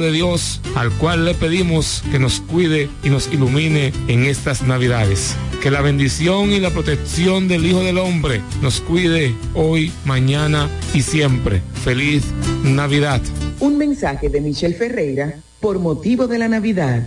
de 0.00 0.12
Dios, 0.12 0.60
al 0.74 0.90
cual 0.90 1.24
le 1.24 1.34
pedimos 1.34 2.02
que 2.10 2.18
nos 2.18 2.40
cuide 2.40 2.88
y 3.04 3.10
nos 3.10 3.32
ilumine 3.32 3.92
en 4.08 4.24
estas 4.24 4.62
Navidades. 4.62 5.36
Que 5.62 5.70
la 5.70 5.82
bendición 5.82 6.52
y 6.52 6.58
la 6.58 6.70
protección 6.70 7.46
del 7.46 7.66
Hijo 7.66 7.80
del 7.80 7.98
Hombre 7.98 8.40
nos 8.62 8.80
cuide 8.80 9.34
hoy, 9.54 9.92
mañana 10.04 10.68
y 10.94 11.02
siempre. 11.02 11.62
Feliz 11.84 12.24
Navidad. 12.64 13.20
Un 13.60 13.76
mensaje 13.76 14.28
de 14.28 14.40
Michelle 14.40 14.74
Ferreira 14.74 15.34
por 15.60 15.78
motivo 15.78 16.26
de 16.26 16.38
la 16.38 16.48
Navidad. 16.48 17.06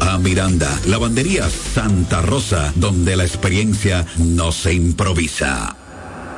a 0.00 0.18
Miranda. 0.18 0.70
Lavandería 0.86 1.48
Santa 1.48 2.22
Rosa, 2.22 2.72
donde 2.76 3.16
la 3.16 3.24
experiencia 3.24 4.06
no 4.18 4.52
se 4.52 4.72
improvisa. 4.72 5.76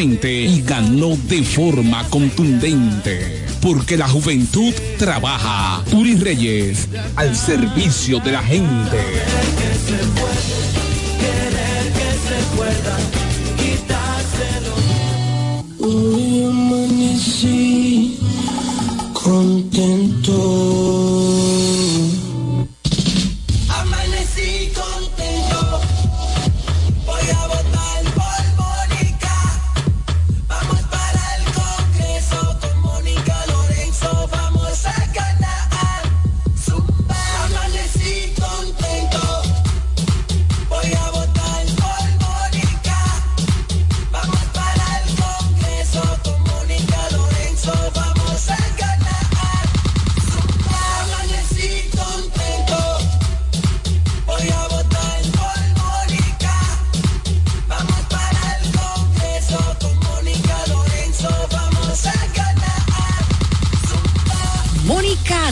y 0.00 0.62
ganó 0.62 1.18
de 1.28 1.42
forma 1.42 2.08
contundente. 2.08 3.44
Porque 3.60 3.98
la 3.98 4.08
juventud 4.08 4.72
trabaja. 4.98 5.84
Turi 5.90 6.14
Reyes, 6.16 6.88
al 7.14 7.36
servicio 7.36 8.18
de 8.20 8.32
la 8.32 8.42
gente. 8.42 8.98
Hoy 15.78 16.44
amanecí 16.44 18.18
contento. 19.12 20.32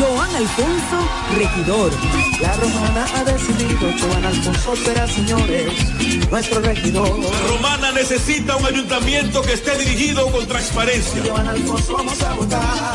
Joan 0.00 0.34
Alfonso, 0.34 0.98
regidor. 1.36 1.92
La 2.40 2.54
romana 2.54 3.06
ha 3.16 3.24
decidido, 3.24 3.92
Joan 4.00 4.24
Alfonso 4.24 4.74
será, 4.76 5.06
señores, 5.06 5.70
nuestro 6.30 6.60
regidor. 6.62 7.20
Romana 7.46 7.92
necesita 7.92 8.56
un 8.56 8.64
ayuntamiento 8.64 9.42
que 9.42 9.52
esté 9.52 9.76
dirigido 9.76 10.32
con 10.32 10.46
transparencia. 10.46 11.22
Joan 11.28 11.48
Alfonso 11.48 11.92
vamos 11.98 12.22
a 12.22 12.32
votar. 12.32 12.94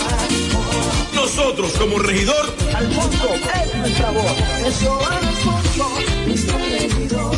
Nosotros 1.13 1.73
como 1.73 1.99
regidor, 1.99 2.55
Alfonso 2.75 3.35
es 3.35 3.75
nuestra 3.75 4.09
voz. 4.09 4.37
Es 4.65 4.75
Joan 4.83 5.25
Alfonso, 5.27 5.91
nuestro 6.25 6.57
regidor. 6.57 7.35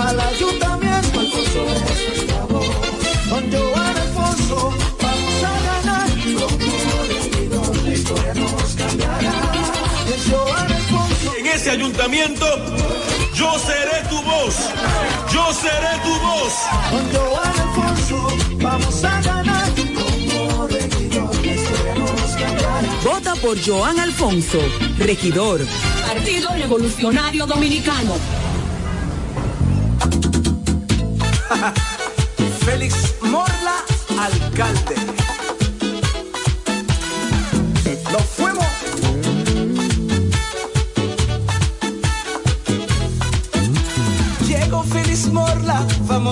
Al 0.00 0.20
ayuntamiento, 0.20 1.20
Alfonso 1.20 1.66
es 1.66 2.08
nuestra 2.08 2.44
voz. 2.44 2.66
Joan 3.30 3.77
ayuntamiento, 11.78 12.44
yo 13.34 13.56
seré 13.58 14.02
tu 14.08 14.20
voz. 14.22 14.54
Yo 15.32 15.52
seré 15.52 15.94
tu 16.02 16.12
voz. 16.26 16.52
Con 16.90 17.04
Joan 17.12 17.54
Alfonso 17.60 18.36
vamos 18.56 19.04
a 19.04 19.20
ganar. 19.22 19.70
Como 19.74 20.66
regidor, 20.66 21.34
la 21.36 21.52
historia 21.52 21.94
nos 21.94 22.32
cambiará. 22.32 22.82
Vota 23.04 23.34
por 23.36 23.56
Joan 23.64 24.00
Alfonso, 24.00 24.58
regidor. 24.98 25.60
Partido 26.04 26.50
Revolucionario 26.56 27.46
Dominicano. 27.46 28.16
Félix 32.64 33.14
Morla, 33.22 33.84
alcalde. 34.18 34.77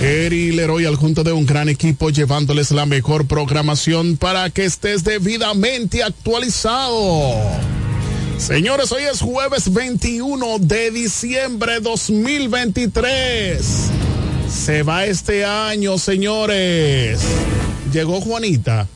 Eri 0.00 0.52
Leroy 0.52 0.84
al 0.86 0.96
junto 0.96 1.24
de 1.24 1.32
un 1.32 1.46
gran 1.46 1.68
equipo 1.68 2.10
llevándoles 2.10 2.70
la 2.72 2.84
mejor 2.86 3.26
programación 3.26 4.16
para 4.16 4.50
que 4.50 4.64
estés 4.64 5.04
debidamente 5.04 6.02
actualizado. 6.02 7.34
Señores, 8.36 8.90
hoy 8.92 9.04
es 9.04 9.20
jueves 9.20 9.72
21 9.72 10.58
de 10.58 10.90
diciembre 10.90 11.80
2023. 11.80 13.60
Se 14.50 14.82
va 14.82 15.06
este 15.06 15.44
año, 15.44 15.96
señores. 15.98 17.20
Llegó 17.92 18.20
Juanita. 18.20 18.88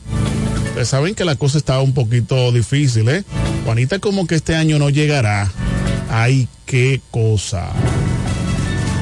Ustedes 0.67 0.89
saben 0.89 1.15
que 1.15 1.25
la 1.25 1.35
cosa 1.35 1.57
está 1.57 1.79
un 1.79 1.93
poquito 1.93 2.51
difícil, 2.51 3.09
¿eh? 3.09 3.23
Juanita 3.65 3.99
como 3.99 4.27
que 4.27 4.35
este 4.35 4.55
año 4.55 4.77
no 4.77 4.89
llegará. 4.89 5.51
Ay, 6.09 6.47
qué 6.65 7.01
cosa. 7.09 7.71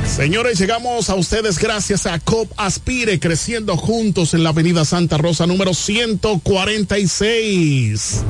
Señores, 0.08 0.58
llegamos 0.58 1.10
a 1.10 1.16
ustedes 1.16 1.60
gracias 1.60 2.06
a 2.08 2.20
COP 2.20 2.50
Aspire, 2.58 3.20
creciendo 3.20 3.78
juntos 3.78 4.34
en 4.34 4.44
la 4.44 4.50
Avenida 4.50 4.86
Santa 4.86 5.18
Rosa 5.18 5.46
número 5.46 5.74
146. 5.74 8.24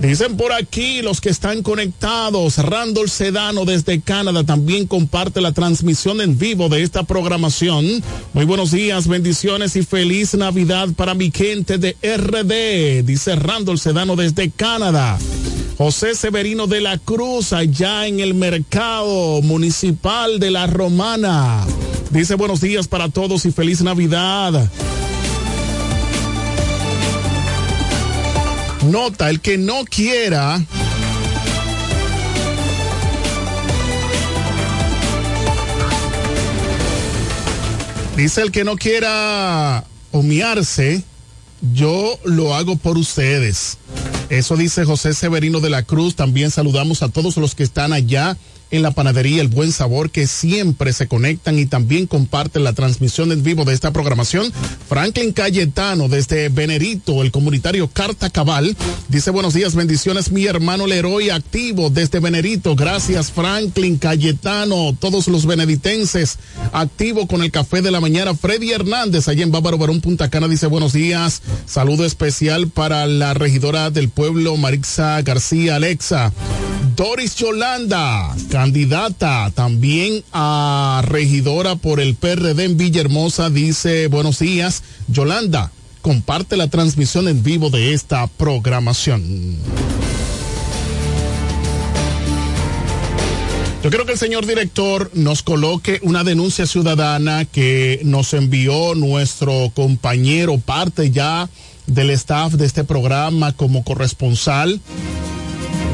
Dicen 0.00 0.36
por 0.36 0.52
aquí 0.52 1.02
los 1.02 1.20
que 1.20 1.30
están 1.30 1.62
conectados, 1.62 2.58
Randall 2.58 3.10
Sedano 3.10 3.64
desde 3.64 4.00
Canadá 4.00 4.44
también 4.44 4.86
comparte 4.86 5.40
la 5.40 5.52
transmisión 5.52 6.20
en 6.20 6.38
vivo 6.38 6.68
de 6.68 6.82
esta 6.82 7.02
programación. 7.02 7.84
Muy 8.34 8.44
buenos 8.44 8.70
días, 8.70 9.08
bendiciones 9.08 9.74
y 9.74 9.82
feliz 9.82 10.34
Navidad 10.34 10.88
para 10.94 11.14
mi 11.14 11.30
gente 11.30 11.78
de 11.78 11.96
RD, 12.02 13.04
dice 13.04 13.34
Randall 13.36 13.78
Sedano 13.78 14.14
desde 14.14 14.50
Canadá. 14.50 15.18
José 15.78 16.14
Severino 16.14 16.66
de 16.66 16.80
la 16.80 16.96
Cruz, 16.96 17.52
allá 17.52 18.06
en 18.06 18.20
el 18.20 18.32
mercado 18.32 19.42
municipal 19.42 20.38
de 20.38 20.50
La 20.50 20.66
Romana. 20.66 21.66
Dice 22.10 22.34
buenos 22.34 22.62
días 22.62 22.88
para 22.88 23.10
todos 23.10 23.44
y 23.44 23.52
feliz 23.52 23.82
Navidad. 23.82 24.70
Nota, 28.90 29.28
el 29.28 29.40
que 29.40 29.58
no 29.58 29.84
quiera 29.84 30.64
Dice 38.16 38.40
el 38.40 38.50
que 38.50 38.64
no 38.64 38.76
quiera 38.76 39.84
humearse, 40.10 41.04
yo 41.74 42.18
lo 42.24 42.54
hago 42.54 42.76
por 42.76 42.96
ustedes. 42.96 43.76
Eso 44.28 44.56
dice 44.56 44.84
José 44.84 45.14
Severino 45.14 45.60
de 45.60 45.70
la 45.70 45.84
Cruz. 45.84 46.16
También 46.16 46.50
saludamos 46.50 47.02
a 47.02 47.08
todos 47.08 47.36
los 47.36 47.54
que 47.54 47.62
están 47.62 47.92
allá 47.92 48.36
en 48.70 48.82
la 48.82 48.90
panadería 48.90 49.40
El 49.40 49.48
Buen 49.48 49.72
Sabor, 49.72 50.10
que 50.10 50.26
siempre 50.26 50.92
se 50.92 51.06
conectan 51.06 51.58
y 51.58 51.66
también 51.66 52.06
comparten 52.06 52.64
la 52.64 52.72
transmisión 52.72 53.32
en 53.32 53.42
vivo 53.42 53.64
de 53.64 53.74
esta 53.74 53.92
programación. 53.92 54.52
Franklin 54.88 55.32
Cayetano, 55.32 56.08
desde 56.08 56.48
Venerito, 56.48 57.22
el 57.22 57.30
comunitario 57.30 57.88
Carta 57.88 58.30
Cabal, 58.30 58.76
dice 59.08 59.30
buenos 59.30 59.54
días, 59.54 59.74
bendiciones, 59.74 60.30
mi 60.30 60.46
hermano 60.46 60.86
Leroy 60.86 61.30
activo 61.30 61.90
desde 61.90 62.20
Venerito. 62.20 62.74
Gracias, 62.74 63.30
Franklin 63.30 63.98
Cayetano, 63.98 64.96
todos 64.98 65.28
los 65.28 65.46
beneditenses 65.46 66.38
activo 66.72 67.26
con 67.26 67.42
el 67.42 67.50
café 67.50 67.82
de 67.82 67.90
la 67.90 68.00
mañana. 68.00 68.34
Freddy 68.34 68.72
Hernández, 68.72 69.28
allá 69.28 69.42
en 69.42 69.52
Bávaro 69.52 69.78
Barón, 69.78 70.00
Punta 70.00 70.28
Cana, 70.28 70.48
dice 70.48 70.66
buenos 70.66 70.92
días. 70.92 71.42
Saludo 71.66 72.04
especial 72.04 72.68
para 72.68 73.06
la 73.06 73.34
regidora 73.34 73.90
del 73.90 74.08
pueblo, 74.08 74.56
Marixa 74.56 75.22
García 75.22 75.76
Alexa. 75.76 76.32
Doris 76.96 77.36
Yolanda, 77.36 78.34
candidata 78.56 79.50
también 79.54 80.24
a 80.32 81.02
regidora 81.04 81.76
por 81.76 82.00
el 82.00 82.14
PRD 82.14 82.64
en 82.64 82.78
Villahermosa, 82.78 83.50
dice 83.50 84.06
buenos 84.06 84.38
días. 84.38 84.82
Yolanda, 85.08 85.72
comparte 86.00 86.56
la 86.56 86.68
transmisión 86.68 87.28
en 87.28 87.42
vivo 87.42 87.68
de 87.68 87.92
esta 87.92 88.26
programación. 88.28 89.58
Yo 93.84 93.90
creo 93.90 94.06
que 94.06 94.12
el 94.12 94.18
señor 94.18 94.46
director 94.46 95.10
nos 95.12 95.42
coloque 95.42 96.00
una 96.02 96.24
denuncia 96.24 96.64
ciudadana 96.64 97.44
que 97.44 98.00
nos 98.04 98.32
envió 98.32 98.94
nuestro 98.94 99.70
compañero, 99.74 100.56
parte 100.56 101.10
ya 101.10 101.50
del 101.86 102.08
staff 102.08 102.54
de 102.54 102.64
este 102.64 102.84
programa 102.84 103.52
como 103.52 103.84
corresponsal. 103.84 104.80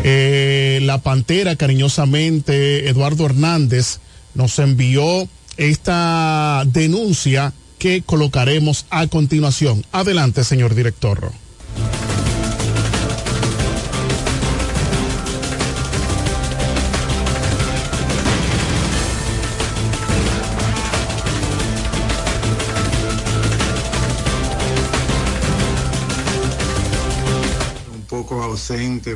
Eh, 0.05 0.81
la 0.83 0.99
Pantera, 0.99 1.57
cariñosamente, 1.57 2.89
Eduardo 2.89 3.27
Hernández, 3.27 4.01
nos 4.35 4.59
envió 4.59 5.29
esta 5.57 6.65
denuncia 6.67 7.53
que 7.79 8.03
colocaremos 8.03 8.87
a 8.91 9.07
continuación. 9.07 9.85
Adelante, 9.93 10.45
señor 10.45 10.75
director. 10.75 11.33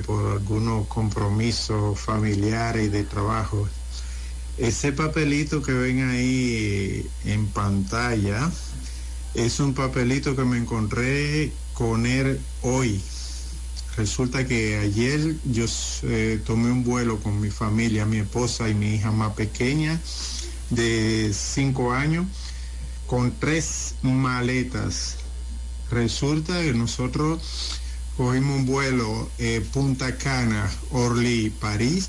Por 0.00 0.33
algunos 0.33 0.87
compromisos 0.88 1.99
familiares 1.99 2.87
y 2.87 2.88
de 2.88 3.05
trabajo. 3.05 3.69
Ese 4.59 4.93
papelito 4.93 5.62
que 5.62 5.73
ven 5.73 6.09
ahí 6.09 7.07
en 7.25 7.47
pantalla 7.49 8.50
es 9.35 9.61
un 9.61 9.75
papelito 9.75 10.35
que 10.35 10.45
me 10.45 10.57
encontré 10.57 11.53
con 11.75 12.07
él 12.07 12.41
hoy. 12.62 13.03
Resulta 13.97 14.47
que 14.47 14.76
ayer 14.76 15.37
yo 15.45 15.67
eh, 16.03 16.41
tomé 16.45 16.71
un 16.71 16.85
vuelo 16.85 17.19
con 17.19 17.41
mi 17.41 17.50
familia, 17.50 18.07
mi 18.07 18.19
esposa 18.19 18.69
y 18.69 18.75
mi 18.75 18.95
hija 18.95 19.11
más 19.11 19.35
pequeña 19.35 20.00
de 20.71 21.33
cinco 21.35 21.93
años 21.93 22.26
con 23.07 23.33
tres 23.38 23.95
maletas. 24.03 25.17
Resulta 25.91 26.61
que 26.62 26.73
nosotros 26.73 27.41
cogimos 28.16 28.61
un 28.61 28.66
vuelo 28.66 29.30
eh, 29.38 29.64
Punta 29.73 30.16
Cana, 30.16 30.70
Orly, 30.90 31.50
París 31.50 32.08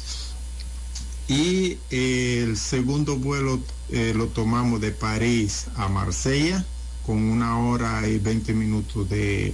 y 1.27 1.77
eh, 1.91 2.43
el 2.43 2.57
segundo 2.57 3.17
vuelo 3.17 3.59
eh, 3.89 4.13
lo 4.15 4.27
tomamos 4.27 4.79
de 4.79 4.91
París 4.91 5.65
a 5.75 5.89
Marsella 5.89 6.65
con 7.05 7.17
una 7.17 7.59
hora 7.59 8.07
y 8.07 8.19
20 8.19 8.53
minutos 8.53 9.09
de, 9.09 9.53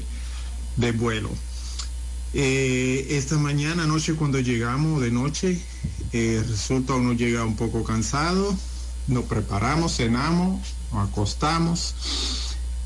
de 0.77 0.91
vuelo. 0.91 1.29
Eh, 2.33 3.07
esta 3.11 3.37
mañana, 3.37 3.85
noche, 3.85 4.15
cuando 4.15 4.39
llegamos 4.39 5.01
de 5.01 5.11
noche, 5.11 5.61
resulta 6.11 6.95
uno 6.95 7.13
llega 7.13 7.45
un 7.45 7.55
poco 7.55 7.83
cansado, 7.83 8.55
nos 9.07 9.25
preparamos, 9.25 9.95
cenamos, 9.97 10.61
nos 10.91 11.09
acostamos 11.09 11.95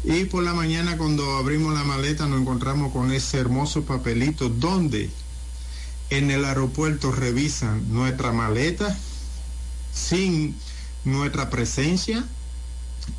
y 0.04 0.26
por 0.26 0.44
la 0.44 0.54
mañana 0.54 0.98
cuando 0.98 1.38
abrimos 1.38 1.74
la 1.74 1.84
maleta 1.84 2.28
nos 2.28 2.42
encontramos 2.42 2.92
con 2.92 3.12
ese 3.12 3.38
hermoso 3.38 3.84
papelito 3.84 4.50
donde 4.50 5.10
en 6.10 6.32
el 6.32 6.46
aeropuerto 6.46 7.12
revisan 7.12 7.92
nuestra 7.94 8.32
maleta 8.32 8.98
sin 9.94 10.56
nuestra 11.04 11.50
presencia 11.50 12.26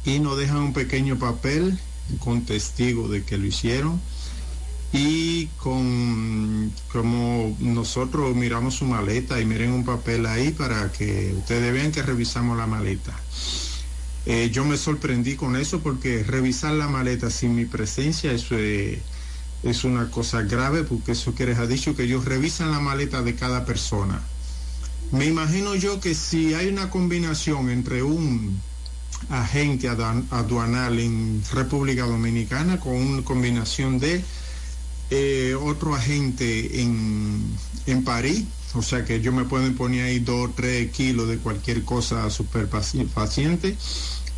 y 0.05 0.21
nos 0.21 0.39
dejan 0.39 0.59
un 0.59 0.73
pequeño 0.73 1.19
papel 1.19 1.79
con 2.21 2.45
testigo 2.45 3.09
de 3.09 3.25
que 3.25 3.37
lo 3.37 3.47
hicieron 3.47 4.01
y 4.93 5.47
con 5.59 6.73
como 6.91 7.55
nosotros 7.59 8.35
miramos 8.35 8.77
su 8.77 8.87
maleta 8.87 9.41
y 9.41 9.45
miren 9.45 9.73
un 9.73 9.85
papel 9.85 10.25
ahí 10.27 10.51
para 10.51 10.91
que 10.93 11.35
ustedes 11.37 11.73
vean 11.73 11.93
que 11.93 12.03
revisamos 12.03 12.57
la 12.57 12.67
maleta. 12.67 13.15
Eh, 14.31 14.51
yo 14.53 14.63
me 14.63 14.77
sorprendí 14.77 15.37
con 15.37 15.57
eso 15.57 15.81
porque 15.81 16.23
revisar 16.23 16.75
la 16.75 16.87
maleta 16.87 17.31
sin 17.31 17.57
mi 17.57 17.65
presencia, 17.65 18.31
eso 18.31 18.59
es, 18.59 18.99
una 19.85 20.11
cosa 20.11 20.43
grave 20.43 20.83
porque 20.85 21.13
eso 21.13 21.35
que 21.35 21.47
les 21.47 21.59
ha 21.59 21.67
dicho 21.67 21.97
que 21.97 22.03
ellos 22.03 22.27
revisan 22.27 22.71
la 22.71 22.79
maleta 22.79 23.23
de 23.23 23.35
cada 23.35 23.65
persona. 23.65 24.21
Me 25.13 25.25
imagino 25.25 25.75
yo 25.75 25.99
que 25.99 26.15
si 26.15 26.53
hay 26.53 26.69
una 26.69 26.91
combinación 26.91 27.71
entre 27.71 28.03
un 28.03 28.61
agente 29.31 29.89
aduan- 29.89 30.27
aduanal 30.31 30.99
en 30.99 31.43
República 31.51 32.05
Dominicana 32.05 32.79
con 32.79 32.97
una 32.97 33.25
combinación 33.25 33.99
de 33.99 34.23
eh, 35.11 35.57
otro 35.59 35.95
agente 35.95 36.83
en, 36.83 37.43
en 37.87 38.05
París, 38.05 38.45
o 38.75 38.83
sea 38.83 39.07
que 39.07 39.23
yo 39.23 39.33
me 39.33 39.45
pueden 39.45 39.75
poner 39.75 40.05
ahí 40.05 40.19
dos 40.19 40.51
o 40.51 40.53
tres 40.55 40.93
kilos 40.93 41.29
de 41.29 41.39
cualquier 41.39 41.83
cosa 41.85 42.29
super 42.29 42.69
paciente, 42.69 43.75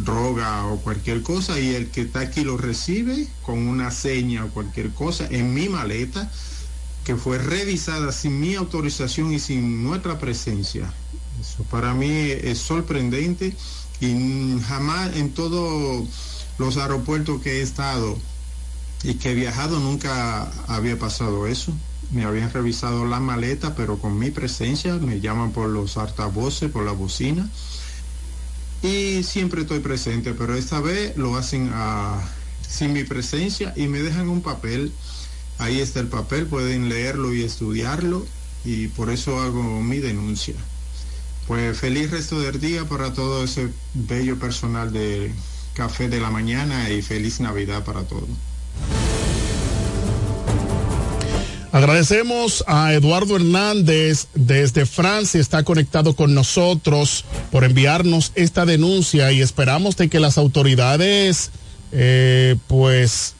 droga 0.04 0.66
o 0.66 0.78
cualquier 0.78 1.22
cosa, 1.22 1.58
y 1.60 1.74
el 1.74 1.90
que 1.90 2.02
está 2.02 2.20
aquí 2.20 2.42
lo 2.42 2.56
recibe 2.56 3.28
con 3.42 3.58
una 3.58 3.90
seña 3.90 4.44
o 4.44 4.48
cualquier 4.48 4.90
cosa 4.90 5.26
en 5.30 5.54
mi 5.54 5.68
maleta, 5.68 6.30
que 7.04 7.16
fue 7.16 7.38
revisada 7.38 8.12
sin 8.12 8.40
mi 8.40 8.54
autorización 8.54 9.32
y 9.32 9.38
sin 9.38 9.82
nuestra 9.82 10.18
presencia. 10.18 10.92
Eso 11.40 11.64
para 11.64 11.94
mí 11.94 12.10
es 12.10 12.58
sorprendente 12.58 13.56
y 14.00 14.58
jamás 14.66 15.16
en 15.16 15.30
todos 15.32 16.08
los 16.58 16.76
aeropuertos 16.76 17.40
que 17.40 17.58
he 17.58 17.62
estado 17.62 18.18
y 19.02 19.14
que 19.14 19.30
he 19.30 19.34
viajado 19.34 19.80
nunca 19.80 20.50
había 20.66 20.98
pasado 20.98 21.46
eso. 21.46 21.72
Me 22.12 22.24
habían 22.24 22.52
revisado 22.52 23.06
la 23.06 23.20
maleta, 23.20 23.74
pero 23.74 23.98
con 23.98 24.18
mi 24.18 24.30
presencia, 24.30 24.94
me 24.96 25.20
llaman 25.20 25.52
por 25.52 25.68
los 25.68 25.96
altavoces, 25.96 26.70
por 26.70 26.84
la 26.84 26.92
bocina. 26.92 27.48
Y 28.82 29.22
siempre 29.22 29.62
estoy 29.62 29.80
presente, 29.80 30.32
pero 30.32 30.54
esta 30.54 30.80
vez 30.80 31.16
lo 31.16 31.36
hacen 31.36 31.70
ah, 31.74 32.20
sin 32.66 32.92
mi 32.92 33.04
presencia 33.04 33.74
y 33.76 33.88
me 33.88 34.00
dejan 34.00 34.28
un 34.28 34.42
papel. 34.42 34.92
Ahí 35.58 35.80
está 35.80 36.00
el 36.00 36.08
papel, 36.08 36.46
pueden 36.46 36.88
leerlo 36.88 37.34
y 37.34 37.42
estudiarlo 37.42 38.24
y 38.64 38.88
por 38.88 39.10
eso 39.10 39.40
hago 39.40 39.82
mi 39.82 39.98
denuncia. 39.98 40.54
Pues 41.46 41.76
feliz 41.76 42.10
resto 42.10 42.40
del 42.40 42.60
día 42.60 42.84
para 42.84 43.12
todo 43.12 43.44
ese 43.44 43.68
bello 43.92 44.38
personal 44.38 44.92
de 44.92 45.32
Café 45.74 46.08
de 46.08 46.20
la 46.20 46.30
Mañana 46.30 46.88
y 46.90 47.02
feliz 47.02 47.40
Navidad 47.40 47.84
para 47.84 48.04
todos. 48.04 48.28
Agradecemos 51.72 52.64
a 52.66 52.92
Eduardo 52.94 53.36
Hernández 53.36 54.26
desde 54.34 54.86
Francia, 54.86 55.40
está 55.40 55.62
conectado 55.62 56.16
con 56.16 56.34
nosotros 56.34 57.24
por 57.52 57.62
enviarnos 57.62 58.32
esta 58.34 58.66
denuncia 58.66 59.30
y 59.30 59.40
esperamos 59.40 59.96
de 59.96 60.08
que 60.08 60.18
las 60.18 60.36
autoridades, 60.36 61.52
eh, 61.92 62.56
pues, 62.66 63.34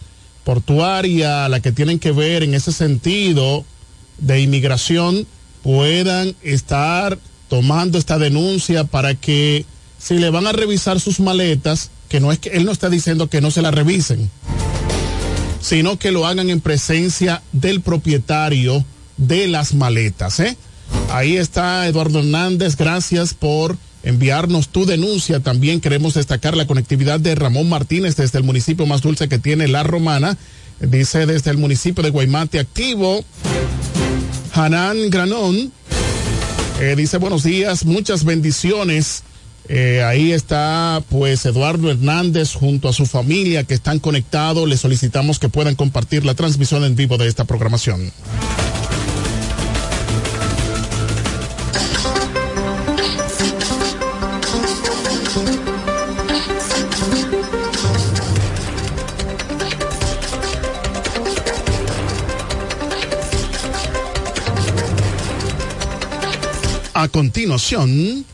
portuaria, 0.44 1.48
la 1.48 1.58
que 1.58 1.72
tienen 1.72 1.98
que 1.98 2.12
ver 2.12 2.44
en 2.44 2.54
ese 2.54 2.70
sentido 2.70 3.64
de 4.18 4.40
inmigración, 4.40 5.26
puedan 5.64 6.36
estar 6.42 7.18
tomando 7.48 7.98
esta 7.98 8.16
denuncia 8.16 8.84
para 8.84 9.16
que 9.16 9.66
si 9.98 10.18
le 10.18 10.30
van 10.30 10.46
a 10.46 10.52
revisar 10.52 11.00
sus 11.00 11.18
maletas, 11.18 11.90
que 12.08 12.20
no 12.20 12.30
es 12.30 12.38
que 12.38 12.50
él 12.50 12.64
no 12.64 12.70
está 12.70 12.88
diciendo 12.88 13.28
que 13.28 13.40
no 13.40 13.50
se 13.50 13.60
la 13.60 13.72
revisen, 13.72 14.30
sino 15.60 15.98
que 15.98 16.10
lo 16.10 16.26
hagan 16.26 16.50
en 16.50 16.60
presencia 16.60 17.42
del 17.52 17.80
propietario 17.80 18.84
de 19.16 19.48
las 19.48 19.74
maletas. 19.74 20.40
¿eh? 20.40 20.56
Ahí 21.10 21.36
está 21.36 21.86
Eduardo 21.86 22.20
Hernández, 22.20 22.76
gracias 22.76 23.34
por 23.34 23.76
enviarnos 24.02 24.68
tu 24.68 24.86
denuncia. 24.86 25.40
También 25.40 25.80
queremos 25.80 26.14
destacar 26.14 26.56
la 26.56 26.66
conectividad 26.66 27.20
de 27.20 27.34
Ramón 27.34 27.68
Martínez 27.68 28.16
desde 28.16 28.38
el 28.38 28.44
municipio 28.44 28.86
más 28.86 29.02
dulce 29.02 29.28
que 29.28 29.38
tiene 29.38 29.68
La 29.68 29.82
Romana. 29.82 30.36
Dice 30.80 31.26
desde 31.26 31.50
el 31.50 31.58
municipio 31.58 32.02
de 32.02 32.10
Guaymate 32.10 32.58
activo. 32.58 33.22
Hanan 34.54 35.10
Granón 35.10 35.72
eh, 36.80 36.94
dice 36.96 37.18
buenos 37.18 37.42
días, 37.42 37.84
muchas 37.84 38.24
bendiciones. 38.24 39.22
Eh, 39.72 40.02
ahí 40.02 40.32
está 40.32 41.00
pues 41.10 41.46
Eduardo 41.46 41.92
Hernández 41.92 42.54
junto 42.54 42.88
a 42.88 42.92
su 42.92 43.06
familia 43.06 43.62
que 43.62 43.74
están 43.74 44.00
conectados. 44.00 44.68
Le 44.68 44.76
solicitamos 44.76 45.38
que 45.38 45.48
puedan 45.48 45.76
compartir 45.76 46.24
la 46.24 46.34
transmisión 46.34 46.82
en 46.82 46.96
vivo 46.96 47.18
de 47.18 47.28
esta 47.28 47.44
programación. 47.44 48.10
A 66.92 67.06
continuación, 67.06 68.26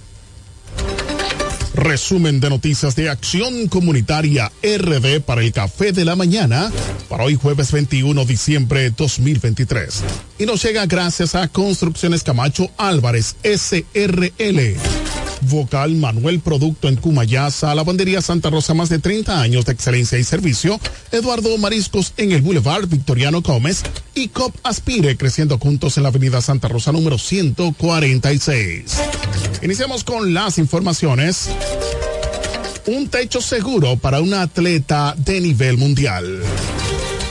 resumen 1.76 2.40
de 2.40 2.50
noticias 2.50 2.96
de 2.96 3.10
Acción 3.10 3.68
Comunitaria 3.68 4.50
RD 4.62 5.20
para 5.20 5.42
el 5.42 5.52
Café 5.52 5.92
de 5.92 6.04
la 6.04 6.16
Mañana 6.16 6.72
para 7.08 7.24
hoy 7.24 7.36
jueves 7.36 7.70
21 7.70 8.24
de 8.24 8.26
diciembre 8.26 8.90
2023. 8.90 10.02
Y 10.38 10.46
nos 10.46 10.62
llega 10.62 10.86
gracias 10.86 11.34
a 11.34 11.48
Construcciones 11.48 12.22
Camacho 12.22 12.70
Álvarez 12.78 13.36
SRL. 13.44 15.05
Vocal 15.42 15.94
Manuel 15.96 16.40
Producto 16.40 16.88
en 16.88 16.96
Cumayasa, 16.96 17.74
Lavandería 17.74 18.22
Santa 18.22 18.50
Rosa, 18.50 18.74
más 18.74 18.88
de 18.88 18.98
30 18.98 19.40
años 19.40 19.64
de 19.64 19.72
excelencia 19.72 20.18
y 20.18 20.24
servicio. 20.24 20.80
Eduardo 21.12 21.56
Mariscos 21.58 22.12
en 22.16 22.32
el 22.32 22.42
Boulevard 22.42 22.88
Victoriano 22.88 23.42
Gómez 23.42 23.82
y 24.14 24.28
COP 24.28 24.54
Aspire 24.62 25.16
creciendo 25.16 25.58
juntos 25.58 25.96
en 25.96 26.02
la 26.02 26.10
Avenida 26.10 26.40
Santa 26.40 26.68
Rosa 26.68 26.92
número 26.92 27.18
146. 27.18 28.84
Iniciamos 29.62 30.04
con 30.04 30.34
las 30.34 30.58
informaciones. 30.58 31.48
Un 32.86 33.08
techo 33.08 33.40
seguro 33.40 33.96
para 33.96 34.20
una 34.20 34.42
atleta 34.42 35.14
de 35.18 35.40
nivel 35.40 35.76
mundial. 35.76 36.42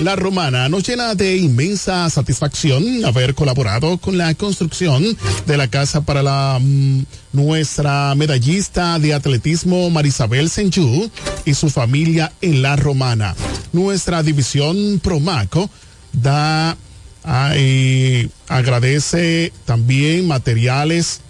La 0.01 0.17
romana 0.17 0.67
nos 0.67 0.86
llena 0.86 1.15
de 1.15 1.38
inmensa 1.38 2.10
satisfacción 2.10 3.05
haber 3.05 3.34
colaborado 3.34 3.97
con 3.97 4.17
la 4.17 4.34
construcción 4.36 5.17
de 5.47 5.55
la 5.58 5.69
casa 5.69 6.01
para 6.01 6.21
la 6.21 6.60
mm, 6.62 7.05
nuestra 7.31 8.13
medallista 8.15 8.99
de 8.99 9.13
atletismo 9.13 9.89
Marisabel 9.89 10.49
Senju 10.49 11.10
y 11.45 11.53
su 11.53 11.69
familia 11.69 12.34
en 12.41 12.62
la 12.62 12.75
romana. 12.75 13.36
Nuestra 13.71 14.21
división 14.21 14.99
Promaco 15.01 15.69
da 16.12 16.75
ay, 17.23 18.29
agradece 18.49 19.53
también 19.63 20.27
materiales 20.27 21.21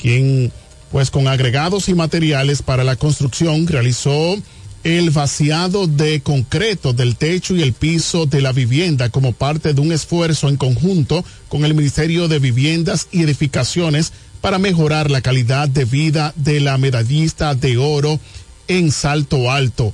quien 0.00 0.52
pues 0.92 1.10
con 1.10 1.26
agregados 1.26 1.88
y 1.88 1.94
materiales 1.94 2.62
para 2.62 2.84
la 2.84 2.94
construcción 2.94 3.66
realizó 3.66 4.36
el 4.84 5.10
vaciado 5.10 5.86
de 5.86 6.20
concreto 6.20 6.92
del 6.92 7.16
techo 7.16 7.54
y 7.54 7.62
el 7.62 7.72
piso 7.72 8.26
de 8.26 8.40
la 8.40 8.52
vivienda 8.52 9.10
como 9.10 9.32
parte 9.32 9.74
de 9.74 9.80
un 9.80 9.92
esfuerzo 9.92 10.48
en 10.48 10.56
conjunto 10.56 11.24
con 11.48 11.64
el 11.64 11.74
Ministerio 11.74 12.26
de 12.28 12.40
Viviendas 12.40 13.08
y 13.12 13.22
Edificaciones 13.22 14.12
para 14.40 14.58
mejorar 14.58 15.10
la 15.10 15.20
calidad 15.20 15.68
de 15.68 15.84
vida 15.84 16.32
de 16.36 16.60
la 16.60 16.78
medallista 16.78 17.54
de 17.54 17.78
oro 17.78 18.18
en 18.66 18.90
Salto 18.90 19.50
Alto. 19.50 19.92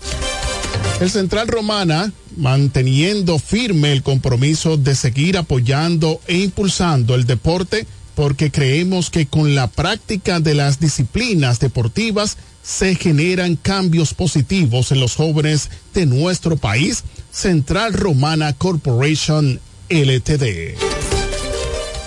El 1.01 1.11
Central 1.11 1.49
Romana, 1.49 2.11
manteniendo 2.37 3.39
firme 3.39 3.93
el 3.93 4.03
compromiso 4.03 4.77
de 4.77 4.95
seguir 4.95 5.37
apoyando 5.37 6.21
e 6.27 6.39
impulsando 6.39 7.15
el 7.15 7.25
deporte, 7.25 7.87
porque 8.19 8.51
creemos 8.51 9.11
que 9.11 9.27
con 9.27 9.55
la 9.55 9.69
práctica 9.69 10.41
de 10.41 10.53
las 10.57 10.81
disciplinas 10.81 11.61
deportivas 11.61 12.37
se 12.65 12.97
generan 12.97 13.55
cambios 13.55 14.13
positivos 14.13 14.91
en 14.91 14.99
los 14.99 15.15
jóvenes 15.15 15.71
de 15.95 16.05
nuestro 16.05 16.57
país. 16.57 17.05
Central 17.31 17.93
Romana 17.93 18.55
Corporation 18.55 19.61
LTD. 19.89 20.75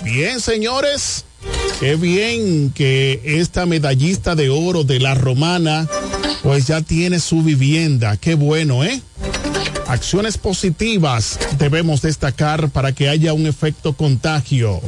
Bien, 0.03 0.41
señores. 0.41 1.23
Qué 1.79 1.95
bien 1.95 2.71
que 2.71 3.21
esta 3.23 3.65
medallista 3.65 4.35
de 4.35 4.49
oro 4.49 4.83
de 4.83 4.99
la 4.99 5.15
romana 5.15 5.87
pues 6.43 6.67
ya 6.67 6.81
tiene 6.81 7.21
su 7.21 7.41
vivienda. 7.41 8.17
Qué 8.17 8.35
bueno, 8.35 8.83
¿eh? 8.83 9.01
Acciones 9.87 10.37
positivas 10.37 11.39
debemos 11.57 12.01
destacar 12.01 12.69
para 12.69 12.91
que 12.91 13.07
haya 13.07 13.31
un 13.31 13.47
efecto 13.47 13.93
contagio. 13.93 14.81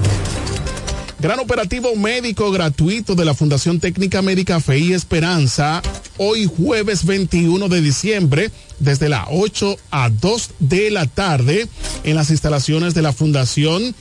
Gran 1.24 1.40
operativo 1.40 1.96
médico 1.96 2.52
gratuito 2.52 3.16
de 3.16 3.24
la 3.24 3.34
Fundación 3.34 3.80
Técnica 3.80 4.22
Médica 4.22 4.60
Fe 4.60 4.80
y 4.80 4.92
Esperanza, 4.92 5.82
hoy 6.18 6.52
jueves 6.54 7.06
21 7.06 7.70
de 7.70 7.80
diciembre, 7.80 8.52
desde 8.80 9.08
las 9.08 9.28
8 9.32 9.78
a 9.90 10.10
2 10.10 10.50
de 10.60 10.92
la 10.92 11.08
tarde, 11.08 11.70
en 12.04 12.16
las 12.18 12.30
instalaciones 12.30 12.94
de 12.94 13.04
la 13.04 13.14
Fundación, 13.14 13.96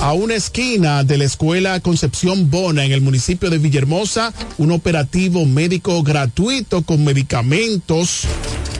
a 0.00 0.14
una 0.14 0.34
esquina 0.34 1.04
de 1.04 1.18
la 1.18 1.24
Escuela 1.24 1.78
Concepción 1.80 2.50
Bona, 2.50 2.86
en 2.86 2.92
el 2.92 3.02
municipio 3.02 3.50
de 3.50 3.58
Villahermosa, 3.58 4.32
un 4.56 4.70
operativo 4.70 5.44
médico 5.44 6.02
gratuito 6.02 6.80
con 6.80 7.04
medicamentos. 7.04 8.22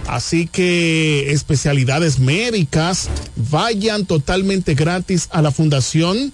Así 0.07 0.47
que 0.47 1.31
especialidades 1.31 2.19
médicas 2.19 3.11
vayan 3.51 4.07
totalmente 4.07 4.75
gratis 4.75 5.29
a 5.31 5.43
la 5.43 5.51
Fundación 5.51 6.33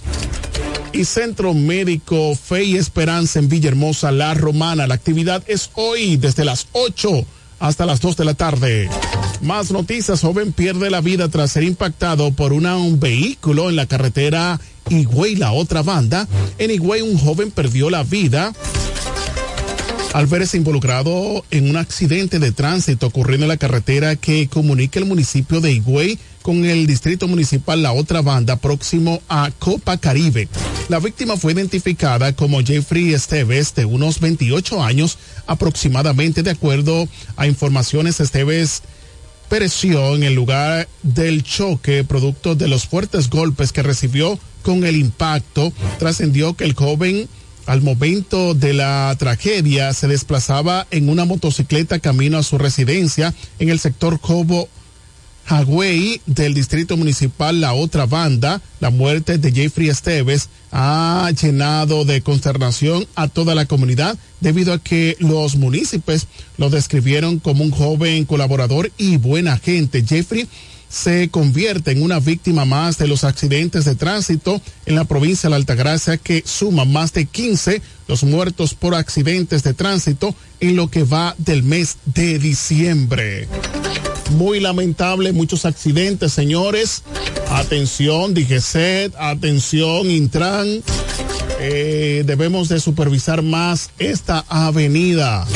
y 0.93 1.05
Centro 1.05 1.55
Médico 1.55 2.35
Fe 2.35 2.65
y 2.65 2.77
Esperanza 2.77 3.39
en 3.39 3.49
Villahermosa, 3.49 4.11
La 4.11 4.35
Romana. 4.35 4.87
La 4.87 4.95
actividad 4.95 5.43
es 5.47 5.71
hoy 5.75 6.17
desde 6.17 6.45
las 6.45 6.67
8 6.73 7.25
hasta 7.59 7.87
las 7.87 8.01
2 8.01 8.17
de 8.17 8.25
la 8.25 8.35
tarde. 8.35 8.89
Más 9.43 9.71
noticias, 9.71 10.21
joven 10.21 10.53
pierde 10.53 10.91
la 10.91 11.01
vida 11.01 11.29
tras 11.29 11.53
ser 11.53 11.63
impactado 11.63 12.33
por 12.33 12.53
un 12.53 12.99
vehículo 12.99 13.71
en 13.71 13.77
la 13.77 13.87
carretera 13.87 14.61
Higüey, 14.89 15.37
la 15.37 15.53
otra 15.53 15.83
banda. 15.83 16.27
En 16.59 16.71
Higüey 16.71 17.03
un 17.03 17.19
joven 17.19 17.51
perdió 17.51 17.91
la 17.91 18.03
vida 18.03 18.53
al 20.13 20.27
verse 20.27 20.57
involucrado 20.57 21.45
en 21.51 21.71
un 21.71 21.77
accidente 21.77 22.39
de 22.39 22.53
tránsito 22.53 23.07
ocurriendo 23.07 23.45
en 23.45 23.51
la 23.51 23.57
carretera 23.57 24.17
que 24.17 24.49
comunica 24.49 24.99
el 24.99 25.07
municipio 25.07 25.61
de 25.61 25.73
Higüey 25.73 26.19
con 26.43 26.65
el 26.65 26.87
distrito 26.87 27.29
municipal 27.29 27.83
La 27.83 27.93
Otra 27.93 28.23
Banda 28.23 28.57
próximo 28.57 29.21
a 29.29 29.51
Copa 29.59 29.99
Caribe. 29.99 30.49
La 30.89 30.99
víctima 30.99 31.37
fue 31.37 31.53
identificada 31.53 32.35
como 32.35 32.63
Jeffrey 32.63 33.13
Esteves 33.13 33.75
de 33.75 33.85
unos 33.85 34.21
28 34.21 34.83
años 34.83 35.19
aproximadamente 35.47 36.43
de 36.43 36.51
acuerdo 36.51 37.09
a 37.37 37.47
informaciones 37.47 38.21
Esteves 38.21 38.83
pereció 39.49 40.15
en 40.15 40.23
el 40.23 40.35
lugar 40.35 40.89
del 41.03 41.43
choque 41.43 42.05
producto 42.05 42.55
de 42.55 42.69
los 42.69 42.87
fuertes 42.87 43.29
golpes 43.29 43.73
que 43.73 43.83
recibió 43.83 44.39
con 44.63 44.85
el 44.85 44.97
impacto. 44.97 45.73
Trascendió 45.99 46.55
que 46.55 46.65
el 46.65 46.75
joven 46.75 47.29
al 47.67 47.83
momento 47.83 48.55
de 48.55 48.73
la 48.73 49.15
tragedia 49.19 49.93
se 49.93 50.09
desplazaba 50.09 50.87
en 50.91 51.09
una 51.09 51.25
motocicleta 51.25 51.99
camino 51.99 52.39
a 52.39 52.43
su 52.43 52.59
residencia 52.59 53.35
en 53.59 53.69
el 53.69 53.79
sector 53.79 54.21
Cobo 54.21 54.69
Hagüey 55.51 56.21
del 56.27 56.55
distrito 56.55 56.97
municipal 56.97 57.61
La 57.61 57.75
Otra 57.75 58.07
Banda. 58.07 58.63
La 58.79 58.91
muerte 58.91 59.37
de 59.37 59.51
Jeffrey 59.51 59.89
Esteves 59.89 60.49
ha 60.71 61.29
llenado 61.33 62.05
de 62.05 62.23
consternación 62.23 63.05
a 63.17 63.27
toda 63.27 63.57
la 63.57 63.67
comunidad 63.67 64.17
debido 64.41 64.73
a 64.73 64.79
que 64.79 65.17
los 65.19 65.57
municipios 65.57 66.29
lo 66.57 66.71
describieron 66.71 67.41
como 67.41 67.65
un 67.65 67.73
joven 67.73 68.27
colaborador 68.27 68.93
y 68.97 69.17
buena 69.17 69.59
gente. 69.59 70.05
Jeffrey 70.07 70.47
se 70.89 71.31
convierte 71.31 71.91
en 71.91 72.03
una 72.03 72.21
víctima 72.21 72.65
más 72.65 72.97
de 72.99 73.09
los 73.09 73.25
accidentes 73.25 73.85
de 73.85 73.97
tránsito 73.97 74.63
en 74.87 74.95
la 74.95 75.05
provincia 75.05 75.49
de 75.49 75.51
la 75.51 75.57
Altagracia 75.57 76.17
que 76.17 76.45
suma 76.47 76.85
más 76.85 77.13
de 77.13 77.27
15 77.27 77.83
los 78.07 78.23
muertos 78.23 78.75
por 78.75 78.95
accidentes 78.95 79.65
de 79.65 79.75
tránsito 79.75 80.33
en 80.61 80.77
lo 80.77 80.89
que 80.91 81.03
va 81.03 81.35
del 81.39 81.65
mes 81.65 81.97
de 82.07 82.39
diciembre. 82.39 83.49
Muy 84.37 84.61
lamentable, 84.61 85.33
muchos 85.33 85.65
accidentes, 85.65 86.33
señores. 86.33 87.03
Atención, 87.51 88.33
DGCET, 88.33 89.15
atención, 89.19 90.11
Intran. 90.11 90.83
Eh, 91.61 92.23
debemos 92.25 92.69
de 92.69 92.81
supervisar 92.81 93.43
más 93.43 93.91
esta 93.99 94.45
avenida. 94.49 95.47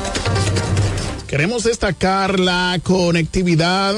Queremos 1.36 1.66
destacar 1.66 2.40
la 2.40 2.80
conectividad 2.82 3.94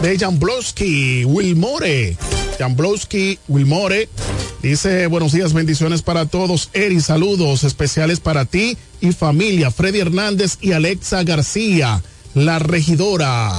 de 0.00 0.16
Jamblowski 0.16 1.24
Wilmore. 1.24 2.16
Jamblowski 2.60 3.40
Wilmore 3.48 4.08
dice 4.62 5.08
buenos 5.08 5.32
días, 5.32 5.52
bendiciones 5.52 6.02
para 6.02 6.26
todos. 6.26 6.70
Eri, 6.74 7.00
saludos 7.00 7.64
especiales 7.64 8.20
para 8.20 8.44
ti 8.44 8.78
y 9.00 9.10
familia. 9.10 9.72
Freddy 9.72 9.98
Hernández 9.98 10.58
y 10.60 10.70
Alexa 10.70 11.24
García, 11.24 12.00
la 12.34 12.60
regidora. 12.60 13.58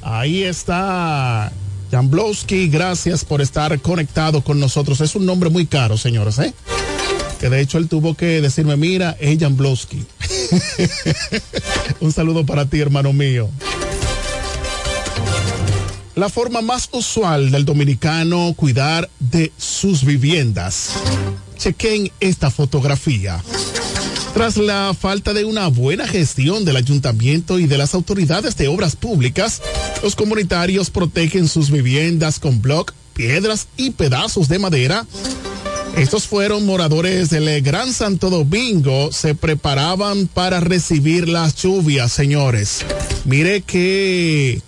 Ahí 0.00 0.44
está 0.44 1.52
Jamblowski, 1.90 2.68
gracias 2.68 3.26
por 3.26 3.42
estar 3.42 3.78
conectado 3.82 4.40
con 4.40 4.58
nosotros. 4.58 5.02
Es 5.02 5.14
un 5.14 5.26
nombre 5.26 5.50
muy 5.50 5.66
caro, 5.66 5.98
señores, 5.98 6.38
¿eh? 6.38 6.54
Que 7.40 7.48
de 7.48 7.60
hecho 7.60 7.78
él 7.78 7.88
tuvo 7.88 8.14
que 8.14 8.40
decirme, 8.40 8.76
mira, 8.76 9.16
es 9.20 9.38
Jamblowski. 9.38 10.04
Un 12.00 12.12
saludo 12.12 12.46
para 12.46 12.66
ti, 12.66 12.80
hermano 12.80 13.12
mío. 13.12 13.48
La 16.14 16.28
forma 16.28 16.60
más 16.60 16.88
usual 16.92 17.50
del 17.50 17.64
dominicano 17.64 18.54
cuidar 18.56 19.10
de 19.18 19.52
sus 19.56 20.04
viviendas. 20.04 20.90
Chequen 21.58 22.12
esta 22.20 22.50
fotografía. 22.50 23.42
Tras 24.32 24.56
la 24.56 24.94
falta 24.98 25.32
de 25.32 25.44
una 25.44 25.68
buena 25.68 26.06
gestión 26.06 26.64
del 26.64 26.76
ayuntamiento 26.76 27.58
y 27.58 27.66
de 27.66 27.78
las 27.78 27.94
autoridades 27.94 28.56
de 28.56 28.68
obras 28.68 28.96
públicas, 28.96 29.60
los 30.02 30.14
comunitarios 30.14 30.90
protegen 30.90 31.48
sus 31.48 31.70
viviendas 31.70 32.38
con 32.38 32.62
bloc, 32.62 32.92
piedras 33.14 33.68
y 33.76 33.90
pedazos 33.90 34.48
de 34.48 34.58
madera 34.58 35.06
estos 35.96 36.26
fueron 36.26 36.66
moradores 36.66 37.30
del 37.30 37.62
Gran 37.62 37.92
Santo 37.92 38.28
Domingo, 38.28 39.12
se 39.12 39.34
preparaban 39.34 40.26
para 40.26 40.60
recibir 40.60 41.28
las 41.28 41.54
lluvias, 41.54 42.12
señores. 42.12 42.80
Mire 43.24 43.62
que, 43.62 44.60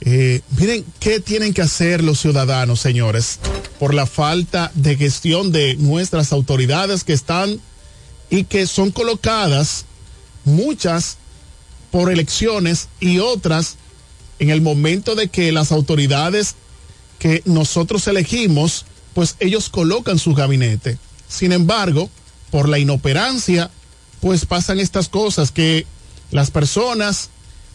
eh, 0.00 0.40
miren 0.58 0.84
qué 1.00 1.20
tienen 1.20 1.52
que 1.52 1.62
hacer 1.62 2.02
los 2.02 2.20
ciudadanos, 2.20 2.80
señores, 2.80 3.38
por 3.78 3.92
la 3.92 4.06
falta 4.06 4.72
de 4.74 4.96
gestión 4.96 5.52
de 5.52 5.76
nuestras 5.76 6.32
autoridades 6.32 7.04
que 7.04 7.12
están 7.12 7.60
y 8.30 8.44
que 8.44 8.66
son 8.66 8.90
colocadas, 8.90 9.84
muchas 10.44 11.18
por 11.90 12.10
elecciones 12.10 12.88
y 13.00 13.18
otras 13.18 13.76
en 14.38 14.50
el 14.50 14.62
momento 14.62 15.14
de 15.14 15.28
que 15.28 15.52
las 15.52 15.72
autoridades 15.72 16.54
que 17.18 17.42
nosotros 17.44 18.06
elegimos 18.06 18.86
pues 19.18 19.34
ellos 19.40 19.68
colocan 19.68 20.16
su 20.16 20.32
gabinete. 20.32 20.96
Sin 21.26 21.50
embargo, 21.50 22.08
por 22.52 22.68
la 22.68 22.78
inoperancia, 22.78 23.68
pues 24.20 24.46
pasan 24.46 24.78
estas 24.78 25.08
cosas 25.08 25.50
que 25.50 25.86
las 26.30 26.52
personas, 26.52 27.30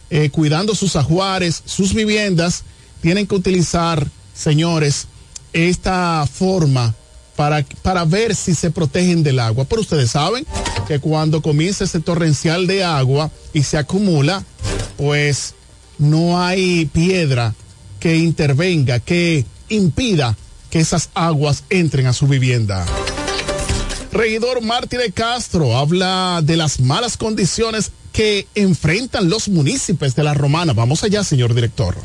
eh, 0.10 0.30
cuidando 0.30 0.74
sus 0.74 0.96
ajuares, 0.96 1.62
sus 1.66 1.94
viviendas, 1.94 2.64
tienen 3.02 3.28
que 3.28 3.36
utilizar, 3.36 4.08
señores, 4.34 5.08
esta 5.52 6.26
forma 6.34 6.96
para, 7.36 7.66
para 7.82 8.06
ver 8.06 8.38
si 8.38 8.56
se 8.56 8.72
protegen 8.72 9.22
del 9.22 9.40
agua. 9.40 9.66
Pero 9.66 9.82
ustedes 9.82 10.12
saben 10.12 10.48
que 10.88 11.00
cuando 11.00 11.42
comienza 11.42 11.84
ese 11.84 12.00
torrencial 12.00 12.68
de 12.68 12.86
agua 12.86 13.32
y 13.52 13.64
se 13.64 13.78
acumula, 13.78 14.46
pues 14.96 15.56
no 15.98 16.42
hay 16.42 16.86
piedra 16.86 17.54
que 18.00 18.16
intervenga, 18.16 19.02
que 19.02 19.46
impida 19.68 20.38
que 20.74 20.80
esas 20.80 21.12
aguas 21.14 21.66
entren 21.70 22.08
a 22.08 22.14
su 22.14 22.26
vivienda. 22.26 22.84
Regidor 24.12 24.64
Martí 24.64 24.98
de 24.98 25.12
Castro 25.12 25.78
habla 25.78 26.42
de 26.44 26.58
las 26.58 26.80
malas 26.80 27.16
condiciones 27.16 27.92
que 28.12 28.48
enfrentan 28.56 29.30
los 29.30 29.50
municipios 29.50 30.16
de 30.16 30.24
la 30.24 30.34
Romana. 30.34 30.74
Vamos 30.74 31.04
allá, 31.04 31.24
señor 31.24 31.54
director. 31.54 31.96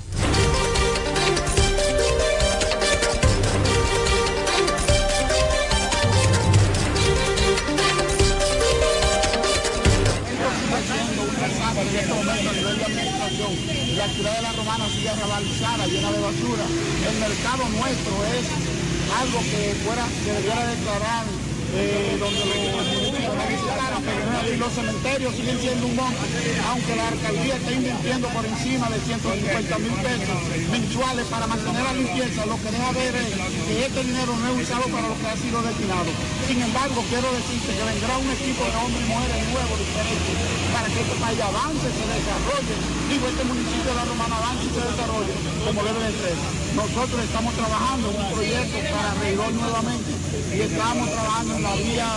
Aunque 26.68 26.96
la 26.96 27.08
alcaldía 27.08 27.56
está 27.56 27.72
invirtiendo 27.72 28.28
por 28.28 28.44
encima 28.44 28.90
de 28.90 29.00
150 29.00 29.78
mil 29.78 29.96
pesos 30.04 30.38
mensuales 30.70 31.24
para 31.32 31.46
mantener 31.46 31.82
la 31.82 31.94
limpieza, 31.94 32.44
lo 32.44 32.60
que 32.60 32.68
deja 32.68 32.92
ver 32.92 33.14
es 33.16 33.28
que 33.32 33.86
este 33.88 34.04
dinero 34.04 34.36
no 34.36 34.46
es 34.52 34.68
usado 34.68 34.84
para 34.92 35.08
lo 35.08 35.16
que 35.16 35.28
ha 35.32 35.36
sido 35.36 35.62
destinado. 35.64 36.10
Sin 36.44 36.60
embargo, 36.60 37.00
quiero 37.08 37.28
decirte 37.32 37.72
que 37.72 37.84
vendrá 37.88 38.12
un 38.20 38.28
equipo 38.28 38.62
de 38.68 38.76
hombres 38.84 39.00
y 39.00 39.08
mujeres 39.08 39.40
nuevos, 39.48 39.76
diferentes, 39.80 40.36
para 40.76 40.88
que 40.92 41.00
este 41.00 41.16
país 41.16 41.40
avance, 41.40 41.86
se 41.88 42.04
desarrolle, 42.04 42.74
digo, 43.08 43.24
este 43.32 43.44
municipio 43.48 43.88
de 43.88 43.96
la 43.96 44.04
Romana 44.04 44.36
avance 44.36 44.64
y 44.68 44.72
se 44.76 44.82
desarrolle 44.92 45.34
como 45.64 45.80
debe 45.88 46.00
de 46.04 46.12
ser. 46.20 46.36
Nosotros 46.76 47.18
estamos 47.24 47.52
trabajando 47.56 48.12
en 48.12 48.16
un 48.20 48.28
proyecto 48.32 48.76
para 48.92 49.08
regidor 49.16 49.52
nuevamente 49.56 50.10
y 50.52 50.60
estamos 50.60 51.06
trabajando 51.10 51.50
en 51.56 51.62
la 51.64 51.74
vía 51.80 52.08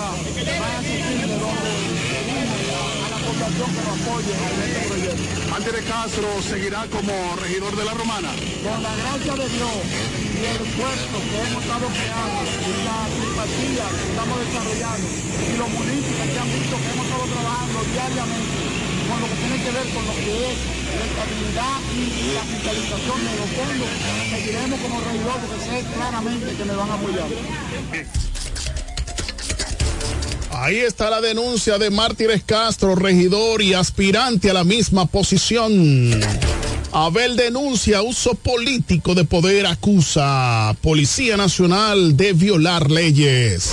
más 0.59 0.71
accesible 0.75 1.39
donde 1.39 2.00
población 3.31 3.69
que 3.71 3.81
nos 3.87 3.95
apoye 3.95 4.33
en 4.35 4.59
este 4.61 4.81
proyecto. 4.91 5.41
De 5.71 5.83
Castro 5.83 6.27
seguirá 6.41 6.83
como 6.91 7.13
regidor 7.39 7.75
de 7.75 7.85
la 7.85 7.93
Romana. 7.93 8.31
Con 8.63 8.83
la 8.83 8.93
gracia 8.95 9.33
de 9.39 9.47
Dios 9.47 9.75
y 10.35 10.43
el 10.51 10.57
esfuerzo 10.67 11.17
que 11.21 11.37
hemos 11.47 11.63
estado 11.63 11.87
creando 11.95 12.41
y 12.43 12.75
la 12.83 12.99
simpatía 13.07 13.85
que 13.87 14.03
estamos 14.11 14.35
desarrollando 14.41 15.07
y 15.07 15.53
los 15.55 15.69
municipios 15.69 16.27
que 16.27 16.39
han 16.41 16.49
visto 16.51 16.75
que 16.75 16.89
hemos 16.91 17.05
estado 17.07 17.25
trabajando 17.31 17.77
diariamente 17.93 18.71
con 19.07 19.17
lo 19.21 19.27
que 19.31 19.37
tiene 19.39 19.57
que 19.63 19.71
ver 19.71 19.87
con 19.95 20.03
lo 20.07 20.15
que 20.15 20.33
es 20.51 20.57
la 20.91 21.05
estabilidad 21.07 21.75
y 21.95 22.33
la 22.35 22.43
fiscalización 22.51 23.19
de 23.21 23.33
los 23.39 23.49
fondos, 23.55 23.91
seguiremos 24.27 24.79
como 24.81 24.95
regidor 24.99 25.37
porque 25.39 25.59
sé 25.61 25.75
claramente 25.93 26.47
que 26.51 26.65
me 26.65 26.75
van 26.75 26.89
a 26.89 26.95
apoyar. 26.95 28.30
Ahí 30.61 30.77
está 30.77 31.09
la 31.09 31.21
denuncia 31.21 31.79
de 31.79 31.89
Mártires 31.89 32.43
Castro, 32.45 32.93
regidor 32.93 33.63
y 33.63 33.73
aspirante 33.73 34.51
a 34.51 34.53
la 34.53 34.63
misma 34.63 35.07
posición. 35.07 36.21
Abel 36.91 37.35
denuncia 37.35 38.03
uso 38.03 38.35
político 38.35 39.15
de 39.15 39.23
poder, 39.23 39.65
acusa 39.65 40.75
Policía 40.81 41.35
Nacional 41.35 42.15
de 42.15 42.33
violar 42.33 42.91
leyes. 42.91 43.71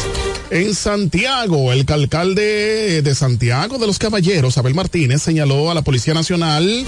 En 0.48 0.74
Santiago, 0.74 1.74
el 1.74 1.84
alcalde 1.86 3.02
de 3.02 3.14
Santiago 3.14 3.76
de 3.76 3.86
los 3.86 3.98
Caballeros, 3.98 4.56
Abel 4.56 4.74
Martínez, 4.74 5.20
señaló 5.20 5.70
a 5.70 5.74
la 5.74 5.82
Policía 5.82 6.14
Nacional 6.14 6.86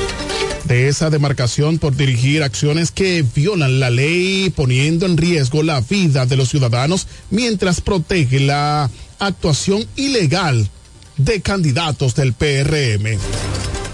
de 0.65 0.89
esa 0.89 1.11
demarcación 1.11 1.79
por 1.79 1.97
dirigir 1.97 2.43
acciones 2.43 2.91
que 2.91 3.25
violan 3.35 3.81
la 3.81 3.91
ley, 3.91 4.51
poniendo 4.51 5.07
en 5.07 5.17
riesgo 5.17 5.63
la 5.63 5.81
vida 5.81 6.27
de 6.27 6.37
los 6.37 6.49
ciudadanos 6.49 7.07
mientras 7.31 7.81
protege 7.81 8.41
la 8.41 8.91
actuación 9.19 9.87
ilegal 9.97 10.69
de 11.17 11.41
candidatos 11.41 12.15
del 12.15 12.33
PRM. 12.33 13.19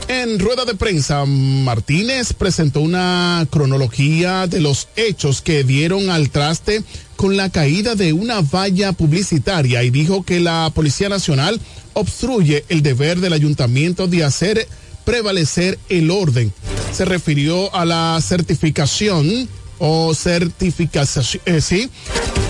En 0.09 0.39
rueda 0.39 0.65
de 0.65 0.77
prensa, 0.77 1.25
Martínez 1.25 2.33
presentó 2.33 2.81
una 2.81 3.45
cronología 3.51 4.47
de 4.47 4.61
los 4.61 4.87
hechos 4.95 5.43
que 5.43 5.65
dieron 5.65 6.11
al 6.11 6.31
traste 6.31 6.85
con 7.17 7.37
la 7.37 7.51
caída 7.51 7.97
de 7.97 8.13
una 8.13 8.41
valla 8.41 8.93
publicitaria 8.93 9.83
y 9.83 9.91
dijo 9.91 10.23
que 10.23 10.39
la 10.39 10.71
Policía 10.73 11.09
Nacional 11.09 11.61
obstruye 11.95 12.65
el 12.69 12.83
deber 12.83 13.19
del 13.19 13.33
ayuntamiento 13.33 14.07
de 14.07 14.23
hacer 14.23 14.69
prevalecer 15.07 15.79
el 15.89 16.11
orden. 16.11 16.53
Se 16.93 17.07
refirió 17.07 17.75
a 17.75 17.87
la 17.87 18.19
certificación 18.21 19.49
o 19.79 20.15
certificación, 20.15 21.43
eh, 21.47 21.61
sí, 21.61 21.89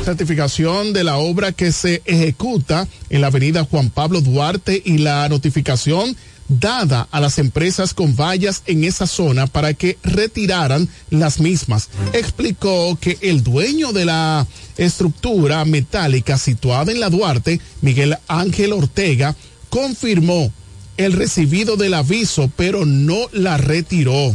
certificación 0.05 0.93
de 0.93 1.05
la 1.05 1.19
obra 1.19 1.53
que 1.53 1.71
se 1.71 2.03
ejecuta 2.07 2.89
en 3.11 3.21
la 3.21 3.27
avenida 3.29 3.65
Juan 3.65 3.91
Pablo 3.91 4.21
Duarte 4.21 4.83
y 4.85 4.99
la 4.99 5.29
notificación 5.29 6.17
dada 6.49 7.09
a 7.11 7.21
las 7.21 7.39
empresas 7.39 7.93
con 7.93 8.17
vallas 8.17 8.63
en 8.67 8.85
esa 8.85 9.07
zona 9.07 9.47
para 9.47 9.75
que 9.75 9.99
retiraran 10.03 10.89
las 11.11 11.41
mismas. 11.41 11.91
Explicó 12.13 12.97
que 13.01 13.19
el 13.21 13.43
dueño 13.43 13.93
de 13.93 14.05
la 14.05 14.47
estructura 14.79 15.65
metálica 15.65 16.39
situada 16.39 16.93
en 16.93 17.01
la 17.01 17.11
Duarte, 17.11 17.61
Miguel 17.83 18.17
Ángel 18.29 18.73
Ortega, 18.73 19.35
confirmó 19.69 20.53
el 20.97 21.13
recibido 21.13 21.77
del 21.77 21.95
aviso, 21.95 22.51
pero 22.57 22.87
no 22.87 23.29
la 23.33 23.57
retiró. 23.57 24.35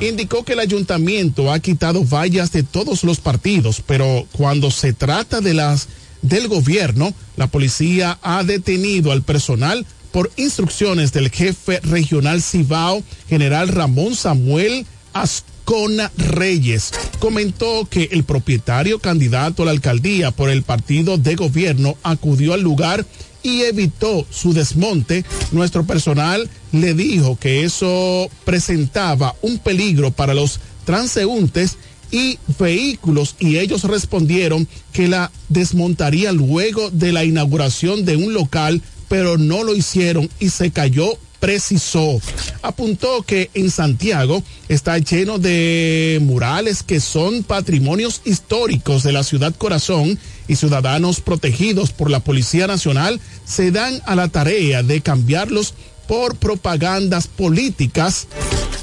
Indicó 0.00 0.44
que 0.44 0.54
el 0.54 0.60
ayuntamiento 0.60 1.52
ha 1.52 1.58
quitado 1.60 2.04
vallas 2.04 2.52
de 2.52 2.62
todos 2.62 3.04
los 3.04 3.20
partidos, 3.20 3.82
pero 3.86 4.26
cuando 4.32 4.70
se 4.70 4.92
trata 4.92 5.40
de 5.40 5.54
las 5.54 5.88
del 6.22 6.48
gobierno, 6.48 7.14
la 7.36 7.46
policía 7.46 8.18
ha 8.22 8.42
detenido 8.42 9.12
al 9.12 9.22
personal 9.22 9.86
por 10.12 10.30
instrucciones 10.36 11.12
del 11.12 11.30
jefe 11.30 11.80
regional 11.80 12.42
Cibao, 12.42 13.02
general 13.28 13.68
Ramón 13.68 14.14
Samuel 14.16 14.86
Ascona 15.12 16.10
Reyes. 16.16 16.92
Comentó 17.18 17.86
que 17.88 18.08
el 18.12 18.24
propietario 18.24 18.98
candidato 18.98 19.62
a 19.62 19.66
la 19.66 19.72
alcaldía 19.72 20.30
por 20.30 20.50
el 20.50 20.62
partido 20.62 21.16
de 21.16 21.36
gobierno 21.36 21.96
acudió 22.02 22.54
al 22.54 22.62
lugar 22.62 23.04
y 23.42 23.62
evitó 23.62 24.26
su 24.30 24.52
desmonte. 24.52 25.24
Nuestro 25.52 25.84
personal 25.84 26.48
le 26.72 26.94
dijo 26.94 27.36
que 27.36 27.64
eso 27.64 28.28
presentaba 28.44 29.34
un 29.42 29.58
peligro 29.58 30.10
para 30.10 30.34
los 30.34 30.60
transeúntes 30.84 31.76
y 32.10 32.38
vehículos 32.58 33.36
y 33.38 33.58
ellos 33.58 33.84
respondieron 33.84 34.66
que 34.92 35.08
la 35.08 35.30
desmontaría 35.48 36.32
luego 36.32 36.90
de 36.90 37.12
la 37.12 37.24
inauguración 37.24 38.04
de 38.04 38.16
un 38.16 38.34
local 38.34 38.82
pero 39.08 39.38
no 39.38 39.64
lo 39.64 39.74
hicieron 39.74 40.28
y 40.38 40.50
se 40.50 40.70
cayó 40.70 41.18
precisó. 41.40 42.20
Apuntó 42.62 43.22
que 43.22 43.50
en 43.54 43.70
Santiago 43.70 44.42
está 44.68 44.98
lleno 44.98 45.38
de 45.38 46.18
murales 46.22 46.82
que 46.82 47.00
son 47.00 47.42
patrimonios 47.42 48.20
históricos 48.24 49.02
de 49.02 49.12
la 49.12 49.24
ciudad 49.24 49.54
corazón 49.56 50.18
y 50.46 50.56
ciudadanos 50.56 51.20
protegidos 51.20 51.90
por 51.90 52.10
la 52.10 52.20
Policía 52.20 52.66
Nacional 52.66 53.20
se 53.44 53.70
dan 53.70 54.00
a 54.04 54.14
la 54.14 54.28
tarea 54.28 54.82
de 54.82 55.00
cambiarlos 55.00 55.74
por 56.06 56.36
propagandas 56.36 57.26
políticas. 57.26 58.26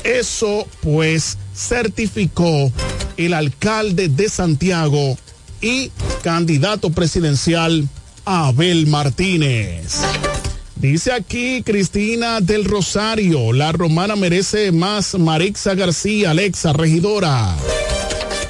Eso 0.03 0.67
pues 0.81 1.37
certificó 1.55 2.71
el 3.17 3.33
alcalde 3.33 4.07
de 4.07 4.29
Santiago 4.29 5.17
y 5.61 5.91
candidato 6.23 6.89
presidencial 6.91 7.87
Abel 8.25 8.87
Martínez. 8.87 10.01
Dice 10.79 11.11
aquí 11.11 11.63
Cristina 11.63 12.39
del 12.39 12.63
Rosario, 12.63 13.51
la 13.51 13.71
romana 13.71 14.15
merece 14.15 14.71
más 14.71 15.17
Marixa 15.17 15.73
García, 15.73 16.31
Alexa, 16.31 16.71
regidora. 16.71 17.55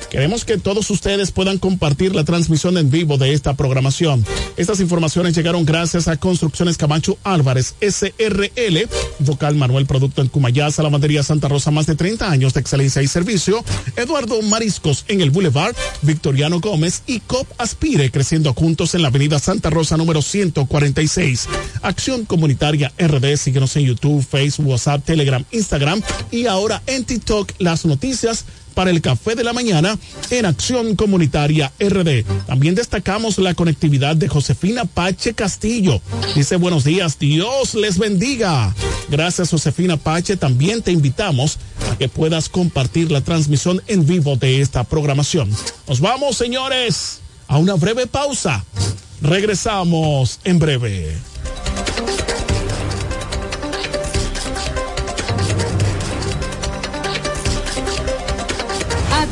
Queremos 0.10 0.46
que 0.46 0.58
todos 0.58 0.89
ustedes 0.89 1.32
puedan 1.32 1.58
compartir 1.58 2.15
la 2.15 2.24
transmisión 2.24 2.78
en 2.78 2.89
vivo 2.89 3.17
de 3.17 3.34
esta 3.34 3.56
programación. 3.56 4.26
Estas 4.56 4.80
informaciones 4.80 5.36
llegaron 5.36 5.65
gracias 5.65 6.08
a 6.08 6.15
Construcciones 6.15 6.78
Camacho 6.78 7.17
Álvarez, 7.24 7.76
SRL, 7.82 8.88
Vocal 9.20 9.56
Manuel 9.56 9.86
Producto 9.86 10.22
en 10.22 10.30
Cumayá, 10.30 10.72
Salamandería 10.72 11.24
Santa 11.24 11.50
Rosa, 11.50 11.72
más 11.72 11.88
de 11.88 11.96
30 11.96 12.30
años 12.30 12.54
de 12.54 12.62
excelencia 12.62 13.02
y 13.02 13.08
servicio. 13.08 13.63
Eduardo 13.98 14.41
Mariscos 14.41 15.04
en 15.10 15.20
el 15.20 15.32
Boulevard, 15.32 15.76
Victoriano 16.02 16.62
Gómez 16.62 17.04
y 17.06 17.20
COP 17.20 17.48
Aspire, 17.58 18.10
creciendo 18.10 18.54
juntos 18.54 18.96
en 18.96 19.02
la 19.02 19.10
Avenida 19.10 19.39
Santa 19.39 19.70
Rosa 19.70 19.98
número 19.98 20.22
146. 20.22 21.50
Acción 21.82 22.26
Comunitaria 22.26 22.93
RD, 22.98 23.36
síguenos 23.36 23.76
en 23.76 23.84
YouTube, 23.84 24.26
Facebook, 24.26 24.67
WhatsApp, 24.67 25.04
Telegram, 25.04 25.43
Instagram 25.52 26.02
y 26.32 26.46
ahora 26.46 26.82
en 26.88 27.04
TikTok 27.04 27.52
las 27.60 27.86
noticias 27.86 28.46
para 28.78 28.92
el 28.92 29.02
café 29.02 29.34
de 29.34 29.44
la 29.44 29.54
mañana 29.54 29.98
en 30.30 30.46
Acción 30.46 30.96
Comunitaria 30.96 31.72
RD. 31.80 32.24
También 32.46 32.76
destacamos 32.76 33.40
la 33.40 33.56
conectividad 33.56 34.16
de 34.16 34.28
Josefina 34.28 34.86
Pache 34.86 35.34
Castillo. 35.34 36.00
Dice 36.36 36.58
buenos 36.58 36.84
días, 36.84 37.18
Dios 37.18 37.74
les 37.74 37.98
bendiga. 37.98 38.76
Gracias 39.10 39.50
Josefina 39.50 39.98
Pache. 39.98 40.38
También 40.38 40.84
te 40.84 40.92
invitamos 40.92 41.58
a 41.92 41.98
que 41.98 42.08
puedas 42.08 42.50
compartir 42.50 43.12
la 43.12 43.22
transmisión 43.22 43.82
en 43.88 44.06
vivo 44.06 44.36
de 44.36 44.62
esta 44.62 44.84
programación. 44.84 45.50
Nos 45.88 46.00
vamos, 46.00 46.38
señores, 46.38 47.22
a 47.48 47.58
una 47.58 47.74
breve 47.74 48.06
pausa. 48.06 48.63
Regresamos 49.24 50.40
en 50.44 50.60
breve. 50.60 51.18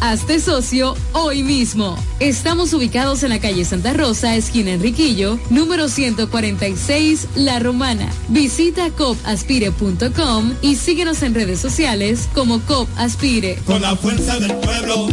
Hazte 0.00 0.40
socio 0.40 0.94
hoy 1.12 1.42
mismo. 1.42 1.96
Estamos 2.20 2.72
ubicados 2.72 3.22
en 3.22 3.30
la 3.30 3.40
calle 3.40 3.64
Santa 3.64 3.92
Rosa, 3.92 4.36
esquina 4.36 4.72
Enriquillo, 4.72 5.38
número 5.50 5.88
146, 5.88 7.28
La 7.36 7.58
Romana. 7.58 8.10
Visita 8.28 8.90
copaspire.com 8.90 10.54
y 10.62 10.76
síguenos 10.76 11.22
en 11.22 11.34
redes 11.34 11.60
sociales 11.60 12.28
como 12.34 12.60
COP 12.60 12.88
Aspire. 12.96 13.56
Con 13.66 13.82
la 13.82 13.96
fuerza 13.96 14.38
del 14.38 14.54
pueblo 14.56 15.08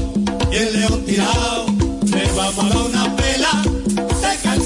y 0.51 0.55
el 0.55 0.79
león 0.79 1.05
tirado, 1.05 1.65
le 2.05 2.31
vamos 2.33 2.65
a 2.65 2.69
dar 2.69 2.77
una 2.77 3.15
pela. 3.15 3.80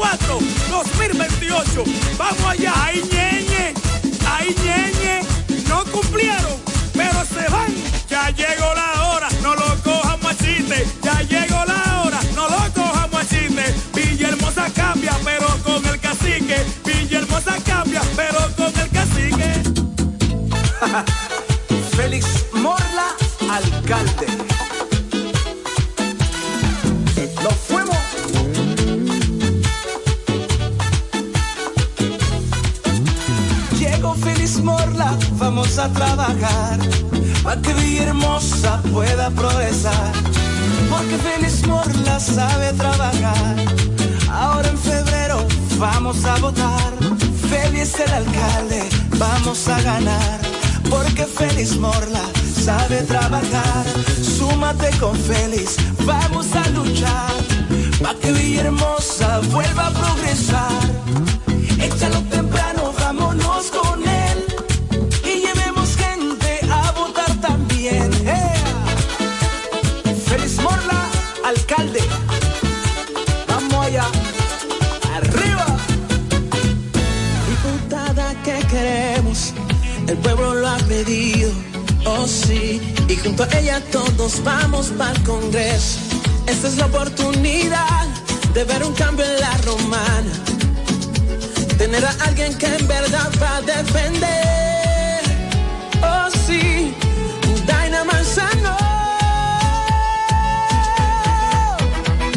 2024, 0.00 0.38
2028. 0.70 1.84
Vamos 2.16 2.44
allá, 2.46 2.72
ahí 2.84 3.02
ñeñe, 3.12 3.74
ahí 4.26 4.56
ñeñe, 4.64 5.20
no 5.68 5.84
cumplieron, 5.84 6.56
pero 6.94 7.24
se 7.26 7.46
van. 7.50 7.74
Ya 8.08 8.30
llegó 8.30 8.74
la 8.74 9.08
hora, 9.08 9.28
no 9.42 9.54
lo 9.54 9.76
cojan 9.82 10.18
machiste. 10.22 10.86
Ya 11.02 11.20
llegó 11.22 11.64
la 11.66 12.02
hora, 12.02 12.20
no 12.34 12.48
lo 12.48 12.72
cojan 12.72 13.10
machiste. 13.10 13.74
Villahermosa 13.94 14.70
cambia, 14.74 15.12
pero 15.22 15.46
con 15.62 15.84
el 15.86 16.00
cacique. 16.00 16.64
Villahermosa 16.84 17.56
cambia, 17.64 18.00
pero 18.16 18.40
con 18.56 18.72
el 18.80 18.88
cacique. 18.88 19.62
Félix 21.96 22.46
Morla, 22.54 23.14
alcalde. 23.50 24.26
Nos 27.42 27.54
fuimos. 27.68 27.89
Morla, 34.62 35.16
vamos 35.38 35.78
a 35.78 35.88
trabajar 35.88 36.78
para 37.42 37.60
que 37.60 37.72
Villahermosa 37.72 38.80
pueda 38.92 39.30
progresar. 39.30 40.12
Porque 40.90 41.16
Félix 41.18 41.66
Morla 41.66 42.20
sabe 42.20 42.72
trabajar. 42.74 43.56
Ahora 44.30 44.68
en 44.68 44.78
febrero 44.78 45.46
vamos 45.78 46.24
a 46.24 46.36
votar. 46.36 46.92
Félix 47.48 47.98
el 48.00 48.12
alcalde, 48.12 48.88
vamos 49.18 49.68
a 49.68 49.80
ganar. 49.82 50.40
Porque 50.88 51.24
Félix 51.24 51.76
Morla 51.76 52.22
sabe 52.42 53.02
trabajar. 53.02 53.84
Súmate 54.38 54.90
con 54.98 55.16
Félix, 55.16 55.76
vamos 56.04 56.46
a 56.54 56.68
luchar. 56.70 57.32
Para 58.02 58.18
que 58.18 58.32
Villahermosa 58.32 59.40
vuelva 59.50 59.86
a 59.86 59.90
progresar. 59.90 61.39
Pedido. 80.90 81.52
Oh 82.04 82.26
sí, 82.26 82.80
y 83.08 83.14
junto 83.16 83.44
a 83.44 83.58
ella 83.58 83.80
todos 83.92 84.42
vamos 84.42 84.86
para 84.98 85.12
el 85.12 85.22
Congreso. 85.22 86.00
Esta 86.46 86.66
es 86.68 86.76
la 86.78 86.86
oportunidad 86.86 88.06
de 88.54 88.64
ver 88.64 88.82
un 88.82 88.94
cambio 88.94 89.24
en 89.24 89.40
la 89.40 89.56
romana. 89.68 90.32
Tener 91.78 92.04
a 92.04 92.12
alguien 92.26 92.52
que 92.58 92.66
en 92.66 92.88
verdad 92.88 93.30
va 93.40 93.56
a 93.58 93.62
defender. 93.62 95.20
Oh 96.02 96.28
sí, 96.46 96.92
Daina 97.66 98.02
Manzano. 98.04 98.76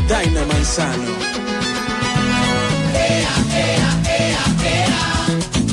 Daina 0.07 0.41
Manzano. 0.51 1.13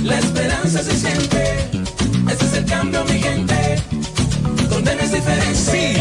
La 0.02 0.18
esperanza 0.18 0.82
se 0.82 0.96
siente. 0.96 1.59
Cambio, 2.70 3.04
mi 3.04 3.20
gente. 3.20 3.82
Donde 4.68 4.94
no 4.94 5.02
es 5.02 5.12
diferente. 5.12 5.54
Sí, 5.56 5.96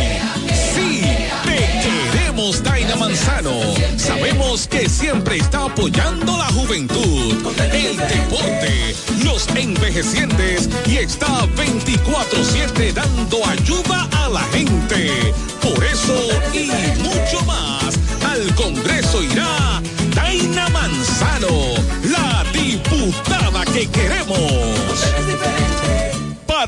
sí, 0.75 1.01
te 1.43 2.11
queremos, 2.11 2.63
Daina 2.63 2.95
Manzano. 2.95 3.59
Sabemos 3.97 4.67
que 4.67 4.87
siempre 4.87 5.37
está 5.37 5.65
apoyando 5.65 6.37
la 6.37 6.45
juventud, 6.45 7.35
el 7.73 7.97
deporte, 7.97 8.95
los 9.23 9.47
envejecientes 9.55 10.69
y 10.85 10.97
está 10.97 11.47
24-7 11.55 12.93
dando 12.93 13.43
ayuda 13.47 14.07
a 14.11 14.29
la 14.29 14.43
gente. 14.53 15.33
Por 15.61 15.83
eso 15.83 16.15
y 16.53 16.67
mucho 17.01 17.43
más, 17.45 17.97
al 18.23 18.53
Congreso 18.53 19.23
irá 19.23 19.81
Daina 20.13 20.69
Manzano, 20.69 21.73
la 22.03 22.45
diputada 22.53 23.65
que 23.65 23.87
queremos. 23.87 24.88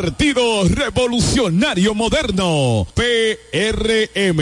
Partido 0.01 0.63
Revolucionario 0.67 1.93
Moderno, 1.93 2.87
PRM. 2.95 4.41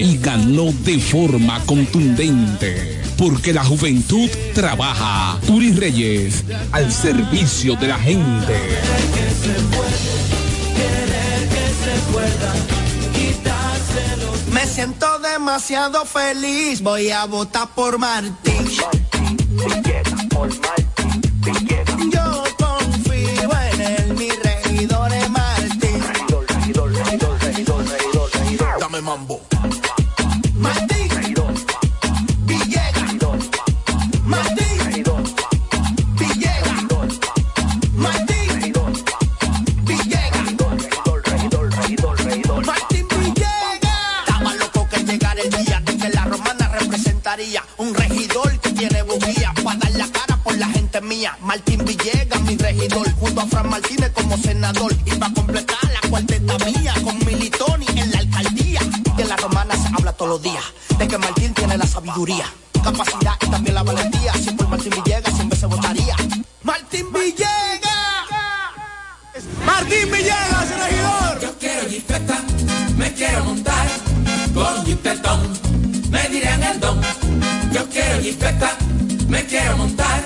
y 0.00 0.18
ganó 0.18 0.72
de 0.84 0.98
forma 0.98 1.60
contundente. 1.64 3.00
Porque 3.16 3.52
la 3.52 3.64
juventud 3.64 4.28
trabaja. 4.54 5.38
Turi 5.46 5.72
Reyes, 5.72 6.44
al 6.72 6.92
servicio 6.92 7.74
de 7.76 7.88
la 7.88 7.98
gente. 7.98 8.52
Que 9.14 9.30
se 9.30 9.54
puede, 9.74 10.16
recuerdan 11.86 12.56
quitárselo. 13.14 14.32
Me 14.52 14.66
siento 14.66 15.18
demasiado 15.20 16.04
feliz, 16.04 16.82
voy 16.82 17.10
a 17.10 17.24
votar 17.24 17.68
por 17.74 17.98
Martín. 17.98 18.68
Yo 22.12 22.44
confío 22.58 23.50
en 23.72 23.80
él, 23.80 24.14
mi 24.18 24.28
regidor 24.28 25.12
es 25.12 25.30
Martín. 25.30 26.02
Dame 28.78 29.00
mambo. 29.00 29.55
Mía. 51.16 51.36
Martín 51.40 51.84
Villegas, 51.84 52.40
mi 52.42 52.56
regidor, 52.56 53.10
junto 53.12 53.40
a 53.40 53.46
Fran 53.46 53.68
Martínez 53.70 54.10
como 54.12 54.36
senador. 54.36 54.94
Y 55.04 55.10
para 55.12 55.32
completar 55.32 55.78
la 55.84 56.08
cuarteta 56.08 56.58
mía 56.64 56.94
con 57.04 57.18
Militoni 57.24 57.86
en 57.96 58.10
la 58.10 58.18
alcaldía. 58.18 58.80
De 59.16 59.24
la 59.24 59.36
romana 59.36 59.74
se 59.76 59.88
habla 59.94 60.12
todos 60.12 60.30
los 60.32 60.42
días, 60.42 60.64
de 60.98 61.08
que 61.08 61.18
Martín 61.18 61.54
tiene 61.54 61.78
la 61.78 61.86
sabiduría, 61.86 62.44
capacidad 62.84 63.34
y 63.40 63.46
también 63.46 63.74
la 63.74 63.82
valentía. 63.82 64.32
Si 64.34 64.50
por 64.50 64.68
Martín 64.68 64.92
Villegas 64.96 65.34
siempre 65.34 65.58
se 65.58 65.66
votaría. 65.66 66.16
Martín 66.62 67.06
Villegas. 67.12 67.50
Martín 69.64 70.10
Villegas, 70.12 70.68
regidor. 70.84 71.40
Yo 71.40 71.58
quiero 71.58 71.88
jipeta, 71.88 72.42
me 72.96 73.12
quiero 73.14 73.44
montar 73.44 73.86
con 74.54 74.84
jipetón, 74.84 75.40
me 76.10 76.28
dirán 76.28 76.62
el 76.62 76.80
don. 76.80 77.00
Yo 77.72 77.88
quiero 77.88 78.20
jipeta, 78.20 78.76
me 79.28 79.44
quiero 79.46 79.76
montar 79.78 80.25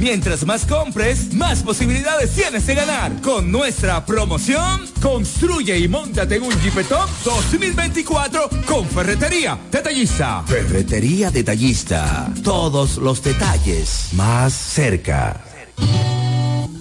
Mientras 0.00 0.44
más 0.46 0.64
compres, 0.66 1.32
más 1.34 1.62
posibilidades 1.62 2.30
tienes 2.32 2.66
de 2.66 2.74
ganar. 2.74 3.20
Con 3.20 3.50
nuestra 3.50 4.04
promoción, 4.04 4.86
construye 5.00 5.78
y 5.78 5.88
montate 5.88 6.36
en 6.36 6.42
un 6.44 6.60
Jeepetop 6.60 7.08
2024 7.24 8.50
con 8.66 8.86
Ferretería 8.86 9.58
Detallista. 9.70 10.42
Ferretería 10.46 11.30
Detallista. 11.30 12.32
Todos 12.42 12.98
los 12.98 13.22
detalles 13.22 14.08
más 14.12 14.52
cerca. 14.52 15.40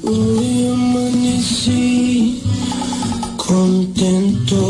Hoy 0.03 0.69
amanecí 0.73 2.43
contento. 3.37 4.61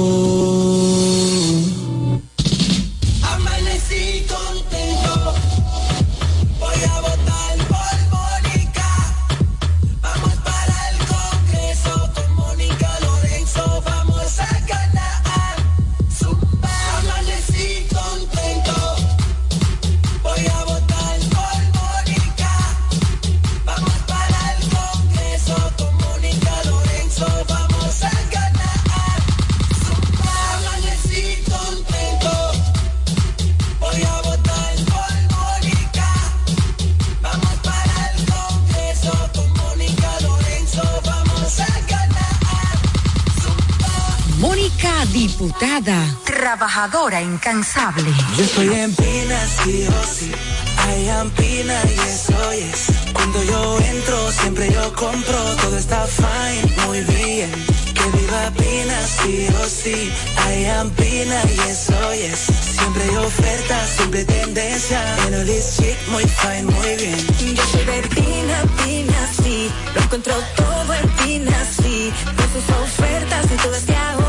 Diputada, 45.12 46.05
trabajadora 46.24 47.22
incansable. 47.22 48.14
Yo 48.38 48.43
estoy 48.43 48.74
en 48.74 48.95
Pina, 48.95 49.39
sí 49.45 49.86
o 49.88 50.05
sí. 50.07 50.32
I 50.32 51.09
am 51.09 51.30
Pina 51.32 51.74
y 51.86 51.99
eso 51.99 52.51
es. 52.51 52.86
Cuando 53.14 53.43
yo 53.43 53.78
entro, 53.80 54.32
siempre 54.32 54.72
yo 54.72 54.93
compro. 54.95 55.38
Todo 55.62 55.78
está 55.78 56.07
fine, 56.07 56.88
muy 56.88 57.01
bien. 57.01 57.51
Que 57.93 58.18
viva 58.18 58.51
Pina, 58.57 59.01
sí 59.05 59.47
o 59.62 59.68
sí. 59.68 60.12
I 60.49 60.66
am 60.66 60.89
Pina 60.91 61.41
y 61.55 61.70
eso 61.70 62.12
es. 62.14 62.39
Siempre 62.78 63.03
hay 63.03 63.16
ofertas, 63.18 63.89
siempre 63.97 64.24
tendencia. 64.24 65.03
En 65.28 65.34
el 65.34 65.47
chic, 65.47 65.97
muy 66.07 66.24
fine, 66.24 66.64
muy 66.64 66.95
bien. 66.95 67.55
Yo 67.55 67.64
soy 67.66 67.84
de 67.84 68.01
Pina, 68.16 68.64
Pina, 68.86 69.30
sí. 69.43 69.70
Lo 69.93 70.01
encuentro 70.01 70.34
todo 70.55 70.93
en 70.93 71.09
Pina, 71.18 71.66
sí. 71.66 72.14
Con 72.26 72.47
sus 72.53 72.76
ofertas 72.82 73.45
y 73.45 73.57
todo 73.62 73.76
este 73.76 73.95
ahorro. 73.95 74.20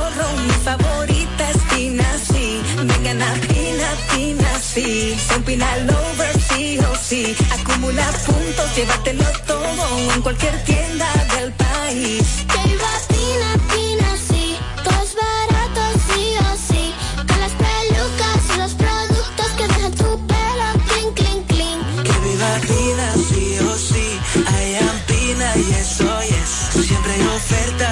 Sí. 4.74 5.16
Son 5.28 5.42
Pina 5.42 5.76
Lover, 5.78 6.34
sí 6.48 6.78
o 6.78 6.96
sí. 6.96 7.36
Acumula 7.50 8.06
puntos, 8.26 8.76
llévatelo 8.76 9.24
todo 9.46 9.98
en 10.14 10.22
cualquier 10.22 10.56
tienda 10.64 11.08
del 11.34 11.52
país. 11.52 12.22
Que 12.52 12.68
viva 12.68 12.92
Pina, 13.08 13.50
Pina, 13.72 14.10
sí. 14.28 14.56
Todo 14.84 15.02
es 15.02 15.14
barato, 15.14 15.82
sí 16.08 16.24
o 16.38 16.56
sí. 16.68 16.94
Con 17.28 17.40
las 17.40 17.52
pelucas 17.62 18.40
y 18.54 18.58
los 18.58 18.74
productos 18.74 19.46
que 19.56 19.68
dejan 19.68 19.92
tu 19.92 20.26
pelo 20.26 20.68
clean, 20.88 21.12
clean, 21.14 21.42
clean. 21.44 22.04
Que 22.04 22.16
viva 22.26 22.50
Pina, 22.70 23.08
sí 23.28 23.58
o 23.60 23.76
sí. 23.76 24.06
I 24.36 24.74
am 24.76 24.98
Pina 25.06 25.48
y 25.56 25.70
eso 25.80 26.20
es. 26.20 26.86
Siempre 26.86 27.12
hay 27.12 27.26
ofertas, 27.26 27.91